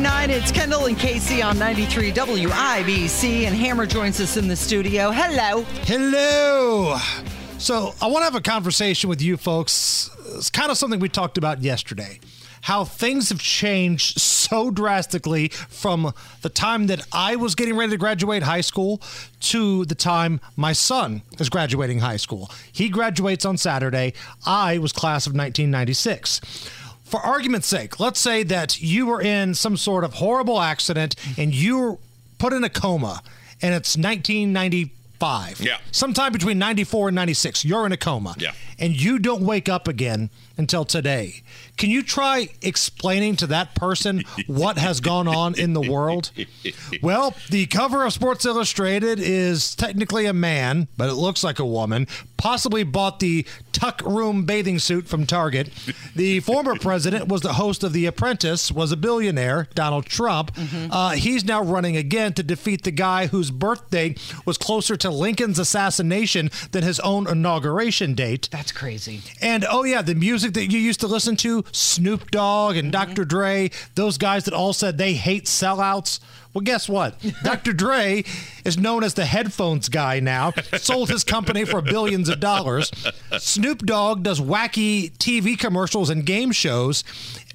1049, 0.00 0.42
it's 0.42 0.52
Kendall 0.52 0.86
and 0.86 0.98
Casey 0.98 1.40
on 1.40 1.58
93 1.58 2.12
WIBC, 2.12 3.46
and 3.46 3.56
Hammer 3.56 3.86
joins 3.86 4.20
us 4.20 4.36
in 4.36 4.46
the 4.46 4.54
studio. 4.54 5.10
Hello. 5.10 5.62
Hello. 5.84 6.98
So, 7.56 7.94
I 8.02 8.06
want 8.06 8.18
to 8.18 8.24
have 8.24 8.34
a 8.34 8.42
conversation 8.42 9.08
with 9.08 9.22
you 9.22 9.38
folks. 9.38 10.10
It's 10.34 10.50
kind 10.50 10.70
of 10.70 10.76
something 10.76 11.00
we 11.00 11.08
talked 11.08 11.38
about 11.38 11.62
yesterday. 11.62 12.20
How 12.60 12.84
things 12.84 13.30
have 13.30 13.40
changed 13.40 14.20
so 14.20 14.70
drastically 14.70 15.48
from 15.48 16.12
the 16.42 16.50
time 16.50 16.88
that 16.88 17.06
I 17.10 17.36
was 17.36 17.54
getting 17.54 17.74
ready 17.74 17.92
to 17.92 17.96
graduate 17.96 18.42
high 18.42 18.60
school 18.60 19.00
to 19.40 19.86
the 19.86 19.94
time 19.94 20.40
my 20.56 20.74
son 20.74 21.22
is 21.38 21.48
graduating 21.48 22.00
high 22.00 22.18
school. 22.18 22.50
He 22.70 22.90
graduates 22.90 23.46
on 23.46 23.56
Saturday. 23.56 24.12
I 24.44 24.76
was 24.76 24.92
class 24.92 25.26
of 25.26 25.32
1996 25.32 26.42
for 27.06 27.20
argument's 27.20 27.68
sake, 27.68 28.00
let's 28.00 28.18
say 28.18 28.42
that 28.42 28.82
you 28.82 29.06
were 29.06 29.22
in 29.22 29.54
some 29.54 29.76
sort 29.76 30.02
of 30.02 30.14
horrible 30.14 30.60
accident 30.60 31.14
and 31.38 31.54
you're 31.54 31.98
put 32.38 32.52
in 32.52 32.64
a 32.64 32.68
coma 32.68 33.22
and 33.62 33.74
it's 33.74 33.96
1990 33.96 34.92
95. 35.20 35.60
Yeah. 35.60 35.78
Sometime 35.92 36.32
between 36.32 36.58
94 36.58 37.08
and 37.08 37.14
96, 37.14 37.64
you're 37.64 37.86
in 37.86 37.92
a 37.92 37.96
coma. 37.96 38.34
Yeah. 38.38 38.52
And 38.78 39.00
you 39.00 39.18
don't 39.18 39.42
wake 39.42 39.68
up 39.68 39.88
again 39.88 40.30
until 40.58 40.84
today. 40.84 41.42
Can 41.76 41.90
you 41.90 42.02
try 42.02 42.48
explaining 42.62 43.36
to 43.36 43.46
that 43.48 43.74
person 43.74 44.24
what 44.46 44.78
has 44.78 45.00
gone 45.00 45.28
on 45.28 45.58
in 45.58 45.72
the 45.72 45.80
world? 45.80 46.30
Well, 47.02 47.34
the 47.50 47.66
cover 47.66 48.04
of 48.04 48.12
Sports 48.12 48.44
Illustrated 48.44 49.18
is 49.18 49.74
technically 49.74 50.26
a 50.26 50.32
man, 50.32 50.88
but 50.96 51.08
it 51.08 51.14
looks 51.14 51.44
like 51.44 51.58
a 51.58 51.66
woman. 51.66 52.06
Possibly 52.36 52.84
bought 52.84 53.20
the 53.20 53.46
tuck 53.72 54.00
room 54.02 54.44
bathing 54.44 54.78
suit 54.78 55.06
from 55.06 55.26
Target. 55.26 55.70
The 56.14 56.40
former 56.40 56.74
president 56.80 57.28
was 57.28 57.42
the 57.42 57.54
host 57.54 57.82
of 57.84 57.92
The 57.92 58.06
Apprentice, 58.06 58.70
was 58.72 58.92
a 58.92 58.96
billionaire, 58.96 59.68
Donald 59.74 60.06
Trump. 60.06 60.52
Uh, 60.90 61.10
he's 61.12 61.44
now 61.44 61.62
running 61.62 61.96
again 61.96 62.32
to 62.34 62.42
defeat 62.42 62.84
the 62.84 62.90
guy 62.90 63.26
whose 63.26 63.50
birthday 63.50 64.14
was 64.44 64.56
closer 64.58 64.96
to 64.96 65.05
Lincoln's 65.10 65.58
assassination 65.58 66.50
than 66.72 66.82
his 66.82 67.00
own 67.00 67.28
inauguration 67.28 68.14
date. 68.14 68.48
That's 68.50 68.72
crazy. 68.72 69.22
And 69.40 69.64
oh 69.68 69.84
yeah, 69.84 70.02
the 70.02 70.14
music 70.14 70.54
that 70.54 70.66
you 70.66 70.78
used 70.78 71.00
to 71.00 71.06
listen 71.06 71.36
to, 71.36 71.64
Snoop 71.72 72.30
Dogg 72.30 72.76
and 72.76 72.92
mm-hmm. 72.92 73.10
Dr. 73.10 73.24
Dre, 73.24 73.70
those 73.94 74.18
guys 74.18 74.44
that 74.44 74.54
all 74.54 74.72
said 74.72 74.98
they 74.98 75.14
hate 75.14 75.44
sellouts. 75.44 76.20
Well, 76.56 76.62
guess 76.62 76.88
what? 76.88 77.16
Dr. 77.42 77.74
Dre 77.74 78.24
is 78.64 78.78
known 78.78 79.04
as 79.04 79.12
the 79.12 79.26
headphones 79.26 79.90
guy 79.90 80.20
now. 80.20 80.52
Sold 80.78 81.10
his 81.10 81.22
company 81.22 81.66
for 81.66 81.82
billions 81.82 82.30
of 82.30 82.40
dollars. 82.40 82.90
Snoop 83.38 83.84
Dogg 83.84 84.22
does 84.22 84.40
wacky 84.40 85.12
TV 85.18 85.58
commercials 85.58 86.08
and 86.08 86.24
game 86.24 86.52
shows. 86.52 87.04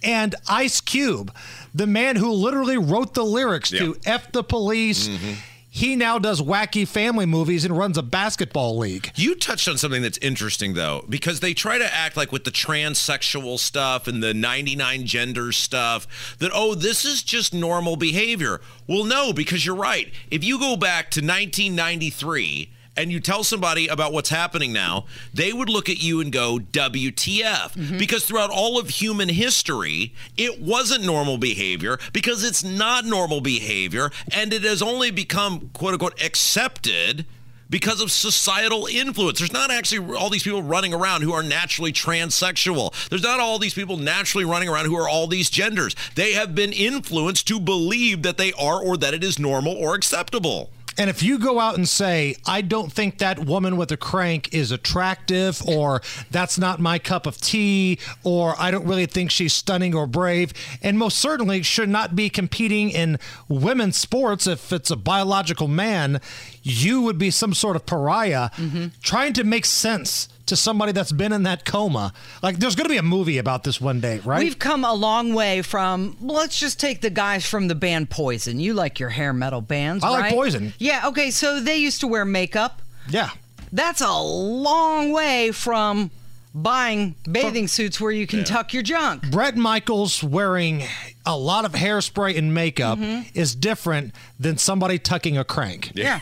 And 0.04 0.36
Ice 0.48 0.82
Cube, 0.82 1.34
the 1.74 1.88
man 1.88 2.16
who 2.16 2.32
literally 2.32 2.78
wrote 2.78 3.16
the 3.16 3.26
lyrics 3.26 3.72
to 3.72 3.98
F 4.06 4.32
the 4.32 4.44
Police, 4.44 5.08
mm-hmm. 5.08 5.34
He 5.74 5.96
now 5.96 6.20
does 6.20 6.42
wacky 6.42 6.86
family 6.86 7.26
movies 7.26 7.64
and 7.64 7.78
runs 7.78 7.98
a 7.98 8.04
basketball 8.04 8.78
league. 8.78 9.10
You 9.16 9.36
touched 9.36 9.70
on 9.70 9.78
something 9.78 10.02
that's 10.02 10.18
interesting, 10.18 10.74
though, 10.74 11.06
because 11.08 11.40
they 11.40 11.54
try 11.54 11.78
to 11.78 11.94
act 11.94 12.18
like 12.18 12.34
with 12.34 12.44
the 12.44 12.52
transsexual 12.52 13.58
stuff 13.58 14.06
and 14.06 14.22
the 14.22 14.34
99 14.34 15.06
gender 15.06 15.54
stuff 15.54 16.36
that, 16.40 16.52
oh, 16.54 16.76
this 16.76 17.06
is 17.06 17.24
just 17.24 17.54
normal 17.54 17.96
behavior. 17.96 18.60
Well, 18.86 19.06
no, 19.06 19.32
because 19.32 19.66
you're 19.66 19.74
right. 19.74 20.12
If 20.30 20.44
you 20.44 20.60
go 20.60 20.76
back 20.76 21.10
to 21.12 21.22
1993, 21.22 22.70
and 22.98 23.12
you 23.12 23.20
tell 23.20 23.44
somebody 23.44 23.88
about 23.88 24.12
what's 24.12 24.30
happening 24.30 24.74
now, 24.74 25.06
they 25.34 25.54
would 25.54 25.70
look 25.70 25.90
at 25.90 26.04
you 26.04 26.20
and 26.20 26.32
go, 26.32 26.60
WTF. 26.60 27.74
Mm-hmm. 27.74 27.98
Because 27.98 28.26
throughout 28.26 28.50
all 28.50 28.80
of 28.80 28.90
human 28.90 29.30
history, 29.30 30.14
it 30.38 30.62
wasn't 30.62 31.04
normal 31.04 31.38
behavior 31.38 31.98
because 32.12 32.44
it's 32.44 32.64
not 32.64 33.06
normal 33.06 33.40
behavior. 33.42 34.12
And 34.34 34.54
it 34.54 34.64
has 34.64 34.82
only 34.82 35.10
become, 35.12 35.70
quote 35.74 35.94
unquote, 35.94 36.22
accepted 36.22 37.26
because 37.70 38.02
of 38.02 38.12
societal 38.12 38.86
influence. 38.86 39.40
There's 39.40 39.54
not 39.54 39.72
actually 39.72 40.14
all 40.16 40.30
these 40.30 40.44
people 40.44 40.62
running 40.62 40.94
around 40.94 41.22
who 41.22 41.32
are 41.32 41.42
naturally 41.42 41.94
transsexual. 41.94 42.94
There's 43.08 43.24
not 43.24 43.40
all 43.40 43.58
these 43.58 43.74
people 43.74 43.96
naturally 43.96 44.44
running 44.44 44.68
around 44.68 44.86
who 44.86 44.98
are 44.98 45.08
all 45.08 45.26
these 45.26 45.50
genders. 45.50 45.96
They 46.16 46.34
have 46.34 46.54
been 46.54 46.74
influenced 46.74 47.48
to 47.48 47.62
believe 47.62 48.24
that 48.24 48.38
they 48.38 48.52
are 48.54 48.84
or 48.84 48.98
that 48.98 49.14
it 49.14 49.24
is 49.24 49.40
normal 49.40 49.74
or 49.74 49.96
acceptable. 49.96 50.70
And 50.98 51.10
if 51.10 51.24
you 51.24 51.40
go 51.40 51.60
out 51.60 51.76
and 51.76 51.88
say, 51.88 52.36
I 52.46 52.62
don't 52.62 52.92
think 52.92 53.18
that 53.20 53.40
woman 53.40 53.78
with 53.78 53.92
a 53.92 53.98
crank 53.98 54.54
is 54.54 54.72
attractive, 54.72 55.62
or 55.68 56.02
that's 56.30 56.58
not 56.58 56.80
my 56.80 57.00
cup 57.00 57.26
of 57.26 57.40
tea, 57.40 57.98
or 58.24 58.56
I 58.60 58.72
don't 58.72 58.86
really 58.86 59.06
think 59.06 59.32
she's 59.32 59.54
stunning 59.54 59.96
or 59.96 60.06
brave, 60.06 60.54
and 60.82 60.98
most 60.98 61.18
certainly 61.18 61.64
should 61.64 61.90
not 61.90 62.16
be 62.16 62.30
competing 62.30 62.90
in 62.90 63.20
women's 63.48 63.98
sports 63.98 64.48
if 64.48 64.72
it's 64.74 64.92
a 64.92 64.96
biological 64.96 65.68
man, 65.68 66.20
you 66.64 67.02
would 67.02 67.18
be 67.18 67.32
some 67.32 67.54
sort 67.54 67.76
of 67.76 67.86
pariah 67.86 68.50
mm-hmm. 68.52 68.88
trying 69.02 69.34
to 69.34 69.44
make 69.44 69.66
sense 69.66 70.28
to 70.52 70.56
somebody 70.58 70.92
that's 70.92 71.12
been 71.12 71.32
in 71.32 71.44
that 71.44 71.66
coma. 71.66 72.14
Like, 72.44 72.58
there's 72.60 72.76
going 72.76 72.86
to 72.86 72.94
be 72.94 72.98
a 72.98 73.04
movie 73.04 73.38
about 73.38 73.64
this 73.64 73.82
one 73.82 74.00
day, 74.02 74.20
right? 74.20 74.44
We've 74.44 74.60
come 74.60 74.86
a 74.86 74.94
long 74.94 75.34
way 75.34 75.62
from, 75.62 76.18
let's 76.22 76.60
just 76.60 76.80
take 76.80 77.02
the 77.02 77.10
guys 77.10 77.46
from 77.46 77.68
the 77.68 77.76
band 77.76 78.10
Poison. 78.10 78.60
You 78.60 78.74
like 78.74 79.00
your 79.00 79.10
hair 79.10 79.32
metal 79.32 79.62
bands, 79.62 80.04
I 80.04 80.10
like? 80.10 80.34
Poison. 80.34 80.74
Yeah, 80.78 81.08
okay, 81.08 81.32
so 81.32 81.62
they 81.62 81.78
used 81.78 82.02
to 82.02 82.08
wear 82.08 82.26
makeup. 82.26 82.82
yeah. 83.10 83.30
That's 83.72 84.02
a 84.02 84.12
long 84.12 85.14
way 85.14 85.52
from 85.54 86.12
buying 86.54 87.16
bathing 87.32 87.70
suits 87.70 88.02
where 88.02 88.12
you 88.12 88.28
can 88.28 88.44
tuck 88.44 88.74
your 88.74 88.84
junk. 88.84 89.32
Bret 89.32 89.56
Michaels 89.56 90.22
wearing 90.22 90.84
a 91.26 91.38
lot 91.38 91.64
of 91.64 91.72
hairspray 91.72 92.38
and 92.38 92.54
makeup 92.54 93.00
mm-hmm. 93.00 93.30
is 93.34 93.56
different 93.56 94.14
than 94.38 94.58
somebody 94.58 95.00
tucking 95.00 95.38
a 95.38 95.46
crank. 95.46 95.94
Yeah. 95.96 96.04
Yeah, 96.04 96.20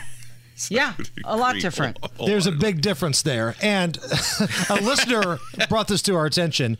a 1.24 1.36
lot 1.36 1.56
different. 1.56 1.98
There's 2.24 2.46
a 2.46 2.52
big 2.52 2.82
difference 2.82 3.22
there. 3.22 3.54
And 3.62 3.96
a 4.70 4.76
listener 4.80 5.38
brought 5.68 5.88
this 5.88 6.02
to 6.02 6.16
our 6.16 6.26
attention. 6.26 6.78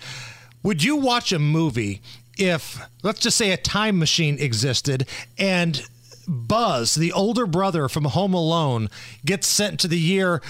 Would 0.62 0.83
you 0.83 0.97
watch 0.97 1.33
a 1.33 1.39
movie 1.39 2.03
if, 2.37 2.81
let's 3.03 3.20
just 3.20 3.37
say, 3.37 3.53
a 3.53 3.57
time 3.57 3.99
machine 3.99 4.39
existed 4.39 5.07
and 5.39 5.83
Buzz, 6.28 6.95
the 6.95 7.12
older 7.12 7.45
brother 7.45 7.89
from 7.89 8.05
Home 8.05 8.35
Alone, 8.35 8.89
gets 9.24 9.49
sent 9.49 9.81
to 9.81 9.89
the 9.89 9.99
year 9.99 10.41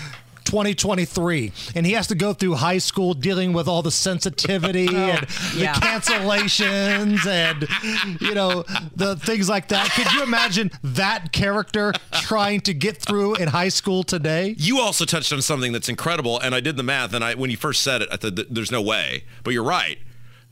2023 0.44 1.52
and 1.74 1.86
he 1.86 1.92
has 1.92 2.06
to 2.06 2.14
go 2.14 2.32
through 2.32 2.54
high 2.54 2.78
school 2.78 3.14
dealing 3.14 3.52
with 3.52 3.68
all 3.68 3.82
the 3.82 3.90
sensitivity 3.90 4.86
and 4.94 5.26
yeah. 5.56 5.72
the 5.72 5.80
cancellations 5.80 7.26
and 7.26 8.20
you 8.20 8.34
know 8.34 8.64
the 8.96 9.16
things 9.16 9.48
like 9.48 9.68
that 9.68 9.90
could 9.90 10.10
you 10.12 10.22
imagine 10.22 10.70
that 10.82 11.32
character 11.32 11.92
trying 12.12 12.60
to 12.60 12.74
get 12.74 12.96
through 12.96 13.34
in 13.36 13.48
high 13.48 13.68
school 13.68 14.02
today 14.02 14.54
You 14.58 14.80
also 14.80 15.04
touched 15.04 15.32
on 15.32 15.42
something 15.42 15.72
that's 15.72 15.88
incredible, 15.88 16.38
and 16.38 16.54
I 16.54 16.60
did 16.60 16.76
the 16.76 16.82
math, 16.82 17.12
and 17.14 17.24
I 17.24 17.34
when 17.34 17.50
you 17.50 17.56
first 17.56 17.82
said 17.82 18.02
it, 18.02 18.08
I 18.12 18.16
thought 18.16 18.38
there's 18.50 18.70
no 18.70 18.82
way, 18.82 19.24
but 19.44 19.52
you're 19.52 19.64
right. 19.64 19.98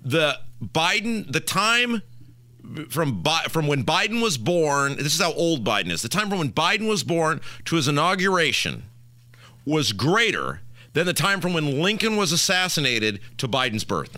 The 0.02 0.38
Biden, 0.62 1.30
the 1.30 1.40
time 1.40 2.02
from 2.90 3.22
Bi- 3.22 3.46
from 3.48 3.66
when 3.66 3.84
Biden 3.84 4.22
was 4.22 4.38
born, 4.38 4.96
this 4.96 5.14
is 5.14 5.20
how 5.20 5.32
old 5.32 5.64
Biden 5.64 5.90
is. 5.90 6.02
The 6.02 6.08
time 6.08 6.28
from 6.28 6.38
when 6.38 6.52
Biden 6.52 6.88
was 6.88 7.02
born 7.02 7.40
to 7.66 7.76
his 7.76 7.88
inauguration 7.88 8.84
was 9.68 9.92
greater 9.92 10.60
than 10.94 11.06
the 11.06 11.12
time 11.12 11.40
from 11.40 11.52
when 11.52 11.80
Lincoln 11.80 12.16
was 12.16 12.32
assassinated 12.32 13.20
to 13.36 13.46
Biden's 13.46 13.84
birth. 13.84 14.16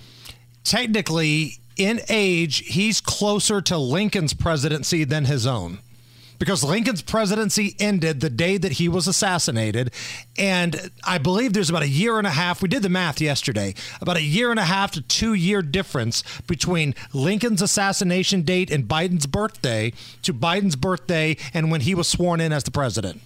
technically 0.65 1.55
in 1.77 2.01
age 2.09 2.59
he's 2.67 3.01
closer 3.01 3.61
to 3.63 3.77
Lincoln's 3.79 4.35
presidency 4.35 5.05
than 5.05 5.25
his 5.25 5.47
own 5.47 5.79
because 6.41 6.65
Lincoln's 6.65 7.03
presidency 7.03 7.77
ended 7.79 8.21
the 8.21 8.31
day 8.31 8.57
that 8.57 8.73
he 8.73 8.89
was 8.89 9.07
assassinated. 9.07 9.93
And 10.39 10.91
I 11.05 11.19
believe 11.19 11.53
there's 11.53 11.69
about 11.69 11.83
a 11.83 11.89
year 11.89 12.17
and 12.17 12.27
a 12.27 12.31
half. 12.31 12.63
We 12.63 12.69
did 12.69 12.83
the 12.83 12.89
math 12.89 13.21
yesterday 13.21 13.75
about 14.01 14.17
a 14.17 14.23
year 14.23 14.51
and 14.51 14.59
a 14.59 14.65
half 14.65 14.91
to 14.93 15.03
two 15.03 15.35
year 15.35 15.61
difference 15.61 16.25
between 16.47 16.95
Lincoln's 17.13 17.61
assassination 17.61 18.43
date 18.43 18.71
and 18.71 18.89
Biden's 18.89 19.27
birthday 19.27 19.93
to 20.23 20.33
Biden's 20.33 20.77
birthday 20.77 21.37
and 21.53 21.71
when 21.71 21.83
he 21.83 21.95
was 21.95 22.09
sworn 22.09 22.41
in 22.41 22.53
as 22.53 22.65
the 22.65 22.71
president. 22.71 23.21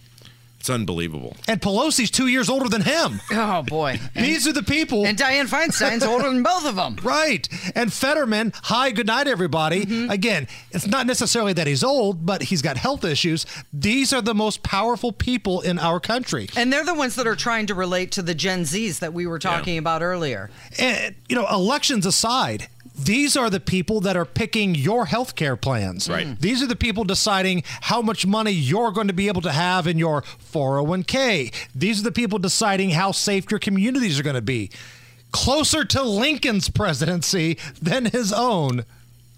It's 0.64 0.70
unbelievable. 0.70 1.36
And 1.46 1.60
Pelosi's 1.60 2.10
two 2.10 2.26
years 2.26 2.48
older 2.48 2.70
than 2.70 2.80
him. 2.80 3.20
Oh, 3.30 3.62
boy. 3.64 4.00
These 4.16 4.48
are 4.48 4.52
the 4.54 4.62
people. 4.62 5.04
And 5.04 5.18
Dianne 5.18 5.46
Feinstein's 5.46 6.02
older 6.02 6.30
than 6.30 6.42
both 6.42 6.66
of 6.66 6.74
them. 6.74 6.96
Right. 7.02 7.46
And 7.74 7.92
Fetterman, 7.92 8.54
hi, 8.62 8.90
good 8.90 9.06
night, 9.06 9.26
everybody. 9.26 9.84
Mm-hmm. 9.84 10.10
Again, 10.10 10.48
it's 10.70 10.86
not 10.86 11.06
necessarily 11.06 11.52
that 11.52 11.66
he's 11.66 11.84
old, 11.84 12.24
but 12.24 12.44
he's 12.44 12.62
got 12.62 12.78
health 12.78 13.04
issues. 13.04 13.44
These 13.74 14.14
are 14.14 14.22
the 14.22 14.34
most 14.34 14.62
powerful 14.62 15.12
people 15.12 15.60
in 15.60 15.78
our 15.78 16.00
country. 16.00 16.48
And 16.56 16.72
they're 16.72 16.82
the 16.82 16.94
ones 16.94 17.14
that 17.16 17.26
are 17.26 17.36
trying 17.36 17.66
to 17.66 17.74
relate 17.74 18.10
to 18.12 18.22
the 18.22 18.34
Gen 18.34 18.62
Zs 18.62 19.00
that 19.00 19.12
we 19.12 19.26
were 19.26 19.38
talking 19.38 19.76
about 19.76 20.00
earlier. 20.00 20.48
And, 20.78 21.14
you 21.28 21.36
know, 21.36 21.46
elections 21.46 22.06
aside, 22.06 22.68
these 22.94 23.36
are 23.36 23.50
the 23.50 23.60
people 23.60 24.00
that 24.02 24.16
are 24.16 24.24
picking 24.24 24.74
your 24.74 25.06
health 25.06 25.34
care 25.34 25.56
plans. 25.56 26.08
Right. 26.08 26.26
Mm. 26.26 26.38
These 26.38 26.62
are 26.62 26.66
the 26.66 26.76
people 26.76 27.04
deciding 27.04 27.64
how 27.82 28.00
much 28.00 28.26
money 28.26 28.52
you're 28.52 28.92
going 28.92 29.08
to 29.08 29.12
be 29.12 29.28
able 29.28 29.42
to 29.42 29.52
have 29.52 29.86
in 29.86 29.98
your 29.98 30.22
401k. 30.22 31.52
These 31.74 32.00
are 32.00 32.04
the 32.04 32.12
people 32.12 32.38
deciding 32.38 32.90
how 32.90 33.12
safe 33.12 33.50
your 33.50 33.60
communities 33.60 34.18
are 34.20 34.22
going 34.22 34.34
to 34.34 34.42
be. 34.42 34.70
Closer 35.32 35.84
to 35.84 36.02
Lincoln's 36.02 36.68
presidency 36.68 37.58
than 37.82 38.06
his 38.06 38.32
own. 38.32 38.84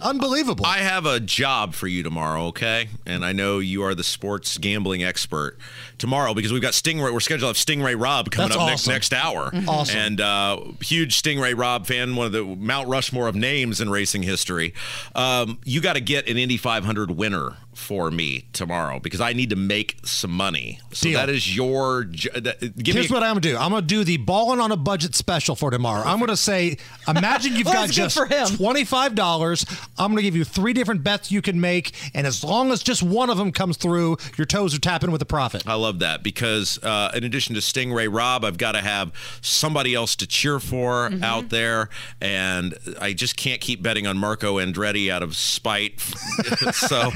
Unbelievable. 0.01 0.67
I 0.67 0.79
have 0.79 1.07
a 1.07 1.19
job 1.21 1.75
for 1.75 1.87
you 1.87 2.03
tomorrow, 2.03 2.47
okay? 2.49 2.89
And 3.07 3.25
I 3.25 3.33
know 3.33 3.59
you 3.61 3.83
are 3.83 3.95
the 3.95 4.05
sports 4.05 4.59
gambling 4.59 5.03
expert 5.03 5.57
tomorrow 5.97 6.35
because 6.35 6.53
we've 6.53 6.61
got 6.61 6.75
Sting 6.75 7.01
Ray. 7.01 7.11
We're 7.11 7.21
scheduled 7.21 7.43
to 7.43 7.47
have 7.49 7.57
Sting 7.59 7.83
Ray 7.83 7.95
Robb 7.95 8.31
coming 8.31 8.51
That's 8.51 8.61
up 8.61 8.71
awesome. 8.71 8.93
next 8.93 9.11
next 9.11 9.25
hour. 9.25 9.51
Awesome. 9.67 9.97
And 9.97 10.21
uh, 10.21 10.61
huge 10.81 11.17
Sting 11.17 11.41
Ray 11.41 11.55
Robb 11.55 11.87
fan, 11.87 12.15
one 12.15 12.27
of 12.27 12.33
the 12.33 12.45
Mount 12.45 12.89
Rushmore 12.89 13.27
of 13.27 13.35
names 13.35 13.81
in 13.81 13.89
racing 13.89 14.23
history. 14.23 14.75
Um, 15.15 15.59
you 15.65 15.81
got 15.81 15.95
to 15.95 16.01
get 16.01 16.29
an 16.29 16.37
Indy 16.37 16.59
500 16.59 17.11
winner 17.13 17.57
for 17.77 18.11
me 18.11 18.47
tomorrow 18.53 18.99
because 18.99 19.21
I 19.21 19.33
need 19.33 19.51
to 19.51 19.57
make 19.57 19.99
some 20.05 20.31
money. 20.31 20.81
So 20.93 21.09
Deal. 21.09 21.19
that 21.19 21.29
is 21.29 21.55
your. 21.55 22.05
that- 22.35 22.75
Give 22.83 22.95
Here's 22.95 23.11
me. 23.11 23.15
what 23.15 23.23
I'm 23.23 23.31
gonna 23.31 23.41
do. 23.41 23.57
I'm 23.57 23.71
gonna 23.71 23.83
do 23.83 24.03
the 24.05 24.17
balling 24.17 24.61
on 24.61 24.73
a 24.73 24.77
budget 24.77 25.15
special 25.15 25.55
for 25.55 25.71
tomorrow. 25.71 26.03
I'm 26.07 26.19
gonna 26.21 26.37
say, 26.37 26.79
imagine 27.07 27.55
you've 27.55 27.67
Well, 27.67 27.75
got 27.87 27.91
just 27.91 28.17
for 28.17 28.27
him. 28.27 28.47
twenty 28.57 28.85
five 28.85 29.15
dollars. 29.15 29.65
I'm 29.99 30.11
gonna 30.11 30.23
give 30.23 30.35
you 30.37 30.45
three 30.45 30.73
different 30.73 31.03
bets 31.05 31.31
you 31.31 31.43
can 31.43 31.61
make, 31.61 31.93
and 32.15 32.27
as 32.27 32.43
long 32.43 32.71
as 32.73 32.83
just 32.83 33.03
one 33.03 33.31
of 33.31 33.37
them 33.39 33.53
comes 33.53 33.77
through, 33.77 34.17
your 34.37 34.47
toes 34.47 34.75
are 34.75 34.79
tapping 34.81 35.11
with 35.11 35.23
a 35.23 35.27
profit. 35.27 35.63
I 35.67 35.75
love 35.75 35.99
that 36.01 36.23
because 36.23 36.79
uh, 36.83 37.11
in 37.15 37.25
addition 37.25 37.55
to 37.55 37.61
Sting 37.61 37.93
Ray 37.93 38.09
Robb, 38.09 38.45
I've 38.45 38.59
got 38.59 38.73
to 38.73 38.81
have 38.81 39.13
somebody 39.43 39.95
else 39.95 40.17
to 40.17 40.27
cheer 40.27 40.59
for 40.61 40.87
Mm-hmm. 40.87 41.23
out 41.25 41.49
there, 41.51 41.89
and 42.21 42.75
I 43.01 43.13
just 43.13 43.37
can't 43.37 43.61
keep 43.61 43.83
betting 43.83 44.07
on 44.07 44.17
Marco 44.19 44.57
Andretti 44.59 45.11
out 45.11 45.23
of 45.23 45.37
spite. 45.37 46.01
so, 46.73 47.11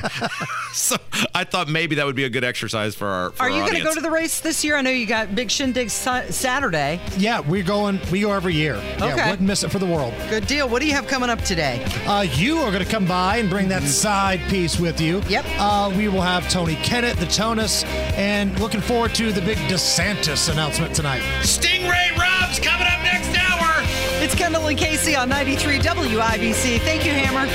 so 0.72 0.96
I 1.34 1.44
thought 1.44 1.68
maybe 1.68 1.96
that 1.96 2.06
would 2.06 2.14
be 2.16 2.24
a 2.24 2.28
good 2.30 2.44
exercise 2.44 2.94
for 2.94 3.06
our. 3.08 3.30
For 3.32 3.42
Are 3.44 3.50
our 3.50 3.56
you 3.56 3.62
going 3.62 3.74
to 3.76 3.82
go 3.82 3.94
to 3.94 4.00
the 4.00 4.10
race 4.10 4.40
this 4.40 4.64
year? 4.64 4.76
I 4.76 4.82
know 4.82 4.90
you 4.90 5.06
got 5.06 5.34
Big 5.34 5.50
Shindig 5.50 5.90
Sa- 5.90 6.24
Saturday. 6.30 7.00
Yeah, 7.18 7.40
we're 7.40 7.62
going. 7.64 8.00
We 8.12 8.20
go 8.20 8.32
every 8.32 8.54
year. 8.54 8.76
Yeah, 8.98 9.12
Okay. 9.14 9.30
wouldn't 9.30 9.48
miss 9.48 9.62
it 9.64 9.70
for 9.70 9.78
the 9.78 9.86
world. 9.86 10.14
Good 10.28 10.46
deal. 10.46 10.68
What 10.68 10.80
do 10.80 10.86
you 10.86 10.94
have 10.94 11.06
coming 11.08 11.28
up 11.30 11.40
today? 11.42 11.82
Uh, 12.06 12.22
you 12.34 12.58
are 12.58 12.70
going 12.70 12.84
to 12.84 12.90
come 12.90 13.04
by 13.06 13.38
and 13.38 13.50
bring 13.50 13.68
that 13.68 13.82
side 13.82 14.40
piece 14.48 14.78
with 14.78 15.00
you. 15.00 15.20
Yep. 15.28 15.44
Uh, 15.58 15.92
we 15.96 16.08
will 16.08 16.20
have 16.22 16.48
Tony 16.48 16.76
Kanaan, 16.76 17.16
the 17.16 17.26
Tonus, 17.26 17.84
and 18.16 18.58
looking 18.60 18.80
forward 18.80 19.14
to 19.16 19.32
the 19.32 19.40
big 19.40 19.58
DeSantis 19.68 20.50
announcement 20.52 20.94
tonight. 20.94 21.22
Sting 21.42 21.82
Ray 21.88 22.10
Robb's 22.18 22.58
coming 22.60 22.86
up 22.86 23.02
next 23.02 23.36
hour. 23.36 23.82
It's 24.22 24.34
Kendall 24.34 24.66
and 24.68 24.78
Casey 24.78 25.16
on 25.16 25.28
93 25.28 25.78
WIBC. 25.80 26.78
Thank 26.80 27.04
you, 27.04 27.12
Hammer. 27.12 27.48